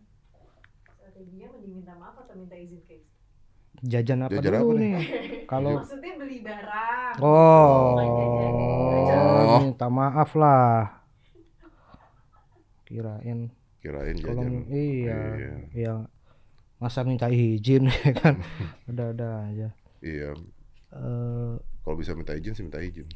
[0.89, 3.17] Strateginya mending minta maaf atau minta izin ke istri?
[3.81, 4.93] jajan apa Jajan dulu apa nih?
[5.45, 7.13] Kalau Maksudnya beli barang.
[7.19, 7.95] Oh,
[9.07, 9.59] jajan.
[9.63, 10.99] minta maaf lah.
[12.83, 13.39] Kirain
[13.79, 14.53] Kirain kalau jajan.
[14.67, 15.53] iya, Iya.
[15.71, 15.93] iya.
[16.77, 18.39] Masa minta izin ya kan?
[18.85, 19.67] Ada-ada aja.
[19.99, 20.31] Iya.
[20.89, 23.07] Eh, Kalau bisa minta izin sih minta izin.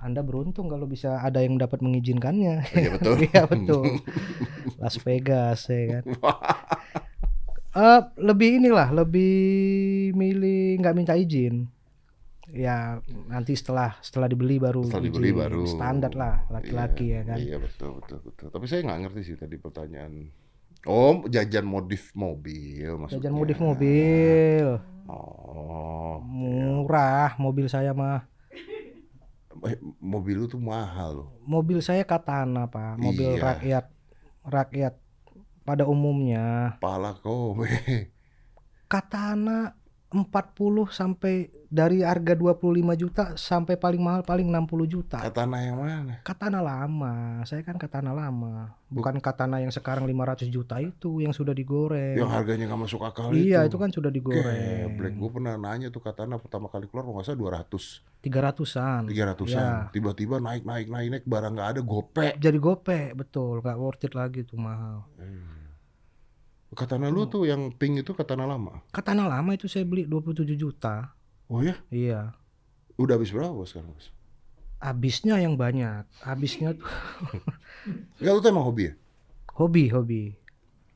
[0.00, 2.64] Anda beruntung kalau bisa ada yang dapat mengizinkannya.
[2.70, 3.14] Iya betul.
[3.26, 3.84] Iya betul.
[4.76, 6.04] Las Vegas ya kan.
[7.70, 9.30] Eh, lebih inilah, lebih
[10.12, 11.70] milih nggak minta izin.
[12.50, 12.98] ya
[13.30, 15.38] nanti setelah setelah dibeli baru Setelah dibeli izin.
[15.38, 15.62] baru.
[15.68, 18.46] standar lah laki-laki Iya, ya kan Iya betul betul betul.
[18.50, 20.12] Tapi saya nggak ngerti sih tadi pertanyaan.
[20.82, 23.22] Oh, jajan modif mobil maksudnya.
[23.22, 24.66] jajan modif mobil
[25.06, 28.26] Oh, murah mobil saya mah
[29.96, 31.28] mobil lu tuh mahal loh.
[31.44, 33.42] mobil saya katana pak mobil Iya.
[33.44, 33.84] rakyat
[34.42, 34.94] rakyat
[35.62, 37.68] pada umumnya Pala kowe.
[38.88, 39.76] katana
[40.10, 45.22] 40 sampai dari harga 25 juta sampai paling mahal paling 60 juta.
[45.22, 46.18] Katana yang mana?
[46.26, 47.46] katana lama.
[47.46, 48.74] Saya kan katana lama.
[48.90, 52.18] Bukan katana yang sekarang 500 juta itu yang sudah digoreng.
[52.18, 53.78] Yang harganya nggak masuk akal iya itu.
[53.78, 54.98] kan sudah digoreng.
[54.98, 59.46] Geblek, gue pernah nanya tuh katana pertama kali keluar nggak salah 200, 300-an 300-an.
[59.46, 59.94] Iya.
[59.94, 62.34] Tiba-tiba naik naik naik naik barang nggak ada gope.
[62.34, 63.62] jadi gope betul.
[63.62, 65.06] Nggak worth it lagi tuh mahal
[66.70, 68.78] Katana lu tuh yang pink itu katana lama.
[68.88, 71.10] katana lama itu saya beli 27 juta
[71.46, 71.74] Oh ya?
[71.90, 72.30] iya
[72.94, 74.14] Udah habis berapa sekarang bos?
[74.78, 76.86] habisnya yang banyak habisnya tuh
[78.22, 78.94] Enggak lu tuh emang hobi ya?
[79.52, 80.22] hobi hobi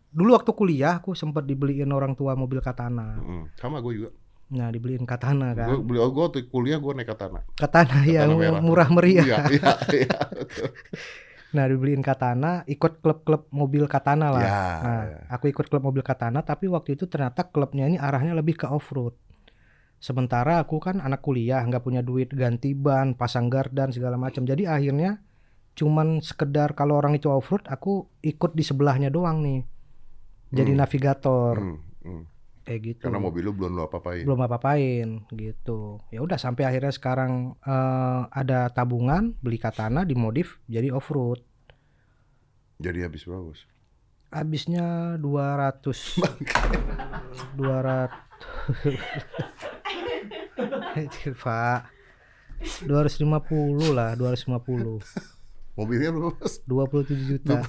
[0.08, 4.10] dulu waktu kuliah aku sempat dibeliin orang tua mobil katana Mm, Sama gue juga.
[4.46, 7.42] nah dibeliin katana kan Gue beli gue waktu kuliah gue naik katana.
[7.52, 8.62] katana yang merah.
[8.62, 10.18] murah meriah Iya, iya, iya.
[11.54, 14.42] nah dibeliin katana ikut klub-klub mobil katana lah.
[14.42, 15.00] Ya, nah
[15.30, 18.90] aku ikut klub mobil katana tapi waktu itu ternyata klubnya ini arahnya lebih ke off
[18.90, 19.14] road
[20.04, 24.44] sementara aku kan anak kuliah nggak punya duit ganti ban pasang gardan segala macam.
[24.44, 25.24] Jadi akhirnya
[25.74, 29.60] cuman sekedar kalau orang itu off road aku ikut di sebelahnya doang nih.
[30.52, 30.80] Jadi Hmm.
[30.84, 31.54] navigator.
[31.56, 32.22] Hmm, hmm.
[32.64, 33.04] Kayak gitu.
[33.04, 34.24] Karena mobil lu belum lu apa-apain.
[34.24, 36.00] belum apa-apain gitu.
[36.08, 41.40] Ya udah sampai akhirnya sekarang eh, ada tabungan beli katana dimodif jadi off road
[42.80, 43.62] Jadi habis berapa bos?
[44.34, 45.94] habisnya 200
[47.54, 47.54] 200
[51.38, 51.80] Pak.
[52.82, 54.98] 250 lah 250
[55.74, 56.58] Mobilnya berapa bos?
[56.66, 57.62] 27 juta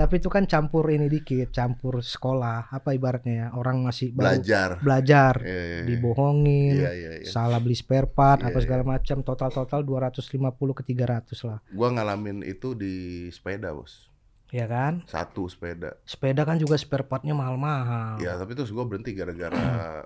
[0.00, 4.68] tapi itu kan campur ini dikit campur sekolah apa ibaratnya ya orang masih baru Belajar.
[4.80, 5.84] belajar Iya, iya, iya.
[5.84, 7.28] dibohongin Iya, iya, iya.
[7.28, 10.32] salah beli spare part Iya, apa segala macam total total 250
[10.72, 12.94] ke 300 lah Gua ngalamin itu di
[13.28, 14.08] sepeda bos.
[14.48, 16.00] ya kan Satu sepeda.
[16.02, 19.60] sepeda kan juga spare partnya mahal-mahal Ya tapi terus gue berhenti gara-gara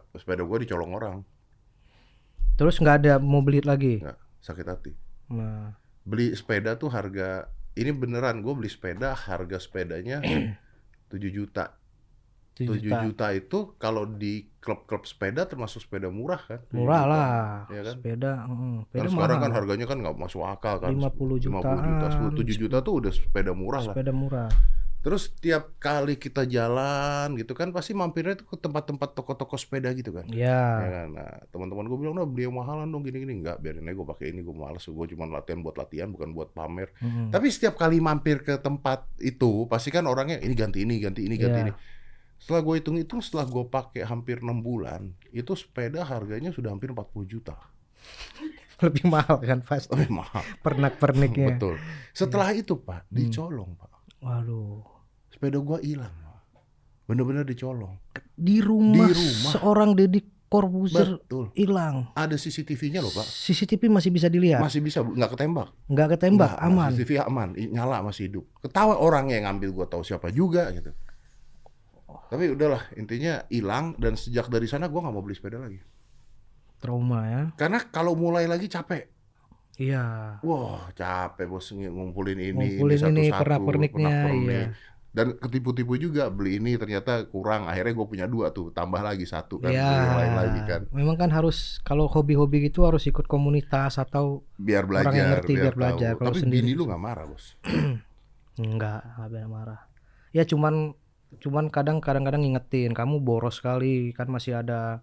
[0.20, 1.16] sepeda gue dicolong orang.
[2.54, 4.92] terus nggak ada mau beli lagi Nggak, sakit hati.
[5.28, 10.22] nah Beli sepeda tuh harga ini beneran gue beli sepeda harga sepedanya
[11.10, 11.74] 7 juta.
[12.54, 12.98] 7 7 juta.
[13.02, 13.26] juta.
[13.34, 16.62] itu kalau di klub-klub sepeda termasuk sepeda murah kan?
[16.70, 17.10] 7 murah juta.
[17.10, 17.30] lah
[17.70, 17.94] Iya kan?
[17.98, 20.90] sepeda mm, sepeda Karena sekarang kan harganya kan nggak masuk akal kan.
[20.94, 21.78] 50 jutaan.
[21.82, 23.94] 50 juta, 10, 7 juta tuh udah sepeda murah lah.
[23.94, 24.50] sepeda murah
[25.04, 30.10] Terus tiap kali kita jalan gitu kan pasti mampirnya tuh ke tempat-tempat toko-toko sepeda gitu
[30.10, 30.24] kan.
[30.26, 31.08] Ya ya kan?
[31.12, 34.32] Nah, teman-teman gue bilang, "Udah beli yang mahalan dong gini-gini." Enggak, biarin aja gue pakai
[34.32, 34.80] ini, gue males.
[34.80, 36.88] Gue cuma latihan buat latihan, bukan buat pamer.
[36.96, 37.28] mm.
[37.28, 41.36] Tapi setiap kali mampir ke tempat itu, pasti kan orangnya ini ganti ini, ganti ini,
[41.36, 41.66] ganti Iya.
[41.68, 41.72] ini.
[42.34, 47.28] Setelah gue hitung-hitung, setelah gue pakai hampir enam bulan, itu sepeda harganya sudah hampir 40
[47.28, 47.60] juta.
[48.80, 50.42] lebih mahal kan pasti Lebih mahal.
[50.60, 51.76] pernak perniknya Betul.
[52.10, 53.14] Setelah itu, Pak, Hmm.
[53.14, 53.90] dicolong, Pak.
[54.18, 54.80] waduh
[55.44, 56.14] Sepeda gue hilang.
[57.04, 58.00] Bener-bener dicolong.
[58.34, 59.52] di rumah, Di rumah.
[59.52, 61.52] seorang Deddy Corbuzier Betul.
[61.52, 63.22] hilang Ada CCTV-nya loh, Pak.
[63.22, 65.68] CCTV masih bisa dilihat Masih bisa, nggak ketembak.
[65.84, 68.44] nggak ketembak Nggak, aman CCTV aman, nyala masih hidup.
[68.58, 70.90] Ketawa orang yang ngambil gua tahu siapa juga gitu.
[72.24, 75.78] Tapi udahlah, intinya hilang dan sejak dari sana gua nggak mau beli sepeda lagi.
[76.76, 79.06] trauma ya Karena kalau mulai lagi capek.
[79.74, 84.66] iya Wah, capek bos ng- ngumpulin ini, Ngumpulin ini, satu-satu, pernak-perniknya, pernak-pernik.
[84.66, 84.92] iya.
[85.14, 87.70] Dan ketipu-tipu juga beli ini ternyata kurang.
[87.70, 90.80] Akhirnya gue punya dua tuh, tambah lagi satu kan, ya beli lain lagi kan.
[90.90, 95.52] memang kan harus kalau hobi-hobi gitu harus ikut komunitas atau Biar belajar, Orang yang ngerti,
[95.54, 95.78] biar tahu.
[95.78, 96.12] belajar.
[96.18, 97.54] Kalau Tapi sendiri- bini lu nggak marah bos.
[98.54, 99.80] nggak ada marah
[100.30, 100.94] ya cuman
[101.42, 105.02] cuman kadang kadang-kadang ngingetin kamu boros sekali kan masih ada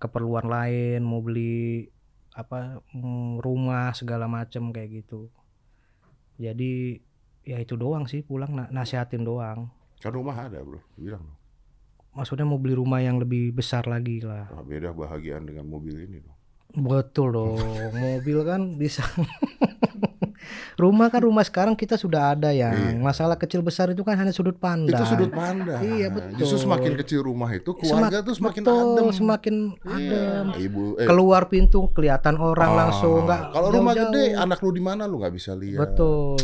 [0.00, 1.92] keperluan lain mau beli
[2.32, 5.28] apa mm, rumah segala macem kayak gitu
[6.36, 7.00] jadi
[7.46, 11.36] ya itu doang sih pulang na- nasihatin doang Kan rumah ada bro, bilang dong.
[12.12, 16.18] maksudnya mau beli rumah yang lebih besar lagi lah Wah, beda bahagian dengan mobil ini
[16.18, 16.34] dong.
[16.76, 17.56] betul dong
[17.96, 19.06] mobil kan bisa
[20.76, 23.00] rumah kan rumah sekarang kita sudah ada yang Iya.
[23.00, 25.80] masalah kecil besar itu kan hanya sudut pandang Itu sudut pandang.
[25.80, 26.36] Iya, betul.
[26.36, 29.08] Justru semakin kecil rumah itu, keluarga Semak- tuh semakin betul, adem.
[29.10, 29.54] semakin
[29.88, 30.20] Iya.
[30.44, 34.12] adem Ibu, eh, keluar pintu kelihatan orang ah, langsung nggak Kalau rumah jauh-jauh.
[34.12, 35.80] gede, anak lu di mana lu nggak bisa lihat.
[35.82, 36.36] betul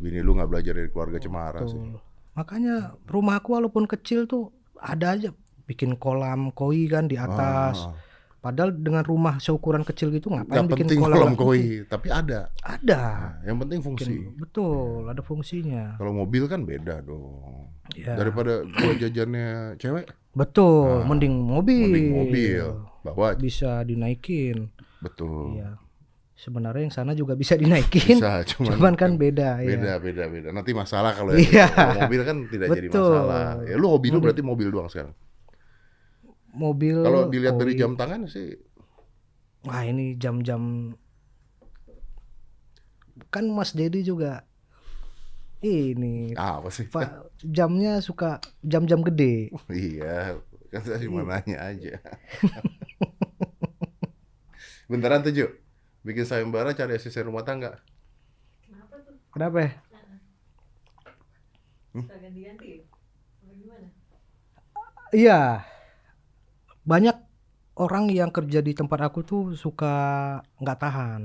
[0.00, 1.76] Bini lu nggak belajar dari keluarga cemara sih.
[1.76, 2.74] betul makanya
[3.04, 5.28] rumahku walaupun kecil tuh ada aja
[5.66, 7.94] bikin kolam koi kan di atas Ah,
[8.40, 11.44] Padahal dengan rumah seukuran kecil gitu ngapain Nggak bikin penting kolam, kolam lagi?
[11.44, 12.48] koi, tapi ada.
[12.58, 13.00] Ada.
[13.04, 14.16] Nah, yang penting Bikin- fungsi.
[14.32, 15.84] betul, ada fungsinya.
[15.94, 17.68] Kalau mobil kan beda dong.
[17.92, 18.16] Ya.
[18.16, 21.84] Daripada gua jajannya cewek, Betul, Ah, mending mobil.
[21.84, 22.64] mending mobil.
[23.02, 24.72] Bawa Bisa dinaikin.
[24.98, 25.52] betul.
[25.54, 25.76] Iya.
[26.40, 28.16] Sebenarnya yang sana juga bisa dinaikin.
[28.16, 29.96] Bisa, cuman, Cuman kan beda, beda, ya.
[30.00, 30.48] beda, beda.
[30.56, 31.68] Nanti masalah kalau Iya.
[31.68, 33.12] kalau mobil kan tidak jadi Betul.
[33.12, 33.48] masalah.
[33.68, 35.12] Ya lu hobi lu berarti mobil doang sekarang.
[36.56, 36.96] Mobil.
[36.96, 37.80] Kalau dilihat dari koi.
[37.84, 38.56] jam tangan sih
[39.60, 40.96] Wah ini jam-jam
[43.28, 44.48] kan Mas Dedi juga
[45.60, 46.88] ini apa sih?
[46.88, 49.52] Pak jamnya suka jam-jam gede.
[49.68, 50.40] iya,
[50.72, 52.00] kan saya cuma nanya aja.
[54.90, 55.46] Bentaran tuh, Ju.
[56.00, 57.76] Bikin sayembara cari asisten rumah tangga.
[58.64, 59.16] Kenapa tuh?
[59.36, 59.72] Kenapa ya?
[61.90, 62.86] Suka ganti-ganti?
[63.42, 63.88] Apa gimana?
[65.10, 65.40] Iya.
[66.86, 67.16] Banyak
[67.76, 69.94] orang yang kerja di tempat aku tuh suka
[70.62, 71.22] nggak tahan.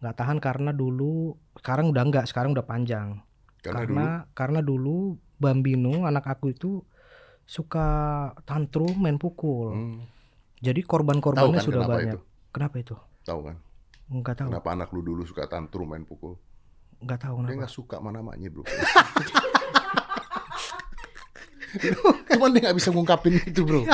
[0.00, 3.20] Nggak tahan karena dulu sekarang udah nggak, sekarang udah panjang.
[3.60, 6.80] Karena, Karena karena dulu Bambino anak aku itu
[7.44, 7.88] suka
[8.44, 9.72] tantrum main dulu pukul.
[9.72, 9.98] hmm,
[10.60, 12.14] Jadi korban-korbannya kan sudah kenapa banyak.
[12.14, 12.18] itu?
[12.50, 12.94] Kenapa itu?
[13.24, 13.56] Tahu kan?
[14.10, 14.48] Enggak tahu.
[14.50, 16.34] Kenapa anak lu dulu suka tantrum main pukul?
[16.98, 17.58] Enggak tahu Dia kenapa.
[17.62, 18.66] nggak suka sama namanya, Bro.
[22.28, 23.86] Cuman dia nggak bisa ngungkapin itu, Bro.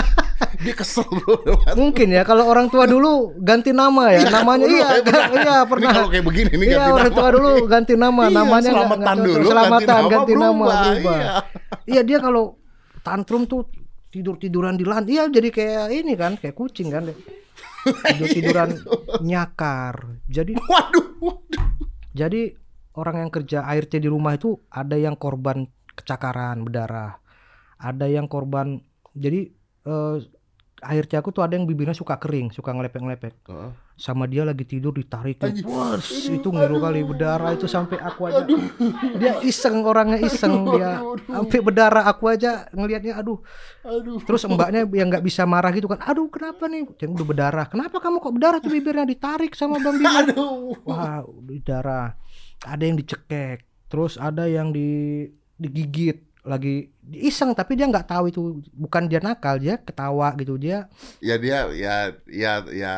[0.58, 1.36] Dia kesel, Bro.
[1.76, 5.28] Mungkin ya kalau orang tua dulu ganti nama ya, namanya dulu, iya, ya, benar.
[5.28, 5.92] iya Ini pernah.
[5.92, 7.18] kalau kayak begini nih Iya ganti orang nama.
[7.20, 11.16] tua dulu ganti nama, Iya, namanya selamatan dulu, selamatan ganti ganti, nama, nama berubah, berubah.
[11.20, 11.30] iya.
[11.86, 12.44] Iya dia kalau
[13.02, 13.68] tantrum tuh
[14.08, 17.04] tidur tiduran di lantai, iya jadi kayak ini kan, kayak kucing kan,
[18.12, 18.70] tidur tiduran
[19.22, 20.20] nyakar.
[20.26, 21.66] Jadi Waduh, waduh.
[22.16, 22.56] jadi
[22.96, 27.20] orang yang kerja ART di rumah itu ada yang korban kecakaran berdarah,
[27.80, 28.80] ada yang korban
[29.16, 29.48] jadi
[29.88, 30.16] eh,
[30.84, 33.48] ART aku tuh ada yang bibirnya suka kering, suka ngelepek-ngelepek.
[33.48, 33.70] Heeh.
[33.96, 38.44] Sama dia lagi tidur ditarik, wah itu ngiru kali berdarah itu sampai aku aja.
[39.16, 41.00] Dia iseng orangnya iseng dia,
[41.32, 43.40] sampai berdarah aku aja ngelihatnya, aduh.
[43.88, 44.20] Aduh.
[44.20, 46.84] Terus mbaknya yang nggak bisa marah gitu kan, aduh kenapa nih?
[47.00, 50.12] Yang udah berdarah, kenapa kamu kok berdarah tuh bibirnya ditarik sama Bang Bimo?
[50.12, 50.76] Aduh.
[50.84, 52.12] Wah, di darah.
[52.68, 55.24] Ada yang dicekek, terus ada yang di
[55.56, 58.40] digigit lagi iseng tapi dia nggak tahu itu
[58.70, 60.86] bukan dia nakal dia ketawa gitu dia
[61.18, 61.94] Ya dia ya
[62.24, 62.94] ya ya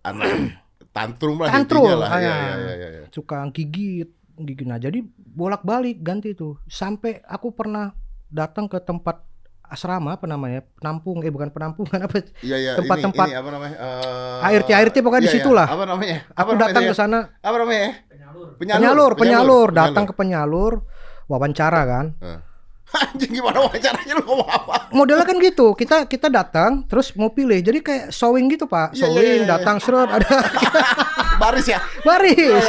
[0.00, 0.28] anak
[0.92, 2.08] tantrum lah Tantrum, lah.
[2.08, 2.34] ah, Ya, ya.
[2.36, 3.04] ya, ya, ya, ya.
[3.08, 7.96] suka gigit gigit nah jadi bolak balik ganti itu sampai aku pernah
[8.28, 9.24] datang ke tempat
[9.62, 13.74] asrama apa namanya penampung eh bukan penampungan apa Iya, iya, Tempat-tempat ini, ini apa namanya?
[13.78, 15.58] Eh, ART ART pokoknya di iya, situ iya.
[15.62, 16.16] lah Apa namanya?
[16.26, 16.88] Apa aku namanya datang ya?
[16.90, 17.88] ke sana Apa namanya?
[18.10, 18.48] Penyalur.
[18.58, 20.72] penyalur penyalur datang ke penyalur
[21.26, 22.40] wawancara kan Eh.
[23.00, 24.74] Anjing gimana wawancaranya lu ngomong apa?
[24.90, 28.96] modelnya kan gitu kita kita datang terus mau pilih jadi kayak showing gitu pak Iya,
[28.96, 29.48] iya, showing iya, iya.
[29.48, 30.26] datang seret ada
[31.40, 31.78] Baris ya?
[32.02, 32.66] baris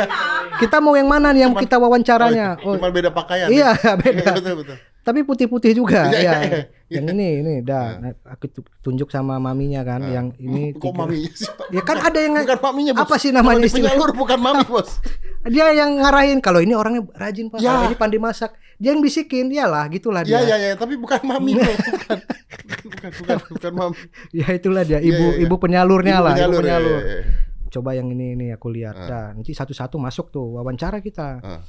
[0.58, 3.50] kita mau yang mana nih yang Cuman- kita wawancaranya oh, Cuma beda pakaian.
[3.50, 4.78] iya Iya, beda betul betul.
[5.02, 6.62] Tapi putih-putih juga Iya, ya iya, iya.
[6.92, 10.12] yang ini ini dah Nah, aku tu- tunjuk sama maminya kan Ah.
[10.12, 11.50] yang ini Kok tiga- maminya sih?
[11.70, 13.02] ya kan ada yang Bukan maminya, Bos.
[13.04, 15.02] apa sih namanya istilah penyalur bukan mami, Bos.
[15.50, 17.82] dia yang ngarahin kalau ini orangnya rajin pak Ya.
[17.84, 21.58] ini pandai masak dia yang bisikin iyalah gitulah dia Iya, iya, iya, tapi bukan mami.
[21.92, 22.18] Bukan.
[22.82, 23.98] Bukan, bukan, bukan mami.
[24.32, 25.44] ya itulah dia Iya, ibu iya, iya.
[25.44, 27.22] ibu penyalurnya Ibu lah penyalur, ibu ya, penyalur ya, ya.
[27.72, 29.08] coba yang ini ini aku lihat Ah.
[29.08, 31.62] Dah, nanti satu-satu masuk tuh wawancara kita Ah.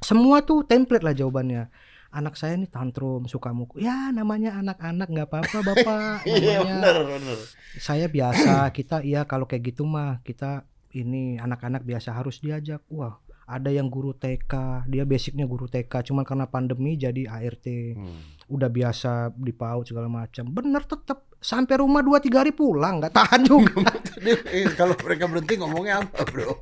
[0.00, 1.68] semua tuh template lah jawabannya
[2.14, 7.38] anak saya nih tantrum suka mukul ya namanya anak-anak nggak apa-apa bapak Iya, benar, benar.
[7.76, 13.18] saya biasa kita iya kalau kayak gitu mah kita ini anak-anak biasa harus diajak wah
[13.44, 14.48] ada yang guru TK
[14.86, 18.22] dia basicnya guru TK cuman karena pandemi jadi ART Hmm.
[18.46, 23.12] udah biasa di PAUD segala macam bener tetap sampai rumah dua tiga hari pulang nggak
[23.12, 23.84] tahan juga
[24.48, 26.56] eh, kalau mereka berhenti ngomongnya apa, Bro?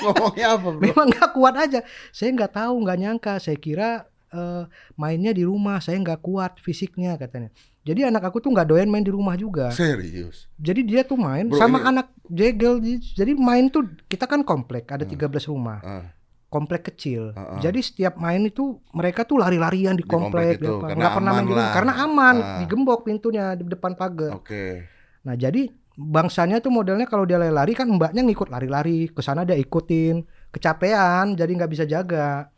[0.00, 0.80] ngomongnya apa, Bro?
[0.80, 4.64] memang nggak kuat aja saya nggak tahu nggak nyangka saya kira eh,
[4.94, 7.50] mainnya di rumah saya nggak kuat fisiknya katanya
[7.80, 10.46] jadi anak aku tuh nggak doyan main di rumah juga Serius.
[10.56, 12.78] jadi dia tuh main Bro, sama ini- anak jegel
[13.12, 15.12] jadi main tuh kita kan komplek ada Hmm.
[15.12, 16.04] 13 rumah Ah,
[16.46, 17.60] komplek kecil Ah, ah.
[17.60, 20.86] jadi setiap main itu mereka tuh lari-larian di Di komplek komplek, itu, apa.
[20.86, 22.58] karena nggak pernah main di rumah karena aman Ah.
[22.58, 24.86] digembok pintunya di depan pagar Oke.
[25.20, 29.52] Nah jadi bangsanya tuh modelnya kalau dia lari-lari kan mbaknya ngikut lari-lari ke sana dia
[29.54, 32.48] ikutin kecapean jadi nggak bisa jaga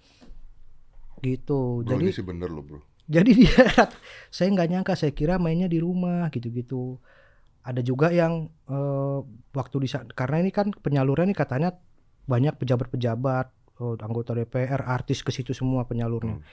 [1.23, 2.79] gitu Bro, jadi ini sih bener loh, Bro.
[3.07, 3.65] jadi dia
[4.29, 6.99] saya nggak nyangka saya kira mainnya di rumah gitu-gitu
[7.63, 9.19] ada juga yang eh,
[9.55, 11.71] waktu di karena ini kan penyaluran ini katanya
[12.27, 13.47] banyak pejabat-pejabat
[13.79, 16.45] eh, anggota DPR artis ke situ semua penyalurnya Hmm.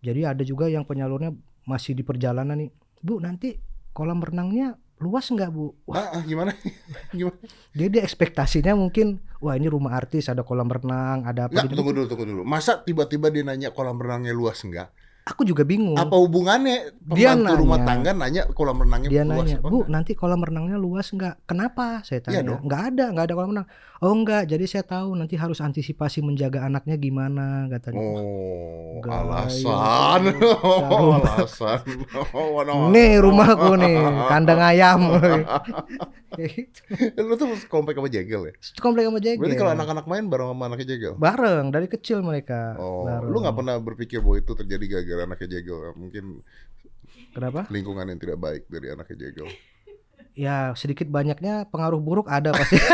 [0.00, 1.32] jadi ada juga yang penyalurnya
[1.64, 2.70] masih di perjalanan nih
[3.02, 3.56] bu nanti
[3.92, 6.56] kolam renangnya luas nggak bu wah Ah, gimana?
[7.18, 7.36] gimana?
[7.76, 11.76] dia dia ekspektasinya mungkin wah ini rumah artis ada kolam renang ada apa Enggak, gitu
[11.76, 12.42] tunggu dulu, tunggu dulu.
[12.42, 14.88] Masa tiba-tiba dia nanya kolam renangnya luas enggak?
[15.26, 17.88] Aku juga bingung Apa hubungannya Dia pembantu rumah nanya.
[17.88, 19.90] tangga nanya kolam renangnya dia luas nanya apa bu enggak?
[19.90, 22.60] nanti kolam renangnya luas nggak kenapa saya Iya tanya dong.
[22.62, 23.68] nggak ada nggak ada kolam renang
[23.98, 28.06] oh enggak jadi saya tahu nanti harus antisipasi menjaga anaknya gimana katanya
[28.96, 30.22] Oh, alasan.
[30.48, 31.84] Oh, alasan.
[32.30, 32.88] Oh, no.
[32.88, 35.00] nih rumahku nih kandang ayam
[36.38, 36.80] gitu.
[37.18, 38.54] Lu tuh komplek sama jegel ya?
[38.76, 41.12] komplek sama jegel Berarti kalau anak-anak main bareng sama anaknya jegel?
[41.14, 43.26] bareng dari kecil mereka Oh, bareng.
[43.26, 44.84] lu nggak pernah berpikir bahwa itu terjadi
[45.16, 45.96] gara-gara anaknya jegel?
[45.96, 46.24] Mungkin
[47.32, 49.48] kenapa lingkungan yang tidak baik dari anaknya jegel.
[50.36, 52.76] ya sedikit banyaknya pengaruh buruk ada pasti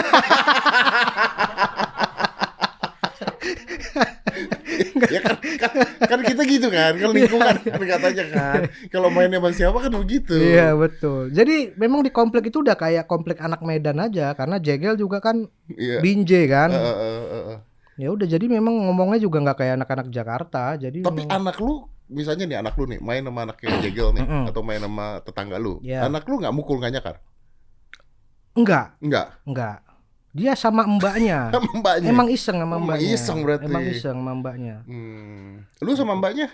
[5.13, 5.71] ya kan, kan,
[6.07, 8.61] kan kita gitu kan, kan lingkungan kan katanya kan.
[8.89, 10.39] Kalau mainnya sama siapa kan begitu.
[10.39, 11.35] Iya betul.
[11.35, 15.51] Jadi memang di komplek itu udah kayak komplek anak Medan aja karena Jegel juga kan
[15.73, 15.99] Iya.
[15.99, 16.71] binje kan.
[16.71, 16.95] Eh, eh,
[17.27, 17.59] eh, eh.
[18.01, 20.65] Ya udah jadi memang ngomongnya juga nggak kayak anak-anak Jakarta.
[20.79, 24.25] Jadi Tapi memang- anak lu misalnya nih anak lu nih main sama anaknya jegel nih
[24.47, 25.79] atau main sama tetangga lu.
[25.81, 26.07] Iya.
[26.07, 27.17] Anak lu nggak mukul nggak nyakar?
[28.53, 29.27] enggak, Enggak.
[29.45, 29.79] enggak.
[30.33, 31.53] Dia sama mbaknya.
[31.77, 32.09] Mbaknya.
[32.09, 33.09] Emang iseng sama Emang mbaknya.
[33.11, 33.65] iseng berarti.
[33.65, 34.77] Emang iseng sama mbaknya.
[34.85, 35.65] Hmm.
[35.79, 36.49] Lu sama mbaknya?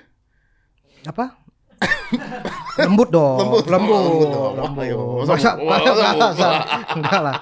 [1.05, 1.38] Apa?
[2.78, 3.64] lembut dong, Lembut.
[3.66, 4.82] lembut, Oh, lembut.
[4.82, 5.26] lembut.
[5.26, 6.18] Masa- masa- lembut.
[6.24, 7.36] masa- enggak lah.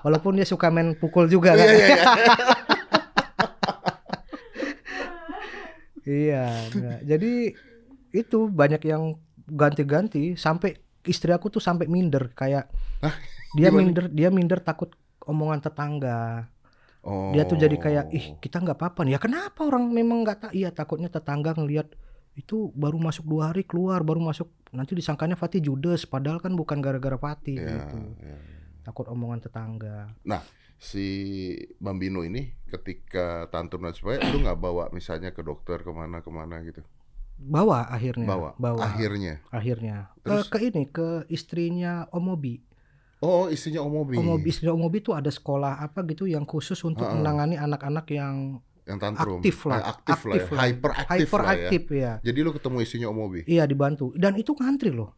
[0.00, 1.60] Walaupun dia suka main pukul juga kan.
[1.60, 2.04] Iya iya iya.
[6.10, 6.98] Iya, enggak.
[7.06, 7.32] jadi
[8.10, 9.14] itu banyak yang
[9.46, 10.74] ganti-ganti sampai
[11.06, 12.66] istri aku tuh sampai minder kayak
[13.00, 13.14] Hah?
[13.54, 13.78] dia Gimana?
[13.78, 14.90] minder dia minder takut
[15.22, 16.50] omongan tetangga.
[17.00, 17.32] Oh.
[17.32, 19.16] Dia tuh jadi kayak ih kita nggak apa-apa nih.
[19.16, 21.94] Ya kenapa orang memang nggak tak iya takutnya tetangga ngelihat
[22.36, 26.78] itu baru masuk dua hari keluar baru masuk nanti disangkanya Fatih judes padahal kan bukan
[26.78, 27.96] gara-gara Fatih Iya, gitu.
[28.20, 28.36] iya.
[28.84, 30.14] Takut omongan tetangga.
[30.80, 31.06] Si
[31.76, 36.30] Bambino ini ketika tantrum dan sebagainya, lu nggak bawa misalnya ke dokter ke mana ke
[36.32, 36.80] mana gitu?
[37.36, 38.24] Bawa akhirnya.
[38.24, 38.50] Bawa.
[38.56, 38.80] Bawa.
[38.88, 39.44] Akhirnya.
[39.52, 40.08] Akhirnya.
[40.24, 40.48] Terus?
[40.48, 42.64] Ke, ke ini ke istrinya Om Obi.
[43.20, 44.16] Oh, istrinya Om Obi.
[44.16, 47.20] Om Obi, istri Om Obi tuh ada sekolah apa gitu yang khusus untuk Heeh.
[47.20, 49.44] menangani anak-anak yang yang tantrum.
[49.44, 50.56] aktif lah, Eh, aktif, lah, aktif ya.
[50.56, 50.64] lah.
[50.64, 51.20] hyper aktif lah ya.
[51.20, 52.12] hyperaktif ya.
[52.24, 53.40] Jadi lu ketemu istrinya Om Obi.
[53.44, 55.12] Iya dibantu dan itu ngantri loh.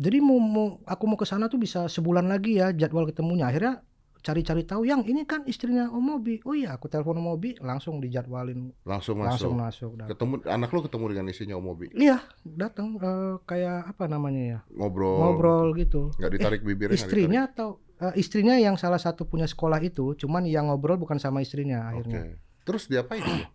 [0.00, 3.44] Jadi mau, mau aku mau ke sana tuh bisa sebulan lagi ya jadwal ketemunya.
[3.52, 3.84] Akhirnya
[4.22, 6.38] cari-cari tahu yang ini kan istrinya Om Obi.
[6.46, 9.50] Oh iya, aku telepon Om Obi langsung dijadwalin Langsung masuk.
[9.50, 9.90] langsung masuk.
[9.98, 10.10] datang.
[10.14, 11.86] Ketemu anak lu ketemu dengan istrinya Om Obi.
[11.92, 14.58] Iya, datang eh, kayak apa namanya ya?
[14.72, 15.18] Ngobrol.
[15.18, 16.14] Ngobrol gitu.
[16.16, 16.94] Nggak ditarik bibirnya.
[16.94, 17.68] nggak Istrinya atau
[17.98, 21.90] eh, istrinya yang salah satu punya sekolah itu, cuman yang ngobrol bukan sama istrinya ditarik.
[22.06, 22.22] akhirnya.
[22.22, 22.32] Oke.
[22.62, 23.50] Terus diapain dia?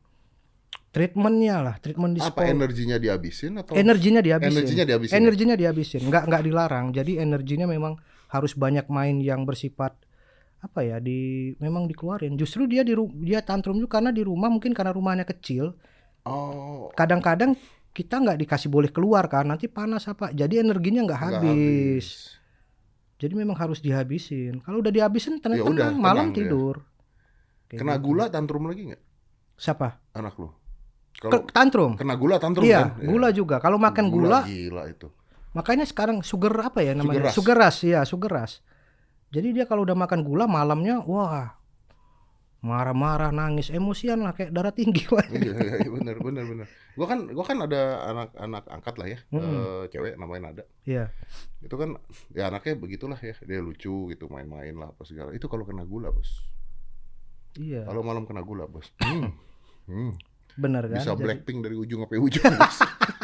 [0.88, 2.48] Treatmentnya lah, treatment di Apa sekolah.
[2.50, 4.52] energinya dihabisin atau energinya dihabisin.
[4.56, 5.14] energinya dihabisin?
[5.14, 5.20] ya?
[5.22, 6.86] Energinya dihabisin, nggak nggak dilarang.
[6.92, 9.94] Jadi energinya memang harus banyak main yang bersifat
[10.58, 12.34] apa ya di memang dikeluarin.
[12.34, 15.78] Justru dia di dia tantrum juga karena di rumah mungkin karena rumahnya kecil.
[16.24, 17.56] Oh, Kadang-kadang
[17.92, 20.30] kita nggak dikasih boleh keluar kan, nanti panas apa.
[20.30, 22.08] Jadi energinya nggak nggak habis.
[23.18, 24.62] Jadi memang harus dihabisin.
[24.62, 26.40] Kalau udah dihabisin tenang, Ya udah, tenang, malam tenang dia.
[26.46, 26.76] tidur.
[27.68, 28.06] Kayak Kena gitu.
[28.06, 29.02] gula tantrum lagi nggak
[29.58, 29.88] Siapa?
[30.14, 30.54] anak lu?
[31.18, 31.92] Ke- Kalau tantrum.
[31.98, 33.02] kena gula tantrum Iya, kan?
[33.02, 33.08] Ya.
[33.10, 33.56] gula juga.
[33.58, 35.10] Kalau makan gula, gila itu.
[35.52, 37.34] makanya sekarang sugar apa ya namanya?
[37.34, 38.62] Sugar Sugar rush, ya, sugar rush.
[39.28, 41.52] Jadi dia kalau udah makan gula malamnya, wah,
[42.58, 45.04] marah-marah, nangis, emosian lah kayak darah tinggi.
[45.12, 45.24] Wah.
[45.36, 46.68] iya, iya, iya, bener bener bener.
[46.96, 49.44] Gua kan gua kan ada anak-anak angkat lah ya, Mm-mm.
[49.44, 50.64] eh, cewek namanya Nada.
[50.84, 51.12] Iya.
[51.60, 52.00] Itu kan
[52.32, 55.36] ya anaknya begitulah ya, dia lucu gitu, main-main lah apa segala.
[55.36, 56.44] Itu kalau kena gula bos.
[57.58, 58.90] Iya, Kalau malam kena gula bos.
[59.02, 59.34] Hmm.
[59.88, 60.14] Hmm.
[60.58, 60.98] benar kan?
[60.98, 62.42] Bisa Jadi- Blackpink dari ujung sampai ujung.
[62.48, 62.78] bos.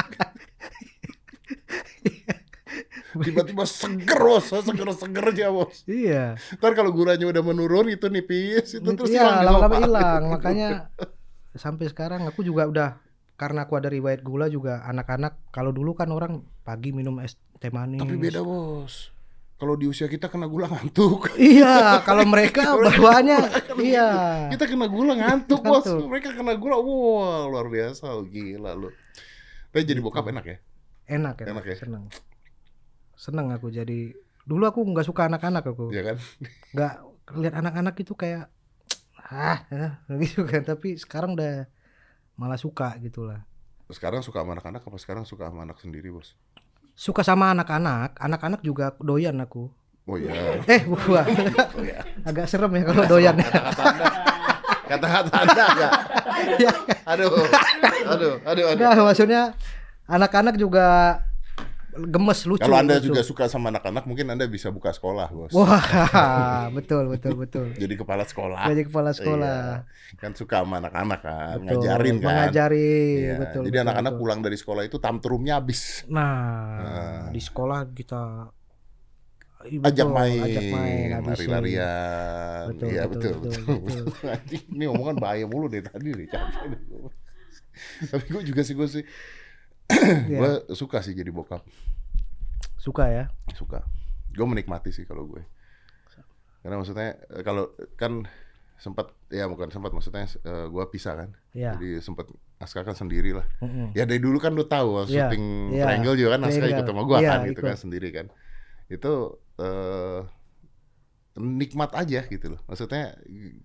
[3.13, 5.85] Tiba-tiba seger bos, seger-seger aja bos.
[5.85, 6.33] Iya.
[6.57, 10.21] Ntar kalau gulanya udah menurun itu nipis, itu terus hilang Iya, lama-lama hilang.
[10.33, 10.67] Makanya
[11.53, 12.89] sampai sekarang aku juga udah
[13.37, 17.69] karena aku ada riwayat gula juga anak-anak kalau dulu kan orang pagi minum es teh
[17.69, 18.01] manis.
[18.01, 19.13] Tapi beda bos.
[19.61, 21.29] Kalau di usia kita kena gula ngantuk.
[21.39, 23.39] Iya, kalau mereka bawaannya
[23.79, 24.09] iya.
[24.49, 25.85] Kita kena gula ngantuk bos.
[25.85, 28.89] Mereka kena gula, wah luar biasa, gila lu.
[29.69, 30.57] Tapi jadi bokap enak ya?
[31.09, 31.75] Enak ya, Enak ya?
[31.77, 32.05] seneng.
[33.23, 34.11] Seneng aku jadi
[34.43, 35.95] dulu aku nggak suka anak-anak aku.
[35.95, 36.17] Iya kan?
[36.75, 36.93] nggak
[37.39, 38.51] lihat anak-anak itu kayak
[39.23, 41.63] ah ya, gitu kan tapi sekarang udah
[42.35, 43.47] malah suka gitulah
[43.87, 46.35] Sekarang suka sama anak-anak apa sekarang suka sama anak sendiri bos?
[46.93, 49.71] suka sama anak-anak anak-anak juga doyan aku
[50.03, 50.59] Oh iya.
[50.67, 51.23] eh gua
[51.79, 52.03] Oh iya.
[52.21, 53.39] agak serem ya kalau doyan
[54.83, 55.65] Kata-kata anda.
[55.71, 55.91] Enggak?
[57.15, 57.31] Aduh.
[58.03, 58.67] Aduh, aduh, aduh.
[58.75, 59.41] Enggak, maksudnya
[60.05, 61.17] anak-anak juga
[61.93, 62.61] gemes lucu.
[62.61, 63.13] Kalau Anda lucu.
[63.13, 65.53] juga suka sama anak-anak, mungkin Anda bisa buka sekolah, Bos.
[65.53, 67.65] Wah, betul betul betul.
[67.77, 68.65] Jadi kepala sekolah.
[68.69, 69.85] Jadi kepala sekolah.
[69.85, 70.17] Iya.
[70.19, 71.81] Kan suka sama anak-anak kan, Betul.
[71.81, 72.27] ngajarin kan.
[72.29, 73.35] Mengajarin, Iya.
[73.39, 73.63] betul.
[73.69, 76.05] Jadi anak-anak pulang dari sekolah itu tamtrumnya habis.
[76.09, 76.33] Nah,
[76.81, 77.23] Nah.
[77.29, 78.49] di sekolah kita
[79.63, 82.67] Ajak main, ajak main, lari-larian.
[82.75, 84.67] Betul, Iya betul, betul, betul, betul, betul.
[84.75, 87.07] Ini omongan bahaya mulu deh tadi capek deh gua.
[88.11, 89.03] Tapi gue juga sih gue sih,
[90.29, 91.63] Iya, gue suka sih jadi bokap,
[92.79, 93.25] suka ya.
[93.55, 93.83] suka.
[94.33, 95.43] Gue menikmati sih kalau gue.
[96.63, 98.23] Karena maksudnya eh, kalau kan
[98.79, 101.29] sempat ya bukan sempat maksudnya eh, gue pisah kan.
[101.51, 101.75] Iya.
[101.77, 102.27] Jadi sempat
[102.59, 103.43] Aska kan sendiri lah.
[103.59, 103.91] Mm-mm.
[103.91, 105.43] Ya dari dulu kan lu tahu Iya, syuting
[105.75, 105.83] iya.
[105.83, 107.63] Triangle juga kan Aska ikut sama gua Iya, kan gitu ikut.
[107.67, 108.25] kan sendiri kan.
[108.87, 109.13] Itu
[109.59, 110.21] eh
[111.33, 112.61] nikmat aja gitu loh.
[112.69, 113.17] Maksudnya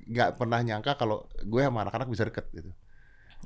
[0.08, 2.70] nggak pernah nyangka kalau gue sama anak-anak bisa deket gitu.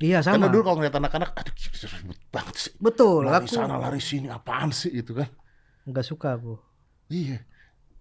[0.02, 0.34] Iya sama.
[0.34, 1.54] Karena dulu kalau ngeliat anak-anak, aduh
[2.02, 2.72] ribet banget sih.
[2.82, 5.30] Betul, Lari aku sana, lari sini, apaan sih gitu kan.
[5.86, 6.58] nggak suka aku.
[7.06, 7.46] Iya.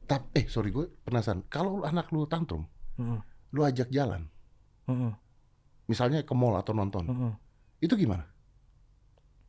[0.10, 1.46] Tapi, eh sorry gue penasaran.
[1.46, 2.66] Kalau anak lu tantrum,
[2.98, 3.22] Mm-mm.
[3.54, 4.26] lu ajak jalan.
[4.90, 5.14] Mm-mm.
[5.86, 7.06] Misalnya ke mall atau nonton.
[7.06, 7.32] Mm-mm.
[7.78, 8.26] Itu gimana?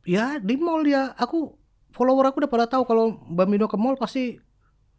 [0.05, 1.57] Ya di mall dia, aku
[1.93, 4.37] follower aku udah pada tahu kalau Mbak Mino ke mall pasti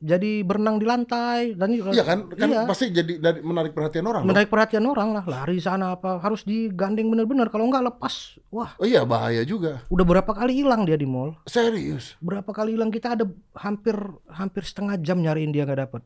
[0.04, 2.28] jadi berenang di lantai dan Iya kan?
[2.28, 2.62] Kan Iya.
[2.64, 4.22] pasti jadi dari menarik perhatian orang.
[4.22, 8.84] menarik perhatian orang lah lari sana apa harus digandeng bener-bener kalau nggak lepas wah Oh
[8.84, 9.80] iya bahaya juga.
[9.88, 12.20] udah berapa kali hilang dia di mall Serius.
[12.20, 13.24] berapa kali hilang kita ada
[13.54, 13.96] hampir
[14.28, 16.02] hampir setengah jam nyariin dia nggak dapet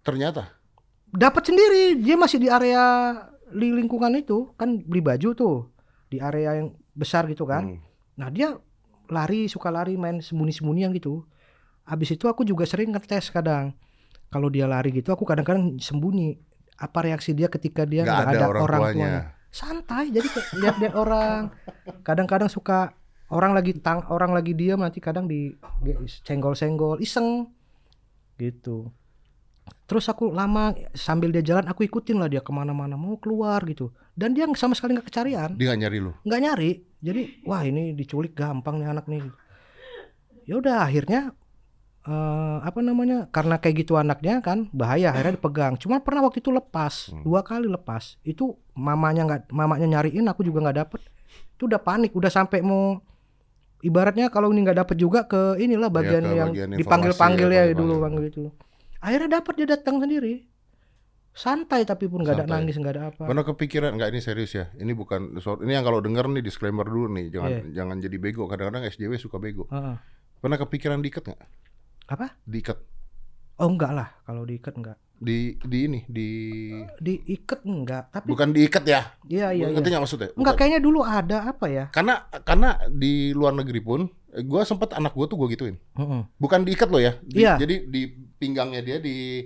[0.00, 0.50] Ternyata.
[1.08, 3.14] dapat sendiri dia masih di area
[3.48, 5.56] di lingkungan itu kan beli baju tuh
[6.06, 7.80] di area yang besar gitu kan Hmm.
[8.14, 8.58] nah dia
[9.06, 11.22] lari suka lari main sembunyi-sembunyian gitu
[11.88, 13.72] habis itu aku juga sering ngetes kadang.
[14.28, 16.36] Kalau dia lari gitu aku kadang-kadang sembunyi.
[16.78, 18.92] Apa reaksi dia ketika dia Nggak ada ada, orang orang, tuanya.
[18.94, 19.20] tuanya.
[19.48, 21.40] Santai jadi kayak lihat-lihat orang.
[22.04, 22.92] Kadang-kadang suka
[23.32, 27.48] orang lagi tang orang lagi diam nanti kadang di di senggol-senggol iseng.
[28.38, 28.92] Gitu.
[29.88, 33.90] Terus aku lama sambil dia jalan aku ikutin lah dia ke mana-mana mau keluar gitu.
[34.12, 35.56] Dan dia sama sekali nggak kecarian.
[35.56, 36.12] Dia nggak nyari lu.
[36.22, 36.70] nggak nyari.
[37.00, 39.24] Jadi wah ini diculik gampang nih anak nih.
[40.44, 41.32] Ya udah akhirnya
[42.08, 46.48] eh, apa namanya karena kayak gitu anaknya kan bahaya akhirnya dipegang cuma pernah waktu itu
[46.48, 47.20] lepas Hmm.
[47.20, 52.16] dua kali lepas itu mamanya nggak mamanya nyariin aku juga nggak dapet itu udah panik
[52.16, 53.04] udah sampai mau
[53.80, 57.68] ibaratnya kalau ini nggak dapet juga ke inilah bagian ke yang bagian dipanggil panggil ya,
[57.68, 58.42] ya dulu panggil itu
[58.98, 60.48] akhirnya dapat dia datang sendiri
[61.30, 64.66] santai tapi pun nggak ada nangis nggak ada apa Pernah kepikiran nggak ini serius ya?
[64.74, 67.62] Ini bukan ini yang kalau denger nih disclaimer dulu nih, jangan Iya.
[67.72, 68.50] jangan jadi bego.
[68.50, 69.70] Kadang-kadang SJW suka bego.
[69.70, 69.94] Heeh.
[70.38, 71.40] Pernah kepikiran diikat nggak?
[72.08, 72.78] Apa Diikat
[73.56, 76.28] oh enggak lah kalau diikat enggak di di ini di
[76.96, 79.02] diikat enggak tapi bukan diikat ya?
[79.26, 79.92] iya iya, Ngerti iya.
[79.92, 80.28] nggak maksudnya?
[80.30, 80.54] enggak Bukan.
[80.56, 85.26] kayaknya dulu ada apa ya Karena karena di luar negeri pun, gue sempet anak gue
[85.26, 85.76] tuh gue gituin.
[85.92, 86.22] Heeh.
[86.38, 87.18] Bukan diikat loh ya?
[87.20, 87.58] Di- Iya.
[87.58, 88.02] Jadi di
[88.38, 89.42] pinggangnya dia di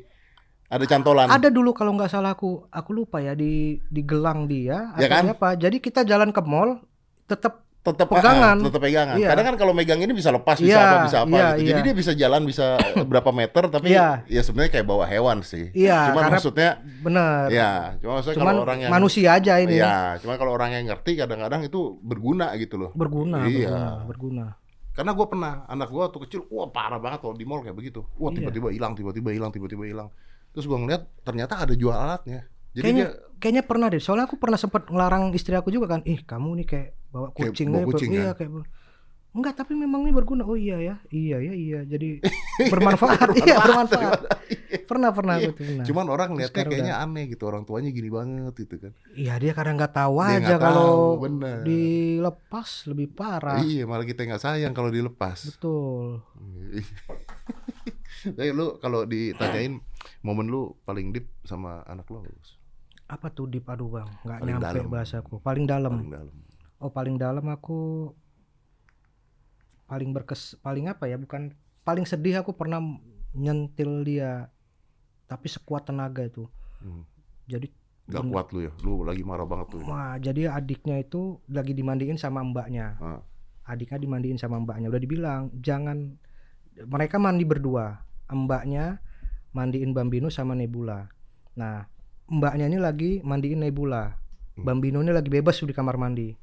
[0.69, 1.29] ada cantolan.
[1.29, 5.25] ada dulu kalau nggak salah aku aku lupa ya di di gelang dia Ya kan?
[5.31, 6.85] apa jadi kita jalan ke mall
[7.25, 8.63] tetap tetap Pegangan.
[8.63, 9.19] tetap pegangan.
[9.19, 9.29] Iya.
[9.35, 11.59] Kadang kan kalau megang ini bisa lepas, bisa Iya, apa, bisa apa iya, gitu.
[11.59, 11.69] iya.
[11.75, 12.67] Jadi dia bisa jalan bisa
[13.11, 14.23] berapa meter tapi Iya.
[14.31, 15.75] ya sebenarnya kayak bawa hewan sih.
[15.75, 16.71] Iya, karena- maksudnya
[17.03, 20.71] bener ya, cuma maksudnya cuman kalau orang yang manusia aja ini Iya, cuma kalau orang
[20.73, 22.91] yang ngerti kadang-kadang itu berguna gitu loh.
[22.95, 23.67] berguna Iya.
[23.67, 24.47] berguna berguna
[24.93, 28.05] Karena gue pernah anak gue waktu kecil, wah parah banget kalau di mall kayak begitu.
[28.15, 28.45] Wah Iya.
[28.45, 30.09] tiba-tiba hilang, tiba-tiba hilang, tiba-tiba hilang.
[30.53, 32.45] Terus gue ngeliat ternyata ada jual alatnya.
[32.73, 36.05] Jadi kayaknya dia kayaknya pernah deh soalnya aku pernah sempat ngelarang istri aku juga kan
[36.05, 38.37] ih kamu nih kayak bawa Kayak kucing bawa nih, kucing, iya kan?
[38.41, 38.51] kayak
[39.33, 42.21] enggak tapi memang ini berguna oh iya ya iya ya iya jadi
[42.73, 44.21] bermanfaat iya bermanfaat
[44.85, 45.47] pernah pernah Iya.
[45.49, 45.85] tuh pernah.
[45.89, 48.93] Cuman orang lihatnya kayaknya aneh gitu, orang tuanya gini banget gitu kan.
[49.17, 51.59] Iya dia kadang nggak tahu Dia aja kalau tahu, bener.
[51.65, 53.57] dilepas lebih parah.
[53.65, 55.49] Iya, malah kita nggak sayang kalau dilepas.
[55.49, 56.21] Betul.
[58.37, 59.81] Tapi lu kalau ditanyain
[60.21, 62.21] momen lu paling deep sama anak lu
[63.09, 64.09] apa, tuh di padu bang?
[64.25, 64.89] Nggak nyampe dalam.
[64.89, 65.35] bahasaku.
[65.41, 65.93] Paling dalam.
[66.01, 66.37] paling dalam.
[66.83, 68.11] Oh paling dalam aku
[69.87, 71.15] paling berkes paling apa ya?
[71.15, 71.55] Bukan
[71.87, 72.83] paling sedih aku pernah
[73.33, 74.51] nyentil dia
[75.31, 76.45] tapi sekuat tenaga itu.
[76.83, 77.07] Hmm.
[77.47, 77.71] Jadi
[78.11, 79.87] Gak bener- kuat lu ya, lu lagi marah banget tuh.
[79.87, 82.99] Wah, jadi adiknya itu lagi dimandiin sama mbaknya.
[82.99, 83.23] Ah.
[83.63, 84.91] Adiknya dimandiin sama mbaknya.
[84.91, 86.19] Udah dibilang jangan
[86.83, 88.03] mereka mandi berdua.
[88.27, 88.99] Mbaknya
[89.55, 91.07] mandiin Bambino sama Nebula.
[91.55, 91.87] Nah,
[92.27, 94.19] mbaknya ini lagi mandiin Nebula.
[94.59, 94.67] Hmm.
[94.67, 96.42] Bambino ini lagi bebas di kamar mandi.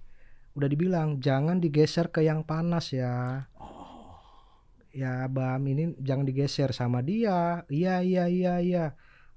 [0.59, 3.47] Udah dibilang jangan digeser ke yang panas ya.
[4.91, 7.63] Ya, Bam ini jangan digeser sama dia.
[7.71, 8.85] Iya, iya, iya, iya.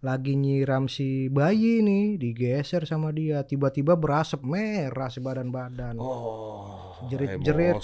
[0.03, 3.47] lagi nyiram si bayi nih digeser sama dia.
[3.47, 5.95] Tiba-tiba berasap merah si badan-badan.
[5.95, 7.79] Oh, Jerit-jerit.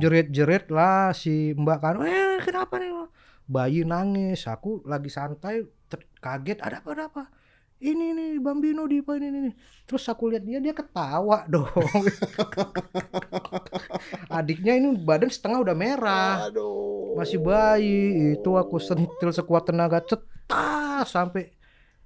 [0.00, 2.00] jerit-jerit lah si mbak kan.
[2.08, 2.88] Eh kenapa nih?
[3.44, 4.48] Bayi nangis.
[4.48, 5.68] Aku lagi santai
[6.24, 6.64] kaget.
[6.64, 7.24] Ada apa ada apa
[7.78, 9.52] ini nih bambino di ini, ini, ini.
[9.86, 11.70] terus aku lihat dia dia ketawa dong.
[14.26, 16.50] Adiknya ini badan setengah udah merah.
[16.50, 17.14] Aduh.
[17.14, 18.34] masih bayi.
[18.34, 21.54] Itu aku sentil sekuat tenaga cetas sampai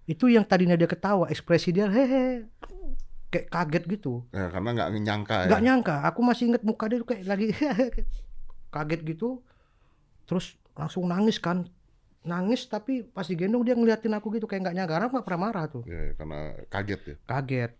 [0.04, 2.44] itu yang tadinya dia ketawa ekspresi dia hehe
[3.32, 4.28] kayak kaget gitu.
[4.28, 5.48] Ya, karena nggak nyangka ya.
[5.48, 5.96] nggak nyangka.
[6.12, 7.48] Aku masih inget muka dia tuh kayak lagi
[8.74, 9.40] kaget gitu.
[10.28, 11.64] Terus langsung nangis kan
[12.22, 15.82] nangis tapi pas digendong dia ngeliatin aku gitu kayak nggak nyangka nggak pernah marah tuh
[15.84, 17.16] Ya, ya, karena kaget ya.
[17.26, 17.72] kaget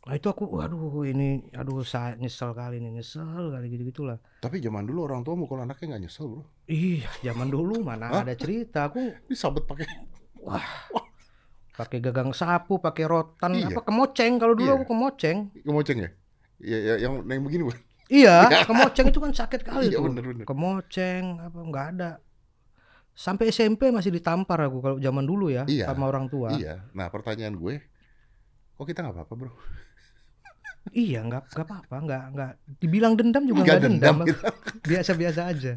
[0.00, 4.56] nah itu aku waduh ini aduh saya nyesel kali ini nyesel kali gitu gitulah Tapi
[4.58, 6.42] zaman dulu orang tua mukul anaknya nggak nyesel bro.
[6.64, 8.24] Iya, zaman dulu mana Hah?
[8.24, 8.88] ada cerita.
[8.88, 9.84] Aku Disabet pakai.
[11.70, 13.68] pakai gagang sapu, pakai rotan, Iya.
[13.68, 14.36] apa kemoceng.
[14.36, 14.76] Kalau dulu Iya.
[14.80, 15.36] aku kemoceng.
[15.60, 16.10] Kemoceng ya?
[16.60, 17.80] Iya, ya, yang yang begini bukan?
[18.08, 18.36] Iya,
[18.68, 20.04] kemoceng itu kan sakit kali Iya tuh.
[20.08, 20.44] bener bener.
[20.44, 22.10] Kemoceng apa nggak ada.
[23.20, 25.84] Sampai SMP masih ditampar aku kalau zaman dulu ya Iya.
[25.84, 26.56] sama orang tua.
[26.56, 26.88] Iya.
[26.90, 27.84] Nah pertanyaan gue,
[28.72, 29.52] kok kita nggak apa-apa bro?
[30.90, 32.50] Iya, nggak nggak apa-apa, nggak nggak
[32.80, 34.16] dibilang dendam juga Nggak dendam.
[34.90, 35.76] Biasa-biasa aja.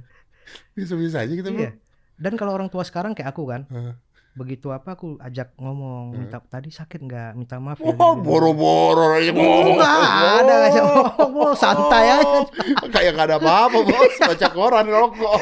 [0.72, 1.60] Bisa-bisa aja kita bro.
[1.60, 1.76] Iya.
[2.16, 4.00] Dan kalau orang tua sekarang kayak aku kan, Hah.
[4.34, 6.20] begitu apa aku ajak ngomong, Hmm.
[6.24, 7.92] minta tadi sakit nggak, minta maaf ya.
[7.92, 8.24] Wah, gitu.
[8.24, 9.76] boro-boro aja Oh, ngomong.
[9.76, 9.96] nggak
[10.40, 10.82] ada aja
[11.20, 12.40] ngomong, santai aja.
[12.88, 15.40] Kayak nggak ada apa-apa bos, baca koran rokok.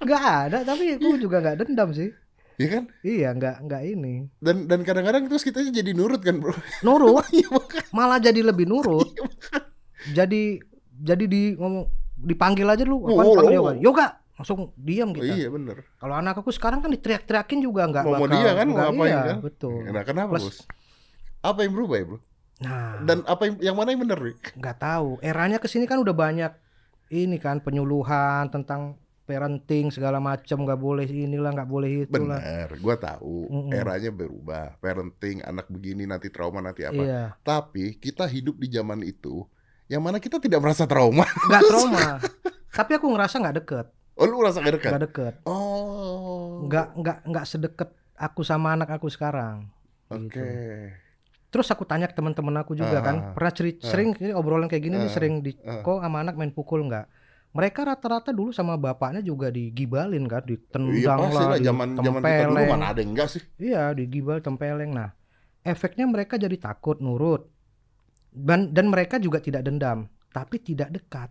[0.00, 2.10] Nggak ada, tapi aku juga nggak dendam sih.
[2.56, 2.84] Iya kan?
[3.00, 4.14] Iya, nggak nggak ini.
[4.36, 6.52] Dan dan kadang-kadang terus kita jadi nurut kan bro.
[6.86, 7.48] Nurut, Iya
[7.90, 9.08] malah jadi lebih nurut.
[10.10, 10.60] Jadi
[10.94, 11.88] jadi di ngomong
[12.18, 13.64] dipanggil aja dulu, apa Oh, panggil oh.
[13.64, 13.72] yoga.
[13.78, 15.32] Yoga, langsung diam Oh, kita.
[15.32, 15.88] iya bener.
[15.96, 18.36] Kalau anak aku sekarang kan diteriak-teriakin juga nggak Mau- mau bakal.
[18.36, 19.36] dia kan, mau ngapain iya, kan?
[19.40, 19.80] Betul.
[19.86, 20.58] Nah kenapa Plus- bos?
[21.40, 22.18] Apa yang berubah ya bro?
[22.60, 24.36] Nah, Dan apa yang, yang mana yang bener nih?
[24.54, 25.16] nggak tahu.
[25.22, 26.52] Eranya ke sini kan udah banyak
[27.10, 29.00] ini kan penyuluhan tentang
[29.30, 32.42] parenting segala macam nggak boleh inilah nggak boleh itulah.
[32.42, 33.70] Bener, gua tahu Mm-mm.
[33.70, 34.74] eranya berubah.
[34.76, 36.98] Parenting anak begini nanti trauma nanti apa.
[36.98, 39.46] Iya, Tapi kita hidup di zaman itu
[39.86, 41.22] yang mana kita tidak merasa trauma.
[41.46, 42.18] nggak trauma.
[42.70, 44.90] Tapi aku ngerasa nggak deket, Oh lu merasa gak dekat?
[44.90, 45.34] nggak deket.
[45.44, 46.66] Oh.
[46.66, 49.70] nggak nggak nggak sedekat aku sama anak aku sekarang.
[50.10, 50.26] Oke.
[50.26, 50.42] gitu.
[51.50, 54.86] Terus aku tanya ke teman-teman aku juga Ah, kan, pernah cerita sering ini obrolan kayak
[54.86, 55.82] gini nih Ah, sering di ah.
[55.82, 57.10] kok sama anak main pukul nggak?
[57.50, 62.20] Mereka rata-rata dulu sama bapaknya juga digibalin kan, Iya ditendang pasti lah, lah zaman zaman
[62.22, 63.42] kita dulu mana ada enggak sih?
[63.58, 64.94] Iya, digibal tempeleng.
[64.94, 65.10] Nah,
[65.60, 67.50] efeknya mereka jadi takut nurut.
[68.30, 71.26] Dan dan mereka juga tidak dendam, tapi tidak dekat.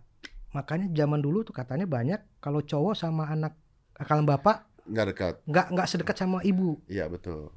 [0.52, 3.56] Makanya zaman dulu tuh katanya banyak kalau cowok sama anak
[3.96, 5.34] kalau bapak Enggak dekat.
[5.46, 7.54] nggak nggak sedekat sama ibu Iya betul.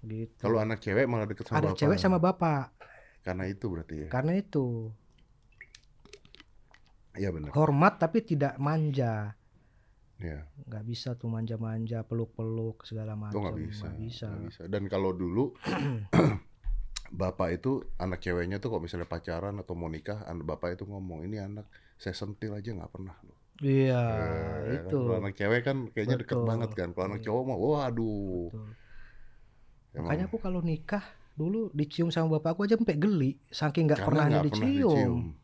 [0.00, 0.38] gitu.
[0.38, 1.80] Kalau anak cewek malah deket sama ada bapak.
[1.82, 2.70] cewek sama bapak
[3.20, 4.08] Karena itu berarti ya.
[4.08, 4.88] karena itu
[7.20, 7.50] Iya benar.
[7.52, 9.36] hormat tapi tidak manja
[10.20, 10.40] Iya.
[10.68, 13.86] nggak bisa tuh manja-manja peluk-peluk segala Itu macam nggak bisa.
[13.88, 14.26] nggak bisa.
[14.28, 14.62] nggak bisa.
[14.68, 15.44] Dan kalau dulu
[17.20, 21.26] bapak itu anak ceweknya tuh kalau misalnya pacaran atau mau nikah, anak bapak itu ngomong
[21.26, 21.66] ini anak
[21.96, 23.16] saya sentil aja nggak pernah.
[23.26, 24.92] loh." iya Eh, ya kan?
[24.92, 26.48] itu Kalau anak cewek kan kayaknya deket Betul.
[26.50, 26.88] banget kan.
[26.94, 27.26] Kalau anak Iya.
[27.28, 28.48] cowok mah waduh.
[28.52, 28.68] Betul.
[29.90, 31.04] Emang makanya aku kalau nikah
[31.34, 35.39] dulu dicium sama bapak aku aja sampai geli saking nggak karena pernahnya nggak pernah dicium.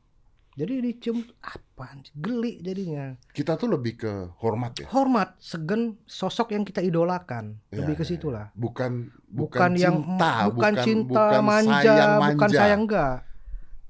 [0.56, 2.16] Jadi dicium apaan sih?
[2.16, 4.86] geli jadinya Kita tuh lebih ke hormat ya.
[4.88, 9.70] hormat segen sosok yang kita idolakan Iya, lebih ke iya, situ lah Bukan bukan, bukan,
[9.76, 12.56] yang cinta, bukan, cinta bukan manja, sayang bukan manja.
[12.56, 13.16] sayang enggak.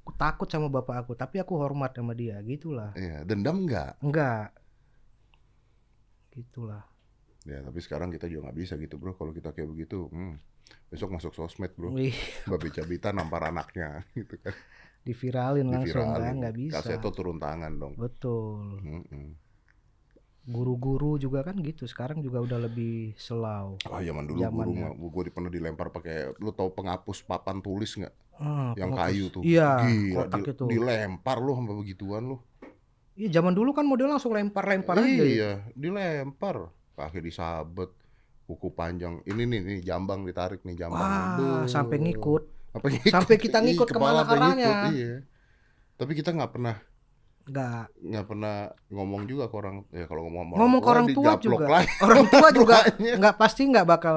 [0.03, 2.95] Aku takut sama bapak aku, tapi aku hormat sama dia, gitulah.
[2.95, 3.99] Iya, dendam enggak?
[3.99, 4.55] Enggak.
[6.31, 6.83] Gitulah.
[7.43, 9.15] Ya, tapi sekarang kita juga nggak bisa gitu, Bro.
[9.15, 10.35] Kalau kita kayak begitu, hmm,
[10.87, 11.91] besok masuk sosmed, Bro.
[11.91, 14.55] Wih, Babe Cabita nampar anaknya gitu kan.
[15.07, 16.75] Diviralin langsung kan, nggak bisa.
[16.83, 17.93] Kaseto turun tangan dong.
[17.95, 18.83] Betul.
[20.47, 21.83] Guru-guru juga kan gitu.
[21.87, 23.75] Sekarang juga udah lebih selau.
[23.83, 28.15] Ah, zaman dulu Zaman guru gue pernah dilempar pakai lu tahu penghapus papan tulis nggak?
[28.39, 29.11] Ah, Yang penghapus.
[29.11, 29.41] kayu tuh.
[29.43, 30.65] Iya, Gila, kotak di- itu.
[30.71, 32.37] dilempar lu sampai begituan lu.
[33.17, 35.23] Iya, zaman dulu kan model langsung lempar-lempar aja.
[35.25, 36.71] Iya, dilempar.
[36.95, 37.91] Kaki disabet.
[38.47, 39.19] Kuku panjang.
[39.27, 41.03] Ini nih, nih jambang ditarik nih jambang.
[41.03, 42.56] Wah, sampai ngikut.
[42.77, 43.11] Apa ngikut?
[43.11, 44.53] Sampai kita ngikut ke mana arahnya.
[44.53, 45.13] ngikut, Iya.
[45.95, 46.75] Tapi kita nggak pernah
[47.43, 47.83] Enggak.
[47.97, 48.55] nggak pernah
[48.87, 51.65] ngomong juga ke orang ya kalau ngomong sama Ngomong ke orang tua juga.
[51.65, 51.87] lagi.
[51.99, 54.15] Orang tua juga nggak pasti nggak bakal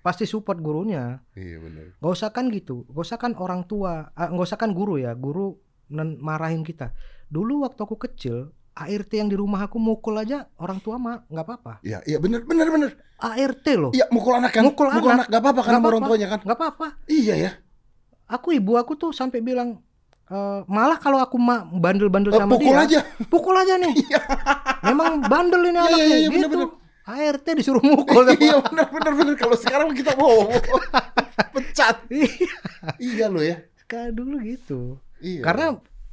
[0.00, 1.20] pasti support gurunya.
[1.34, 1.84] Iya benar.
[1.94, 5.12] Gak usah kan gitu, gak usah kan orang tua, ah, gak usah kan guru ya,
[5.12, 5.60] guru
[6.16, 6.96] marahin kita.
[7.28, 11.44] Dulu waktu aku kecil, ART yang di rumah aku mukul aja orang tua mah nggak
[11.44, 11.74] apa-apa.
[11.84, 12.90] Iya, iya bener bener bener.
[13.20, 13.92] ART loh.
[13.92, 14.64] Iya mukul anak kan?
[14.64, 15.28] Mukul anak.
[15.28, 16.40] gak apa-apa kan Nggak orang tuanya kan?
[16.40, 16.86] nggak apa-apa.
[17.04, 17.50] Iya ya.
[18.30, 19.82] Aku ibu aku tuh sampai bilang
[20.26, 21.34] eh, malah kalau aku
[21.74, 23.00] bandel-bandel Eh, sama pukul dia, aja.
[23.26, 23.94] pukul aja nih.
[24.86, 26.34] Memang bandel ini Iya, anaknya iya, iya, gitu.
[26.46, 26.68] bener-bener.
[27.10, 28.22] ART disuruh mukul.
[28.38, 29.34] iya bener bener bener.
[29.34, 30.46] Kalau sekarang kita mau
[31.50, 31.96] pecat.
[32.10, 32.30] Iya,
[32.98, 33.66] Iya lo ya.
[33.84, 34.94] kayak dulu gitu.
[35.18, 35.42] Iya.
[35.42, 35.66] Karena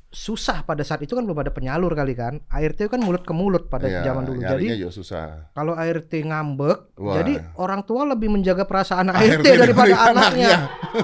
[0.08, 2.39] susah pada saat itu kan belum ada penyalur kali kan.
[2.47, 4.39] ART kan mulut ke mulut pada Iya, zaman dulu.
[4.39, 5.51] Jadi juga susah.
[5.51, 7.16] kalau ART ngambek, Wah.
[7.20, 10.58] jadi orang tua lebih menjaga perasaan ART ART, daripada daripada anaknya.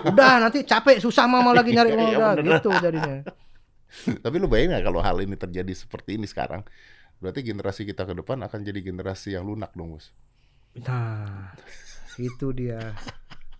[0.07, 2.57] Udah nanti capek susah mama lagi nyari udah bener.
[2.63, 3.17] gitu jadinya.
[4.25, 6.65] Tapi lu bayangin gak kalau hal ini terjadi seperti ini sekarang?
[7.21, 10.09] Berarti generasi kita ke depan akan jadi generasi yang lunak dong, Bos.
[10.81, 11.53] Nah,
[12.17, 12.97] itu dia.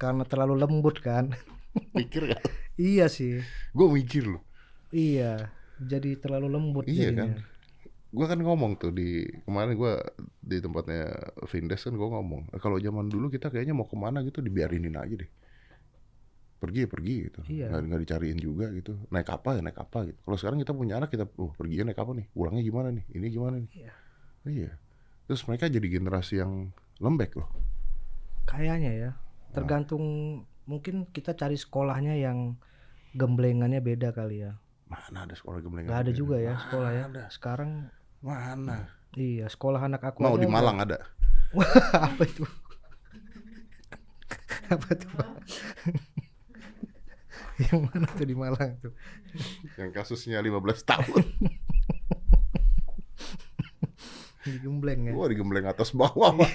[0.02, 1.30] Karena terlalu lembut kan.
[1.98, 2.42] Mikir gak?
[2.76, 3.46] iya sih.
[3.72, 4.42] Gue mikir loh.
[4.94, 5.50] Iya.
[5.84, 7.36] Jadi terlalu lembut Iya jadinya.
[8.14, 9.94] Gue kan ngomong tuh di kemarin gue
[10.38, 11.10] di tempatnya
[11.50, 15.18] Vindes kan gue ngomong kalau zaman dulu kita kayaknya mau ke mana gitu dibiarinin aja
[15.18, 15.30] deh
[16.62, 17.66] pergi ya pergi gitu Iya.
[17.68, 20.96] nggak, nggak dicariin juga gitu naik apa ya naik apa gitu kalau sekarang kita punya
[20.96, 23.92] anak kita oh pergi naik apa nih pulangnya gimana nih ini gimana nih Iya.
[24.48, 24.72] iya
[25.28, 26.72] terus mereka jadi generasi yang
[27.04, 27.50] lembek loh
[28.44, 29.12] Kayaknya ya.
[29.56, 30.04] Tergantung
[30.68, 32.60] mungkin kita cari sekolahnya yang
[33.16, 34.60] gemblengannya beda kali ya.
[34.94, 37.04] Mana ada sekolah gembleng Gak ada juga ya sekolah ya.
[37.08, 37.24] ada.
[37.28, 37.90] Sekarang
[38.20, 40.98] mana iya sekolah anak aku mau di Malang ada
[42.08, 42.46] apa itu?
[44.66, 45.12] apa tuh?
[47.62, 48.94] Yang mana tuh di Malang tuh?
[49.78, 51.24] yang kasusnya 15 tahun
[54.44, 55.12] Di Gembleng ya.
[55.16, 56.52] gua digembleng atas bawah Pak.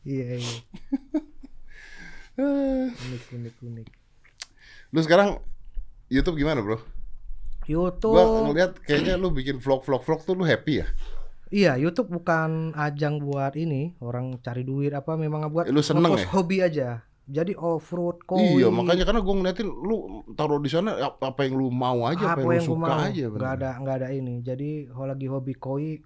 [0.00, 0.56] Iya iya.
[2.94, 3.88] Unik unik unik.
[4.90, 5.38] Lu sekarang
[6.08, 6.78] YouTube gimana bro
[7.64, 8.10] YouTube.
[8.10, 10.86] Gua ngeliat kayaknya lu bikin vlog-vlog vlog tuh lu happy ya.
[11.50, 16.14] Iya, YouTube bukan ajang buat ini orang cari duit apa memang buat Eh, lu seneng
[16.14, 16.26] ya?
[16.30, 16.88] hobi aja.
[17.26, 18.58] Jadi off-road koi.
[18.58, 19.96] Iya, makanya karena gua ngeliatin lu
[20.34, 23.06] taruh di sana ap- apa yang lu mau aja, apa, yang, lu gua suka mau.
[23.06, 23.24] aja.
[23.28, 23.46] Bener.
[23.46, 24.34] ada nggak ada ini.
[24.42, 26.02] Jadi kalau lagi hobi koi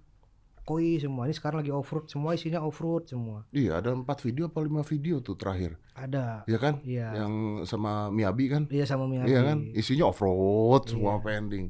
[0.65, 1.29] koi semua.
[1.29, 3.45] Ini sekarang lagi off-road semua isinya off-road semua.
[3.53, 6.41] Iya, ada empat video apa lima video tuh terakhir, Ada.
[6.49, 6.73] Iya kan?
[6.81, 7.07] Iya.
[7.21, 7.33] Yang
[7.69, 8.63] sama Miyabi kan?
[8.73, 9.29] Iya sama Miyagi.
[9.29, 9.57] Iya kan?
[9.77, 11.23] Isinya off road semua Iya.
[11.23, 11.65] pending.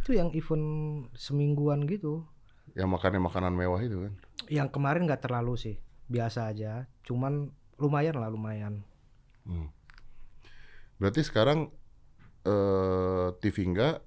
[0.00, 0.66] Itu yang event
[1.12, 2.24] semingguan gitu.
[2.72, 4.12] Yang makannya makanan mewah itu kan.
[4.48, 5.76] Yang kemarin nggak terlalu sih.
[6.08, 6.88] Biasa aja.
[7.04, 8.80] Cuman lumayan lah lumayan.
[9.44, 9.68] Hmm.
[10.96, 11.68] Berarti sekarang
[12.42, 14.00] eh TV enggak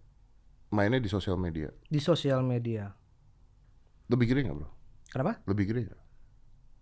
[0.74, 1.70] mainnya di sosial media.
[1.88, 2.90] Di sosial media.
[4.08, 4.70] Lebih gede nggak bro?
[5.10, 5.34] Kenapa?
[5.45, 6.01] Lebih gede nggak?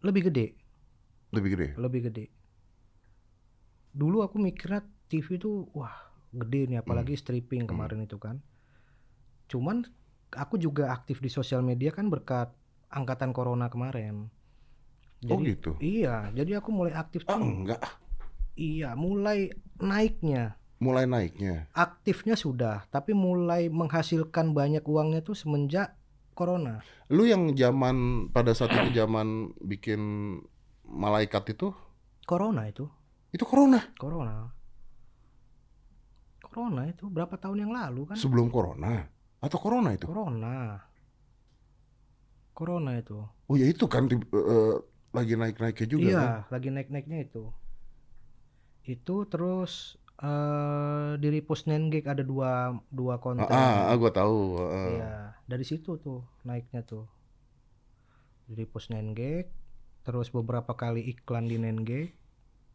[0.04, 0.46] Lebih gede.
[1.34, 1.68] Lebih gede.
[1.76, 2.26] lebih gede.
[3.94, 5.94] Dulu aku mikirnya TV itu wah
[6.30, 8.42] gede nih apalagi stripping kemarin itu kan.
[9.48, 9.86] Cuman
[10.34, 12.50] aku juga aktif di sosial media kan berkat
[12.90, 14.30] angkatan corona kemarin.
[15.24, 15.72] Oh Jadi gitu.
[15.80, 17.40] iya, jadi aku mulai aktif Ah tuh.
[17.40, 17.80] enggak,
[18.54, 19.50] Iya, mulai
[19.80, 20.60] naiknya.
[20.78, 21.72] mulai naiknya.
[21.72, 25.96] Aktifnya sudah, tapi mulai menghasilkan banyak uangnya tuh semenjak
[26.34, 26.82] corona.
[27.14, 30.02] Lu yang zaman pada saat itu zaman bikin
[30.84, 31.72] malaikat itu,
[32.24, 32.86] Corona itu,
[33.32, 33.80] itu corona.
[34.00, 34.52] corona.
[36.44, 38.18] Corona itu berapa tahun yang lalu kan?
[38.20, 39.10] Sebelum corona
[39.42, 40.06] atau corona itu?
[40.06, 40.80] Corona.
[42.54, 43.18] Corona itu.
[43.50, 44.76] Oh ya itu kan di- eh,
[45.14, 46.30] lagi naik-naiknya juga iya, kan.
[46.54, 47.50] lagi naik-naiknya itu.
[48.86, 53.50] Itu terus eh di repost Nengek ada dua dua konten.
[53.50, 54.38] Ah, ah, gua tahu.
[54.62, 54.88] ah.
[54.94, 55.14] Iya,
[55.54, 57.06] dari situ tuh naiknya tuh.
[58.50, 59.54] Di repost Nengek,
[60.02, 62.10] terus beberapa kali iklan di Nengek.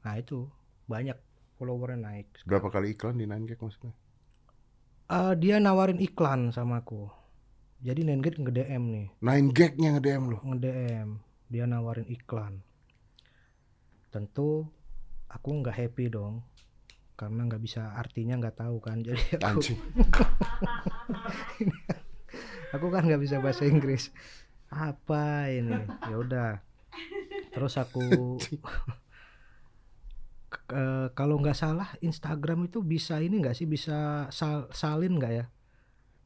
[0.06, 0.46] Nah, itu
[0.86, 1.18] banyak
[1.58, 2.46] followernya naik.
[2.46, 3.90] Berapa kali iklan di Gag maksudnya?
[5.10, 7.10] Eh, dia nawarin iklan sama aku.
[7.82, 9.06] Jadi Nengek nge-DM nih.
[9.18, 10.38] Nine Gag-nya nge-DM lu.
[10.38, 12.60] nge-DM dia nawarin iklan
[14.12, 14.68] tentu
[15.28, 16.44] aku nggak happy dong
[17.16, 19.74] karena nggak bisa artinya nggak tahu kan jadi aku.
[22.74, 24.10] aku kan nggak bisa bahasa Inggris.
[24.68, 25.74] Apa ini?
[26.08, 26.50] Ya udah.
[27.52, 28.36] Terus aku
[30.72, 33.64] eh, kalau nggak salah Instagram itu bisa ini nggak sih?
[33.64, 35.44] Bisa sal- salin nggak ya?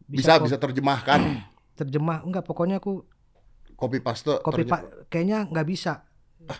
[0.06, 1.20] Bisa kok bisa terjemahkan.
[1.78, 3.06] terjemah enggak pokoknya aku
[3.72, 4.38] Copy paste.
[4.44, 6.06] copy pak kayaknya nggak bisa.
[6.46, 6.58] Oh,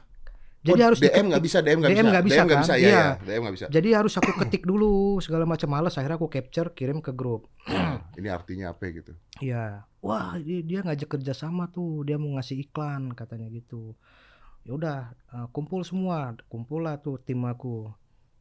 [0.63, 2.09] jadi harus DM nggak bisa, DM nggak DM bisa.
[2.09, 2.65] nggak bisa DM nggak kan?
[2.65, 2.95] bisa, ya, Iya.
[2.95, 3.07] ya.
[3.21, 3.67] DM nggak bisa.
[3.69, 7.51] Jadi harus aku ketik dulu segala macam males akhirnya aku capture kirim ke grup.
[7.67, 9.13] Nah, ini artinya apa gitu?
[9.39, 9.83] Iya.
[9.99, 13.95] Wah, dia, dia ngajak kerja sama tuh, dia mau ngasih iklan katanya gitu.
[14.63, 14.99] Ya udah,
[15.29, 17.91] eh, kumpul semua, kumpul lah tuh tim aku.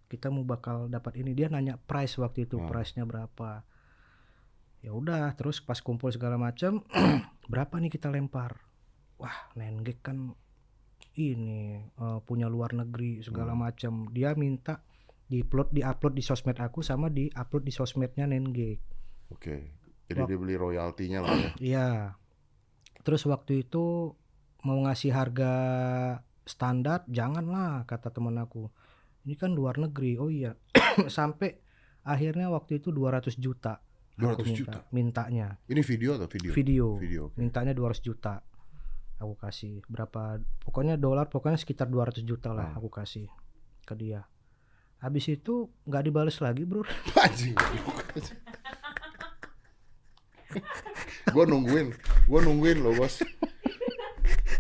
[0.06, 1.32] Kita mau bakal dapat ini.
[1.32, 2.68] Dia nanya price waktu itu, Hmm.
[2.68, 3.66] price-nya berapa.
[4.80, 6.82] ya udah terus pas kumpul segala macam
[7.54, 8.58] berapa nih kita lempar
[9.16, 10.34] wah Nengek kan
[11.14, 13.62] ini eh, punya luar negeri segala Hmm.
[13.66, 14.80] macam dia minta
[15.26, 18.80] diupload diupload di sosmed aku sama diupload di sosmednya Nengek
[19.32, 19.80] Oke.
[20.06, 21.52] Jadi Wak- dia beli royaltinya lah ya.
[21.72, 21.88] Iya.
[23.02, 24.12] Terus waktu itu
[24.62, 25.52] mau ngasih harga
[26.44, 28.68] standar, janganlah kata teman aku.
[29.24, 30.20] Ini kan luar negeri.
[30.20, 30.60] Oh iya.
[31.08, 31.64] Sampai
[32.04, 33.80] akhirnya waktu itu 200 juta.
[34.12, 34.78] aku 200 minta, juta?
[34.92, 35.48] Mintanya.
[35.66, 36.52] Ini video atau video?
[36.52, 36.86] Video.
[37.00, 37.22] Video.
[37.32, 37.40] oke.
[37.40, 38.44] Mintanya 200 juta.
[39.22, 42.78] Aku kasih berapa pokoknya dolar pokoknya sekitar 200 juta lah Hmm.
[42.82, 43.30] aku kasih
[43.86, 44.26] ke dia.
[44.98, 46.82] Habis itu nggak dibales lagi, Bro.
[47.26, 47.54] Anjing.
[51.32, 51.88] gue nungguin,
[52.28, 53.24] gue nungguin loh bos.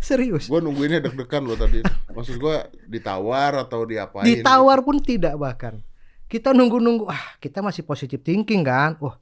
[0.01, 0.47] Serius.
[0.47, 1.83] Gue nungguinnya deg-degan loh tadi.
[2.11, 2.55] Maksud gue
[2.87, 4.23] ditawar atau diapain?
[4.25, 5.83] Ditawar pun tidak bahkan.
[6.25, 8.95] Kita nunggu-nunggu, ah kita masih positive thinking kan.
[9.03, 9.19] Wah,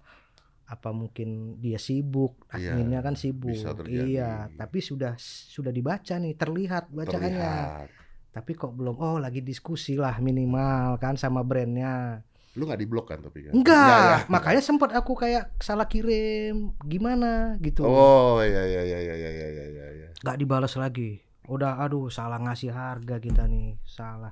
[0.69, 3.57] apa mungkin dia sibuk, Iya, adminnya kan sibuk.
[3.89, 7.33] Iya, tapi sudah sudah dibaca nih, terlihat bacaannya.
[7.33, 7.87] Terlihat.
[8.29, 12.21] Tapi kok belum, oh lagi diskusi lah minimal kan sama brandnya.
[12.53, 13.57] Lu nggak diblok kan tapi kan?
[13.57, 14.17] Enggak, Nggak ya?
[14.29, 17.89] makanya sempat aku kayak salah kirim, gimana gitu.
[17.89, 19.85] Oh iya iya iya iya iya iya iya.
[19.89, 20.09] iya.
[20.21, 21.25] Nggak dibalas lagi.
[21.49, 24.29] Udah, aduh salah ngasih harga kita nih, salah.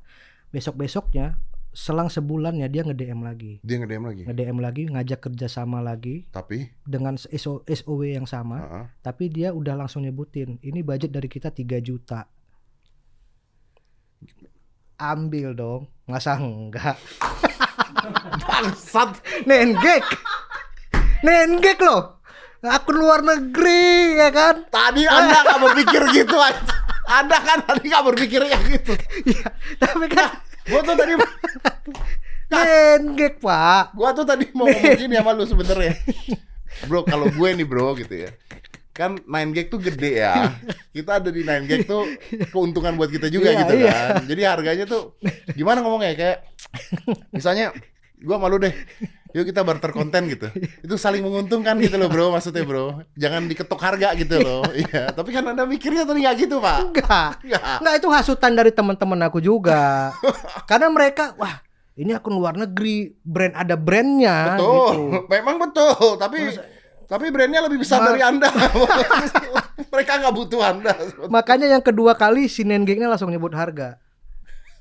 [0.54, 1.42] Besok-besoknya,
[1.78, 3.62] selang sebulan ya dia nge-DM lagi.
[3.62, 4.24] Dia nge-DM lagi.
[4.26, 8.86] nge-DM lagi ngajak kerjasama lagi Tapi, dengan SO, SOW yang sama Heeh.
[9.00, 12.26] tapi dia udah langsung nyebutin ini budget dari kita 3 juta
[14.98, 16.98] ambil dong masa enggak
[18.42, 19.22] bangsat.
[19.46, 20.02] nengek
[21.22, 22.18] nengek loh
[22.60, 26.58] aku luar negeri ya kan Tadi Anda nggak berpikir gitu aja.
[27.08, 28.94] Anda kan tadi nggak berpikir kayak gitu.
[29.32, 29.48] ya,
[29.80, 31.16] tapi kan Gua tuh tadi
[32.52, 35.96] nengek pak gua tuh tadi mau ngomong gini sama lu sebenernya.
[36.88, 38.32] Bro, kalau gue nih bro gitu ya.
[38.96, 40.54] Kan 9 gag tuh gede ya.
[40.96, 42.04] Kita ada di 9 gag tuh
[42.52, 43.92] keuntungan buat kita juga Iya, gitu iya.
[43.92, 44.24] kan.
[44.28, 45.16] Jadi harganya tuh
[45.56, 46.38] gimana ngomongnya kayak
[47.32, 47.72] misalnya
[48.20, 48.74] gua malu deh.
[49.36, 50.48] Yuk kita barter konten gitu.
[50.80, 53.04] Itu saling menguntungkan gitu loh bro maksudnya bro.
[53.20, 54.64] Jangan diketok harga gitu loh.
[54.78, 55.10] Iya.
[55.12, 56.78] Tapi kan anda mikirnya tadi nggak gitu pak.
[56.86, 57.76] enggak Nggak.
[57.82, 60.14] Enggak itu hasutan dari teman-teman aku juga.
[60.70, 61.60] Karena mereka wah
[61.98, 65.02] ini akun luar negeri, brand ada brandnya Betul, gitu.
[65.34, 66.14] memang betul.
[66.22, 66.38] Tapi
[67.10, 68.54] tapi brandnya lebih besar dari anda.
[69.90, 70.94] Mereka nggak butuh anda.
[71.26, 73.98] Makanya yang kedua kali si Nengeknya langsung nyebut harga.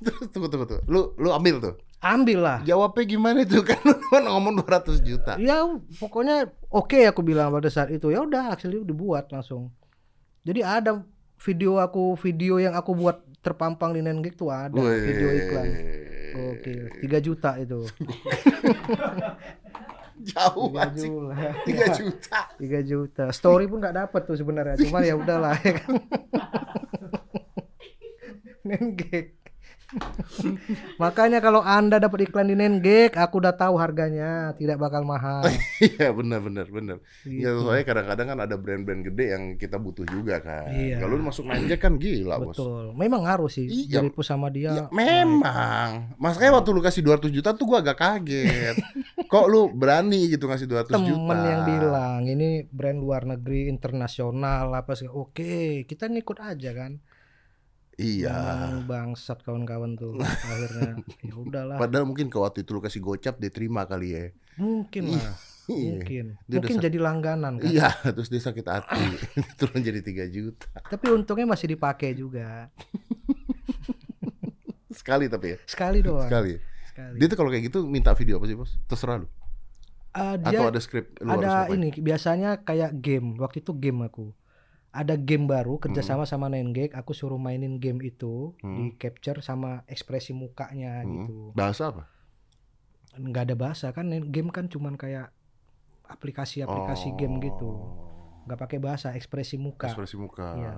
[0.04, 0.80] Terus tunggu tunggu tuh.
[0.90, 1.74] Lu lu ambil tuh.
[2.06, 2.62] Ambil lah.
[2.62, 3.82] Jawabnya gimana tuh kan
[4.22, 5.34] ngomong 200 juta.
[5.42, 5.66] Ya
[5.98, 8.14] pokoknya oke aku bilang pada saat itu.
[8.14, 9.74] Ya udah actually dibuat langsung.
[10.46, 11.02] Jadi ada
[11.42, 15.02] video aku video yang aku buat terpampang di Nengek tuh ada Wih.
[15.02, 15.66] video iklan.
[16.36, 17.80] Oke, 3 juta itu.
[20.28, 21.12] Jauh 3 anjing.
[21.16, 21.48] juta.
[21.64, 22.40] 3 juta.
[22.60, 23.24] 3 juta.
[23.32, 24.76] Story pun nggak dapet tuh sebenarnya.
[24.84, 25.96] Cuma ya udahlah ya kan.
[28.68, 29.45] Nengek.
[31.02, 35.46] Makanya kalau Anda dapat iklan di Nengek, aku udah tahu harganya, tidak bakal mahal.
[35.76, 36.98] Iya benar benar benar.
[37.28, 37.60] Ya Gitu.
[37.62, 40.72] soalnya kadang-kadang kan ada brand-brand gede yang kita butuh juga kan.
[40.72, 40.98] Iya.
[41.04, 42.56] Kalau lu masuk Nine kan gila bos.
[42.56, 42.84] Betul.
[42.96, 43.68] Memang harus sih.
[43.68, 44.00] Iya.
[44.00, 44.72] Dari sama dia.
[44.72, 46.16] Ya, memang.
[46.16, 48.76] Makanya waktu lu kasih 200 juta tuh gua agak kaget.
[49.32, 50.96] Kok lu berani gitu ngasih 200 juta?
[50.96, 55.06] Temen yang bilang ini brand luar negeri internasional apa sih?
[55.06, 56.98] Oke, kita ngikut aja kan.
[57.96, 58.36] Iya.
[58.84, 60.20] Bangsat kawan-kawan tuh
[60.52, 61.00] akhirnya.
[61.24, 61.76] Ya udahlah.
[61.80, 64.24] Padahal mungkin kalau waktu itu lu kasih gocap dia terima kali ya.
[64.60, 65.34] Mungkin lah.
[65.66, 65.98] Iya.
[65.98, 66.26] Mungkin.
[66.46, 67.66] Dia Mungkin jadi langganan kan.
[67.66, 69.02] Iya, terus dia sakit hati.
[69.58, 70.70] Turun jadi 3 juta.
[70.78, 72.70] Tapi untungnya masih dipakai juga.
[74.94, 75.58] Sekali tapi ya.
[75.66, 76.30] Sekali doang.
[76.30, 76.54] Sekali.
[76.86, 77.18] Sekali.
[77.18, 78.78] Dia tuh kalau kayak gitu minta video apa sih, Bos?
[78.86, 79.28] Terserah lu.
[80.14, 83.34] Ah, dia Atau ada skrip lu ada ini biasanya kayak game.
[83.36, 84.30] Waktu itu game aku.
[84.96, 86.90] Ada game baru kerjasama sama Nine Gag.
[86.96, 88.72] Aku suruh mainin game itu Hmm.
[88.72, 91.12] di capture sama ekspresi mukanya Hmm.
[91.12, 91.36] gitu.
[91.52, 92.08] Bahasa apa?
[93.12, 95.32] Nggak ada bahasa kan game kan cuman kayak
[96.06, 97.68] aplikasi-aplikasi game gitu.
[97.68, 98.44] Oh.
[98.46, 99.90] Nggak pakai bahasa, ekspresi muka.
[99.90, 100.54] Ekspresi muka.
[100.54, 100.72] Iya.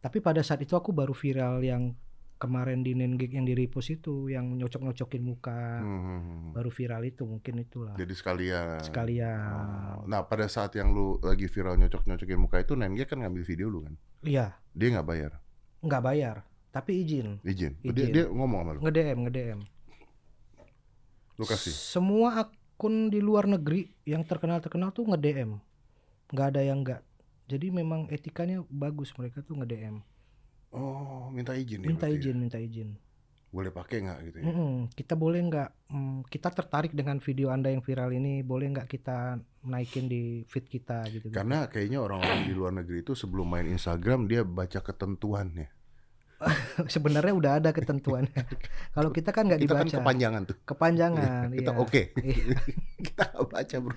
[0.00, 1.94] Tapi pada saat itu aku baru viral yang
[2.36, 5.80] kemarin di Nine Gag yang di repost itu yang nyocok-nyocokin muka.
[5.80, 6.52] Hmm.
[6.52, 7.94] Baru viral itu mungkin itulah.
[7.96, 8.82] Jadi sekalian.
[8.84, 10.02] Sekalian.
[10.02, 10.04] Oh.
[10.04, 13.86] Nah, pada saat yang lu lagi viral nyocok-nyocokin muka itu, Nenge kan ngambil video lu
[13.86, 13.94] kan?
[14.24, 15.32] Iya, Dia nggak bayar,
[15.84, 16.36] nggak bayar,
[16.72, 17.38] tapi izin.
[17.44, 17.76] izin.
[17.84, 17.92] Izin.
[17.92, 19.60] Dia, dia ngomong sama lu, Nge-DM, nge-DM.
[21.34, 21.74] lu kasih.
[21.74, 25.60] Semua akun di luar negeri yang terkenal-terkenal tuh nge-DM.
[26.32, 27.02] Nggak ada yang nggak.
[27.44, 30.00] Jadi memang etikanya bagus mereka tuh nge-DM.
[30.74, 32.18] Oh, minta izin ya Minta ya?
[32.18, 32.98] izin, minta izin.
[33.48, 34.44] boleh pakai nggak gitu ya.
[34.44, 34.74] Mm-mm.
[34.90, 35.70] Kita boleh nggak?
[35.86, 40.66] mm, kita tertarik dengan video anda yang viral ini, boleh nggak kita naikin di feed
[40.66, 41.30] kita gitu?
[41.30, 45.70] Karena kayaknya orang-orang di luar negeri itu sebelum main Instagram dia baca ketentuan ya.
[46.90, 48.42] Sebenarnya udah ada ketentuannya.
[48.96, 49.98] Kalau kita kan nggak Kita kan dibaca.
[50.02, 50.56] kepanjangan tuh.
[50.66, 51.44] Kepanjangan.
[51.54, 51.78] kita iya.
[51.78, 52.02] oke.
[52.26, 52.58] Iya,
[53.00, 53.96] kita nggak baca bro.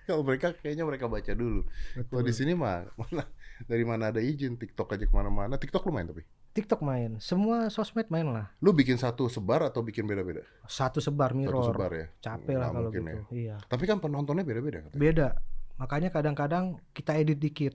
[0.00, 1.62] Kalau mereka kayaknya mereka baca dulu.
[1.94, 3.28] Kalau di sini mah mana
[3.68, 5.56] dari mana ada izin TikTok aja ke mana-mana.
[5.60, 6.22] TikTok lu main tapi.
[6.50, 8.50] TikTok main, semua sosmed main lah.
[8.58, 10.42] Lu bikin satu sebar atau bikin beda-beda?
[10.66, 11.62] Satu sebar mirror.
[11.62, 12.06] Satu sebar ya.
[12.18, 13.06] Capek lah kalau gitu.
[13.06, 13.22] ya.
[13.30, 13.56] Iya.
[13.70, 14.82] Tapi kan penontonnya beda-beda.
[14.90, 15.38] Beda.
[15.78, 17.74] Makanya kadang-kadang kita edit dikit.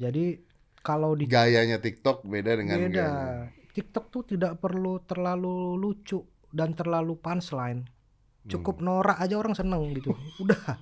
[0.00, 0.40] Jadi
[0.80, 2.88] kalau di Gayanya TikTok beda dengan beda.
[2.88, 3.52] gayanya.
[3.76, 7.84] TikTok tuh tidak perlu terlalu lucu dan terlalu punchline.
[7.84, 8.48] Hmm.
[8.48, 10.16] Cukup norak aja orang seneng gitu.
[10.42, 10.80] Udah.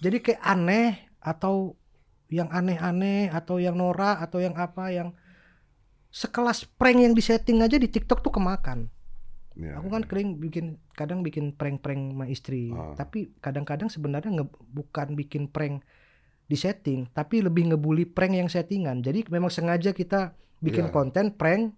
[0.00, 1.76] Jadi kayak aneh atau
[2.28, 5.12] yang aneh-aneh atau yang norak atau yang apa yang
[6.08, 8.88] sekelas prank yang disetting aja di TikTok tuh kemakan.
[9.54, 10.08] Ya, Aku kan ya.
[10.10, 10.66] kering bikin
[10.98, 12.98] kadang bikin prank-prank sama istri, Ah.
[12.98, 15.86] tapi kadang-kadang sebenarnya nge, bukan bikin prank
[16.44, 18.98] di setting, tapi lebih ngebully prank yang settingan.
[19.00, 20.92] Jadi memang sengaja kita bikin Iya.
[20.92, 21.70] konten prank,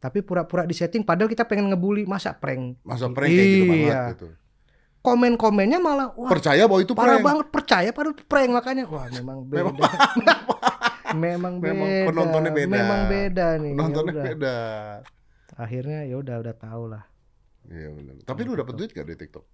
[0.00, 2.80] tapi pura-pura di setting, padahal kita pengen ngebully masa prank.
[2.80, 4.02] Masa prank kayak gitu banget Iya.
[4.16, 4.28] gitu.
[5.00, 7.24] Komen-komennya malah wah Percaya bahwa itu parah prank.
[7.24, 9.62] banget percaya padahal itu prank makanya wah memang beda.
[11.14, 11.72] memang beda.
[11.72, 12.72] Memang penontonnya beda.
[12.72, 13.70] Memang beda nih.
[13.70, 14.24] ya Nontonnya udah.
[14.26, 14.56] beda.
[15.56, 17.04] Akhirnya ya udah udah tahu lah.
[17.64, 18.14] Iya benar.
[18.22, 19.44] Tapi lu dapat duit gak dari TikTok?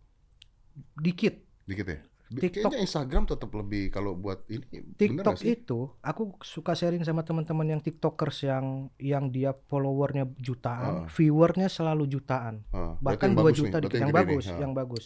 [0.97, 1.35] Dikit
[1.65, 1.99] Dikit ya?
[2.27, 7.69] TikTok- Kayaknya Instagram tetap lebih kalau buat ini TikTok itu aku suka sharing sama teman-teman
[7.69, 8.67] yang TikTokers yang
[8.99, 11.07] yang dia followernya jutaan, Ah.
[11.07, 14.01] viewernya selalu jutaan, berarti bahkan yang 2 bagus nih, juta berarti dikit.
[14.01, 14.19] yang nih.
[14.19, 14.59] bagus, Ah.
[14.59, 15.05] yang bagus.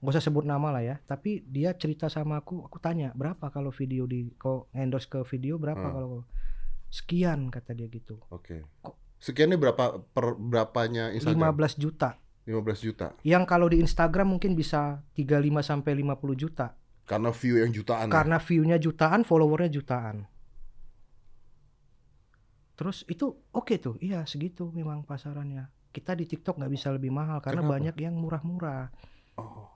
[0.00, 3.68] Gak usah sebut nama lah ya, tapi dia cerita sama aku, aku tanya berapa kalau
[3.68, 5.92] video di kau endorse ke video berapa Ah.
[5.92, 6.24] kalau
[6.88, 8.16] sekian kata dia gitu.
[8.28, 8.64] Oke.
[8.80, 11.52] Kok- Sekian nih berapa per berapanya Instagram?
[11.52, 12.16] 15 juta.
[12.42, 13.12] 15 juta.
[13.20, 16.72] Yang kalau di Instagram mungkin bisa 35 sampai 50 juta.
[17.04, 18.12] Karena view yang jutaan ya?
[18.16, 20.24] Karena view-nya jutaan, followernya jutaan.
[22.72, 25.68] Terus itu oke tuh, iya segitu memang pasarannya.
[25.92, 27.74] Kita di TikTok nggak bisa lebih mahal karena Kenapa?
[27.76, 28.88] banyak yang murah-murah.
[29.36, 29.68] Oh.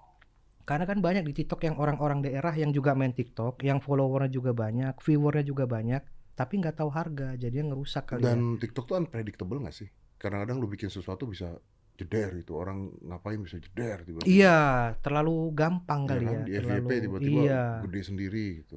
[0.64, 4.56] Karena kan banyak di TikTok yang orang-orang daerah yang juga main TikTok, yang followernya juga
[4.56, 6.00] banyak, viewernya juga banyak,
[6.32, 8.32] tapi nggak tahu harga, jadinya ngerusak kali ya.
[8.32, 9.88] Dan TikTok tuh unpredictable gak sih?
[10.16, 11.52] Kadang-kadang lu bikin sesuatu bisa
[11.94, 14.26] jeder itu orang ngapain bisa jeder tiba-tiba.
[14.26, 14.58] Iya,
[14.98, 16.34] terlalu Iya gampang kali kan?
[16.34, 16.42] ya.
[16.42, 17.64] Di terlalu, FYP tiba-tiba iya.
[17.86, 18.76] gede sendiri gitu.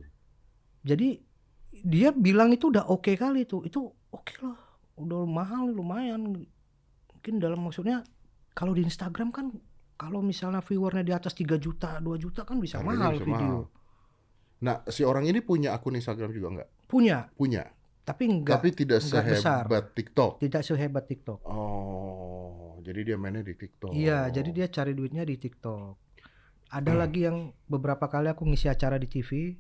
[0.86, 1.10] Jadi
[1.88, 3.66] dia bilang itu udah oke kali tuh.
[3.66, 4.60] Itu oke lah.
[5.02, 6.46] Udah mahal lumayan.
[7.16, 8.06] Mungkin dalam maksudnya
[8.54, 9.50] kalau di Instagram kan
[9.98, 13.36] kalau misalnya viewernya di atas 3 juta, 2 juta kan bisa Harganya mahal bisa video.
[13.36, 13.62] mahal.
[14.58, 16.70] Nah, si orang ini punya akun Instagram juga nggak?
[16.86, 17.68] Punya, Punya.
[18.02, 19.64] tapi enggak Tapi tidak nggak besar.
[19.66, 20.32] sehebat TikTok.
[20.40, 21.40] tidak sehebat TikTok.
[21.44, 23.92] Oh, jadi dia mainnya di TikTok.
[23.92, 25.94] Iya, jadi dia cari duitnya di TikTok.
[26.70, 27.00] Ada Hmm.
[27.00, 29.58] lagi yang beberapa kali aku ngisi acara di TV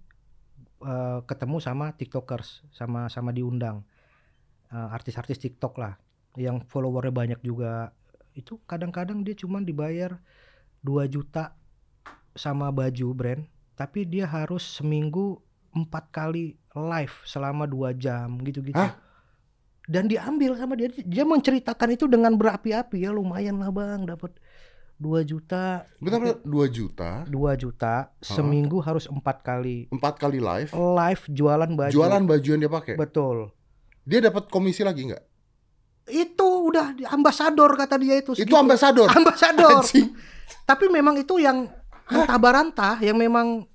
[0.79, 3.81] eh, ketemu sama TikTokers, sama sama diundang
[4.67, 5.95] Eh, artis-artis TikTok lah,
[6.35, 7.95] yang followernya banyak juga.
[8.37, 10.21] Itu kadang-kadang dia cuman dibayar
[10.85, 11.57] 2 juta
[12.37, 13.41] sama baju brand,
[13.73, 15.41] tapi dia harus seminggu
[15.73, 18.77] empat kali live selama dua jam gitu-gitu.
[18.77, 18.93] Hah?
[19.89, 24.35] Dan diambil sama dia, dia menceritakan itu dengan berapi-api ya lumayan lah bang, dapat
[24.99, 31.23] 2 juta, Bentar, 2 juta, 2 juta seminggu harus empat kali empat kali live, live
[31.29, 31.93] jualan baju.
[31.93, 32.95] jualan baju yang dia pakai.
[32.97, 33.53] Betul.
[34.03, 35.23] Dia dapat komisi lagi nggak?
[36.07, 38.31] Itu udah di- ambasador kata dia itu.
[38.33, 38.55] Itu segitu.
[38.55, 39.07] ambasador.
[39.19, 39.83] ambasador.
[39.83, 40.15] Anjing.
[40.63, 41.67] Tapi memang itu yang
[42.07, 43.67] antah barantah yang memang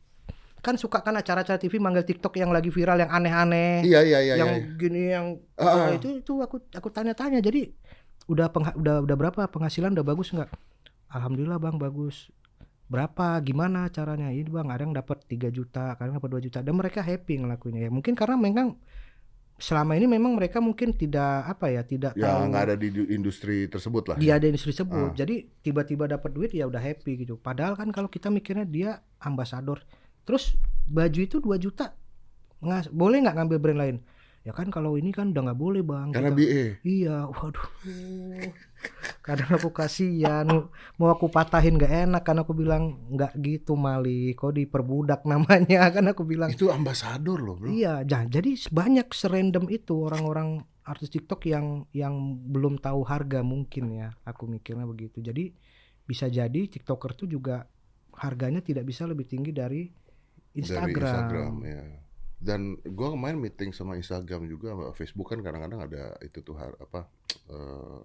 [0.63, 3.83] kan suka kan acara-acara TV manggil TikTok yang lagi viral yang aneh-aneh.
[3.83, 4.35] Iya, iya, iya.
[4.39, 4.79] yang iya.
[4.79, 5.27] gini yang
[5.59, 5.93] Nah, ah.
[5.93, 7.43] itu itu aku aku tanya-tanya.
[7.43, 7.67] Jadi
[8.31, 10.49] udah pengha- udah udah berapa penghasilan udah bagus nggak?
[11.13, 12.31] Alhamdulillah Bang bagus.
[12.89, 13.41] Berapa?
[13.41, 14.29] Gimana caranya?
[14.29, 16.59] Ini Bang, ada yang dapat 3 juta, kadang dapat 2 juta.
[16.61, 17.91] Dan mereka happy ngelakuinnya ya.
[17.91, 18.77] Mungkin karena memang
[19.55, 23.07] selama ini memang mereka mungkin tidak apa ya, tidak Ya tahu nggak ada di du-
[23.07, 24.17] industri tersebut lah.
[24.17, 25.11] dia ada industri tersebut.
[25.11, 25.15] Ah.
[25.15, 27.37] Jadi tiba-tiba dapat duit ya udah happy gitu.
[27.37, 29.83] Padahal kan kalau kita mikirnya dia ambasador.
[30.23, 30.55] Terus
[30.85, 31.95] baju itu 2 juta.
[32.59, 33.97] Ngas, boleh nggak ngambil brand lain?
[34.43, 36.11] Ya kan kalau ini kan udah nggak boleh bang.
[36.11, 36.65] Karena Kita- BE.
[36.83, 37.69] Iya, waduh.
[39.23, 40.67] Kadang aku kasihan,
[40.99, 46.11] mau aku patahin gak enak kan aku bilang nggak gitu Mali, kok diperbudak namanya kan
[46.11, 46.51] aku bilang.
[46.51, 47.71] Itu ambasador loh, bro.
[47.71, 53.95] Iya, ja- jadi banyak serandom itu orang-orang artis TikTok yang yang belum tahu harga mungkin
[53.95, 54.11] ya.
[54.27, 55.23] Aku mikirnya begitu.
[55.23, 55.55] Jadi
[56.03, 57.71] bisa jadi TikToker tuh juga
[58.19, 59.87] harganya tidak bisa lebih tinggi dari
[60.59, 60.91] Instagram.
[60.91, 62.02] Dari Instagram ya.
[62.43, 66.75] Dan gua kemarin meeting sama Instagram juga sama Facebook kan kadang-kadang ada itu tuh har-
[66.77, 67.07] apa
[67.47, 68.03] eh,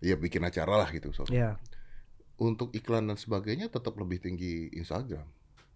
[0.00, 1.10] ya bikin acara lah gitu.
[1.10, 1.26] So.
[1.26, 1.58] ya
[2.36, 5.26] Untuk iklan dan sebagainya tetap lebih tinggi Instagram.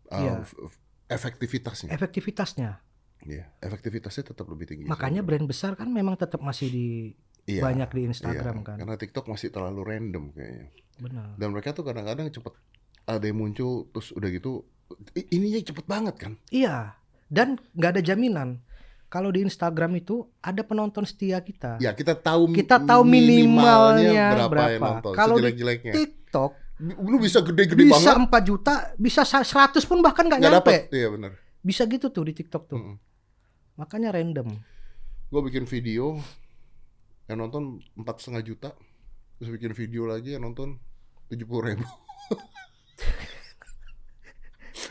[0.06, 0.78] Uh, f- f-
[1.08, 1.90] efektivitasnya.
[1.90, 2.78] efektivitasnya
[3.22, 4.84] Iya, efektivitasnya tetap lebih tinggi.
[4.84, 5.26] makanya Instagram.
[5.26, 6.86] brand besar kan memang tetap masih di
[7.44, 8.08] Iya, banyak di iya.
[8.08, 10.66] Instagram kan Karena TikTok masih terlalu random kayaknya.
[11.00, 12.54] benar Dan mereka tuh kadang-kadang cepet
[13.04, 14.62] ada yang muncul terus udah gitu
[15.28, 16.32] ininya cepet banget kan.
[16.48, 16.94] iya
[17.32, 18.60] dan nggak ada jaminan
[19.08, 24.16] kalau di Instagram itu ada penonton setia kita Ya kita tahu Kita tahu minimalnya berapa,
[24.38, 24.80] yang berapa.
[24.80, 25.12] nonton.
[25.12, 25.92] Kalau di.
[25.92, 26.52] TikTok
[26.82, 30.80] Lu bisa gede-gede bisa banget 4 juta bisa sa- 100 pun bahkan nggak nyampe dapet.
[30.90, 31.32] Iya benar.
[31.60, 32.96] bisa gitu tuh di TikTok tuh Mm-mm.
[33.74, 34.48] makanya random
[35.28, 36.20] Gue bikin video
[37.24, 37.62] yang nonton
[37.94, 38.68] empat setengah juta,
[39.34, 40.76] terus bikin video lagi yang nonton
[41.26, 41.86] tujuh puluh ribu.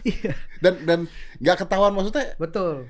[0.03, 0.33] Iya.
[0.59, 0.99] dan dan
[1.37, 2.85] nggak ketahuan maksudnya betul.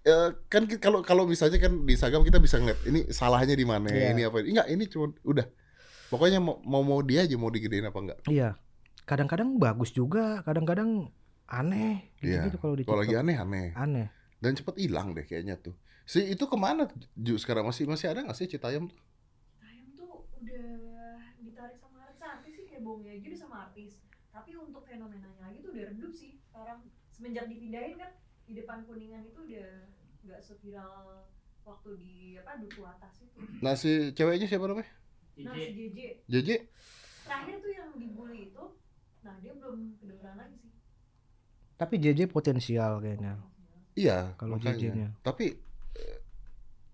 [0.00, 3.90] eh, kan kalau kalau misalnya kan di Instagram kita bisa ngeliat ini salahnya di mana
[3.90, 4.14] Iya.
[4.14, 5.46] ini apa enggak ini cuma udah.
[6.08, 8.18] Pokoknya mau mau mau dia aja mau digedein apa enggak.
[8.26, 8.56] Iya.
[9.04, 11.10] Kadang-kadang bagus juga kadang-kadang
[11.44, 12.42] aneh gitu, Iya.
[12.48, 13.68] gitu kalau di kalau lagi aneh aneh.
[13.74, 14.06] Aneh.
[14.38, 15.74] Dan cepet hilang deh kayaknya tuh.
[16.04, 17.66] Si itu ke mana Ju sekarang?
[17.66, 18.96] Masih masih ada nggak sih Citayam tuh?
[19.60, 20.08] Ayam tuh
[20.40, 20.64] udah
[21.38, 23.92] ditarik sama artis-artis sih hebohnya aja udah sama artis.
[24.28, 26.78] Tapi untuk fenomenanya lagi tuh udah redup sih sekarang
[27.08, 28.12] semenjak dipindahin kan
[28.44, 29.70] di depan kuningan itu udah
[30.20, 31.24] nggak seviral
[31.62, 33.38] waktu di apa duku atas itu.
[33.58, 34.88] nah si ceweknya siapa namanya
[35.38, 36.48] Nah si JJ JJ
[37.22, 38.64] terakhir tuh yang dibully itu,
[39.20, 40.72] nah dia belum kedengeran lagi sih.
[41.76, 43.36] tapi JJ potensial kayaknya
[43.94, 44.56] iya Kalau.
[44.56, 45.12] JJ-nya.
[45.20, 45.54] tapi
[45.94, 46.18] eh,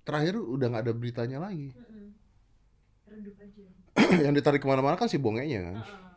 [0.03, 2.13] terakhir udah nggak ada beritanya lagi Mm-mm.
[3.07, 3.65] Redup aja.
[4.27, 5.87] yang ditarik ke mana-mana kan si bongenya kan Heeh.
[5.87, 6.14] Bonge,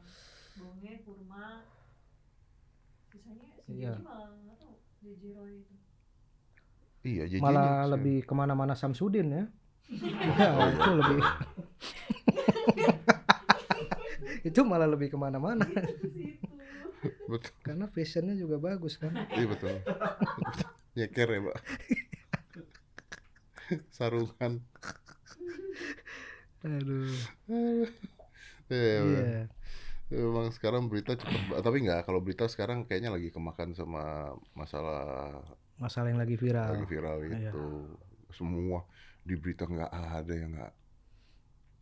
[3.68, 3.99] Iya.
[3.99, 4.73] Malah nggak tahu
[5.03, 5.73] JJ Roy itu.
[7.07, 9.44] iya JJ malah lebih ke mana-mana Samsudin ya.
[10.39, 11.19] Ya itu lebih.
[14.44, 15.64] Itu malah lebih ke mana-mana.
[15.68, 16.39] Itu.
[17.27, 17.52] betul.
[17.64, 19.11] Karena fashionnya juga bagus kan.
[19.35, 19.76] Iya betul.
[20.95, 21.57] Nyeker ya mbak
[23.91, 24.64] sarungan.
[26.64, 27.11] Aduh.
[28.68, 29.57] Iya, iya
[30.08, 35.36] Emang sekarang berita cepet ba- tapi nggak kalau berita sekarang kayaknya lagi kemakan sama masalah
[35.76, 36.80] masalah yang lagi viral.
[36.80, 37.52] Lagi viral Iya.
[37.52, 37.66] itu.
[38.32, 38.88] Semua
[39.22, 40.74] di berita nggak ada yang nggak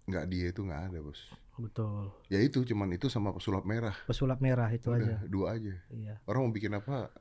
[0.05, 1.21] nggak dia itu nggak ada bos.
[1.55, 2.09] Betul.
[2.27, 3.93] Ya itu cuman itu sama pesulap merah.
[4.05, 5.15] Pesulap merah itu Udah, aja.
[5.25, 5.75] dua aja.
[5.89, 6.17] Iya.
[6.25, 7.13] Orang mau bikin apa?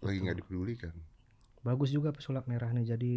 [0.00, 0.94] Lagi nggak dipedulikan.
[1.60, 3.12] Bagus juga pesulap merah nih jadi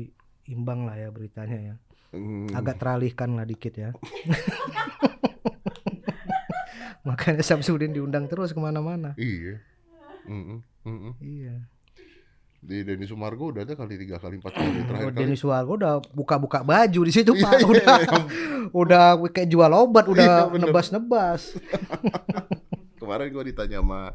[0.50, 1.76] imbang lah ya beritanya ya.
[2.10, 3.94] Hmm, agak teralihkan lah dikit ya
[7.02, 9.16] makanya Samsudin diundang terus ke mana-mana.
[9.16, 9.60] Iya.
[10.26, 11.14] Mm-mm, mm-mm.
[11.20, 11.56] iya.
[12.60, 15.16] Di Denny Sumargo udah ada kali tiga kali empat kali terakhir Oh, kali.
[15.16, 17.56] Denny Suargo udah buka-buka baju di situ pak.
[17.56, 18.26] Iya, udah yang
[18.76, 21.56] udah kayak jual obat Iya, udah nebas-nebas.
[23.00, 24.12] Kemarin gua ditanya sama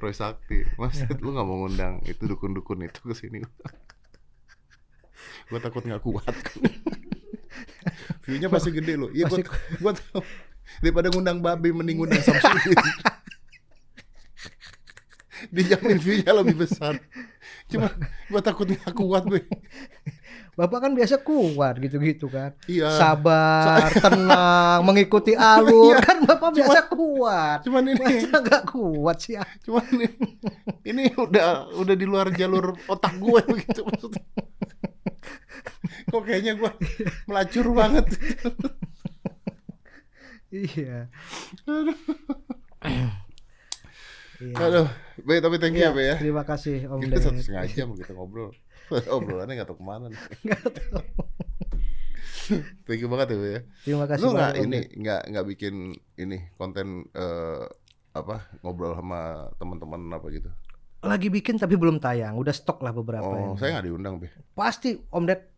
[0.00, 3.44] Roy Sakti mas lu nggak mau ngundang itu dukun-dukun itu ke sini?
[5.44, 6.24] Gua takut nggak kuat.
[8.24, 9.12] View-nya pasti gede loh.
[9.12, 9.44] Iya Pasti-
[9.76, 10.24] gua tahu
[10.82, 12.74] daripada ngundang babi mending ngundang Samsudin
[15.54, 16.96] dijamin view-nya lebih besar.
[17.68, 17.92] Cuma
[18.32, 19.44] gua takut nggak kuat gue
[20.54, 22.54] bapak kan biasa kuat gitu-gitu kan.
[22.70, 22.90] Iya.
[22.94, 25.98] Sabar tenang mengikuti alur.
[25.98, 27.58] Kan bapak biasa kuat.
[27.66, 29.48] cuman ini masa nggak kuat sih ah?
[29.66, 30.08] cuman ini,
[30.86, 34.24] ini udah udah di luar jalur otak gue begitu maksudnya.
[36.10, 36.70] Kok kayaknya gue
[37.26, 38.06] melacur banget
[40.54, 40.98] iya.
[44.34, 44.56] Iya.
[44.56, 44.88] aduh.
[45.20, 46.16] Be, tapi thank you Iya, ya Be ya.
[46.18, 48.50] terima kasih Om kita satu setengah jam kita ngobrol.
[49.14, 50.20] Obrolannya nggak tahu ke mana nih.
[52.84, 53.60] thank you banget ya Be ya.
[53.82, 55.74] Terima kasih lu Om ini nggak nggak bikin
[56.18, 57.64] ini konten eh,
[58.12, 59.20] apa ngobrol sama
[59.56, 60.50] teman-teman apa gitu?
[61.00, 62.34] Lagi bikin tapi belum tayang.
[62.34, 65.53] Udah stok lah beberapa oh yang- saya nggak diundang Be pasti Om Ded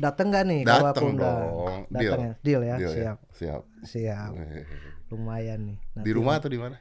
[0.00, 1.80] dateng gak nih datang undang dong.
[1.90, 2.10] Deal.
[2.10, 2.32] Datang ya?
[2.40, 2.76] Deal ya?
[2.76, 2.94] Deal ya.
[2.94, 3.18] siap.
[3.34, 3.62] Siap.
[3.84, 4.32] Siap.
[5.12, 5.78] Lumayan nih.
[5.78, 6.76] Di Nanti rumah atau di mana?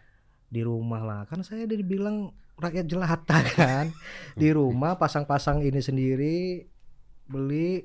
[0.50, 1.22] Di rumah lah.
[1.30, 3.92] Kan saya udah dibilang rakyat jelata kan.
[4.34, 6.64] Di rumah pasang-pasang ini sendiri
[7.24, 7.82] beli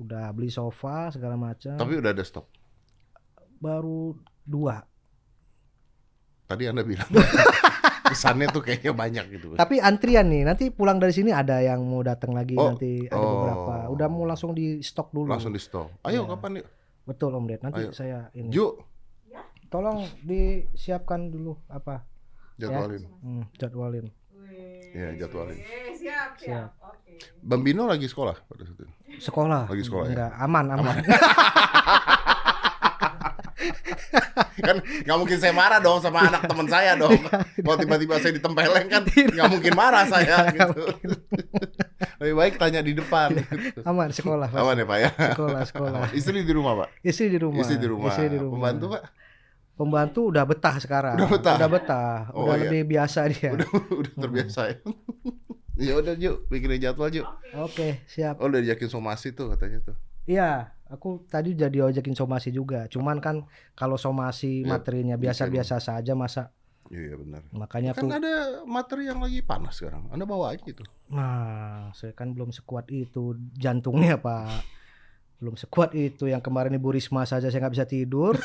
[0.00, 1.76] udah beli sofa segala macam.
[1.76, 2.48] Tapi udah ada stok?
[3.60, 4.80] Baru dua.
[6.48, 7.06] Tadi Anda bilang
[8.10, 9.46] kesannya tuh kayaknya banyak gitu.
[9.54, 13.16] tapi antrian nih nanti pulang dari sini ada yang mau datang lagi Oh, nanti ada
[13.16, 13.30] oh.
[13.38, 16.02] beberapa udah mau langsung di stok dulu Langsung di stok.
[16.02, 16.28] Ayo Iya.
[16.28, 16.66] kapan yuk?
[17.02, 17.90] betul om Ded nanti Ayo.
[17.90, 18.74] saya ini Ju,
[19.66, 22.02] tolong disiapkan dulu apa
[22.56, 23.02] jadwalin.
[23.20, 24.06] hmm, jadwalin.
[24.90, 25.54] Iya, jadwalin.
[25.54, 26.30] Siap, siap.
[26.36, 26.68] Siap.
[26.82, 27.14] Oke.
[27.40, 28.86] Bambino lagi sekolah pada saat itu.
[29.20, 30.12] sekolah Lagi sekolah ya?
[30.12, 30.96] enggak aman aman
[34.60, 37.16] kan nggak mungkin saya marah dong sama anak teman saya dong.
[37.60, 40.82] Kalau tiba-tiba saya ditempeleng kan nggak mungkin marah saya gitu.
[42.20, 43.32] Lebih baik tanya di depan.
[43.36, 43.80] gitu.
[43.88, 44.60] Aman sekolah, Pak.
[44.60, 45.10] Aman ya Pak ya?
[45.36, 46.00] Sekolah, sekolah.
[46.12, 46.88] Istri di rumah Pak?
[47.00, 47.60] Istri di rumah.
[47.64, 48.12] Istri di rumah.
[48.12, 48.54] Istri di rumah.
[48.56, 49.02] Pembantu Pak?
[49.80, 51.16] Pembantu udah betah sekarang.
[51.16, 51.56] Udah betah?
[51.56, 52.16] Udah betah.
[52.36, 52.62] Oh, udah iya.
[52.68, 53.56] lebih biasa dia.
[53.56, 54.76] Udah, udah terbiasa ya.
[55.80, 57.24] Ya udah Ju, bikinin jadwal Ju.
[57.56, 58.36] Oke, siap.
[58.36, 59.96] Oh udah diajakin somasi tuh katanya tuh.
[60.30, 60.50] Iya,
[60.86, 62.86] aku tadi jadi ojekin somasi juga.
[62.86, 63.42] Cuman kan
[63.74, 66.54] kalau somasi Ya, materinya biasa-biasa saja masa
[66.86, 67.42] Iya benar.
[67.50, 68.34] makanya Kan aku ada
[68.64, 70.06] materi yang lagi panas sekarang.
[70.08, 70.82] Anda bawa aja itu.
[71.06, 73.22] nah, saya kan belum sekuat itu
[73.54, 74.62] jantungnya, Pak.
[75.38, 78.34] Belum sekuat itu yang kemarin Ibu Risma saja saya nggak bisa tidur.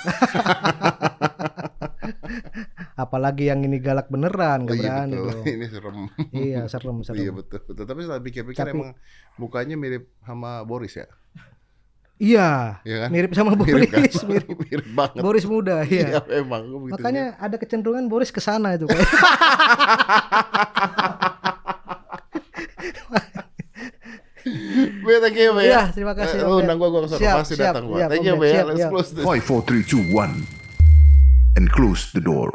[2.95, 5.27] Apalagi yang ini galak beneran, nggak Oh, iya berani betul.
[5.27, 5.43] dong.
[5.55, 5.97] Ini serem.
[6.31, 7.19] Iya, serem, serem.
[7.19, 7.83] Iya betul, betul.
[7.83, 8.89] Tapi setelah pikir-pikir Tapi- emang
[9.35, 11.05] mukanya mirip sama Boris ya.
[12.15, 13.09] Iya, Iya kan?
[13.11, 13.99] mirip sama Mirip kan?
[13.99, 14.47] Boris, mirip.
[14.63, 15.19] mirip banget.
[15.19, 16.15] Boris muda, iya.
[16.15, 16.95] Iya, emang aku begitu.
[16.95, 18.87] Makanya ada kecenderungan Boris ke sana itu.
[18.87, 18.95] Pak.
[25.05, 25.65] Be, thank you, Be.
[25.65, 26.63] Iya, terima kasih, Eh, Lu ya.
[26.65, 27.21] undang gua, gua ke sana.
[27.21, 27.97] Siap, Pasti siap, datang gua.
[27.97, 28.41] siap, Thank you, ya.
[28.41, 28.49] Be.
[28.73, 29.25] Let's close this.
[29.25, 30.45] Five, four, three, two, one,
[31.55, 32.51] and close the door.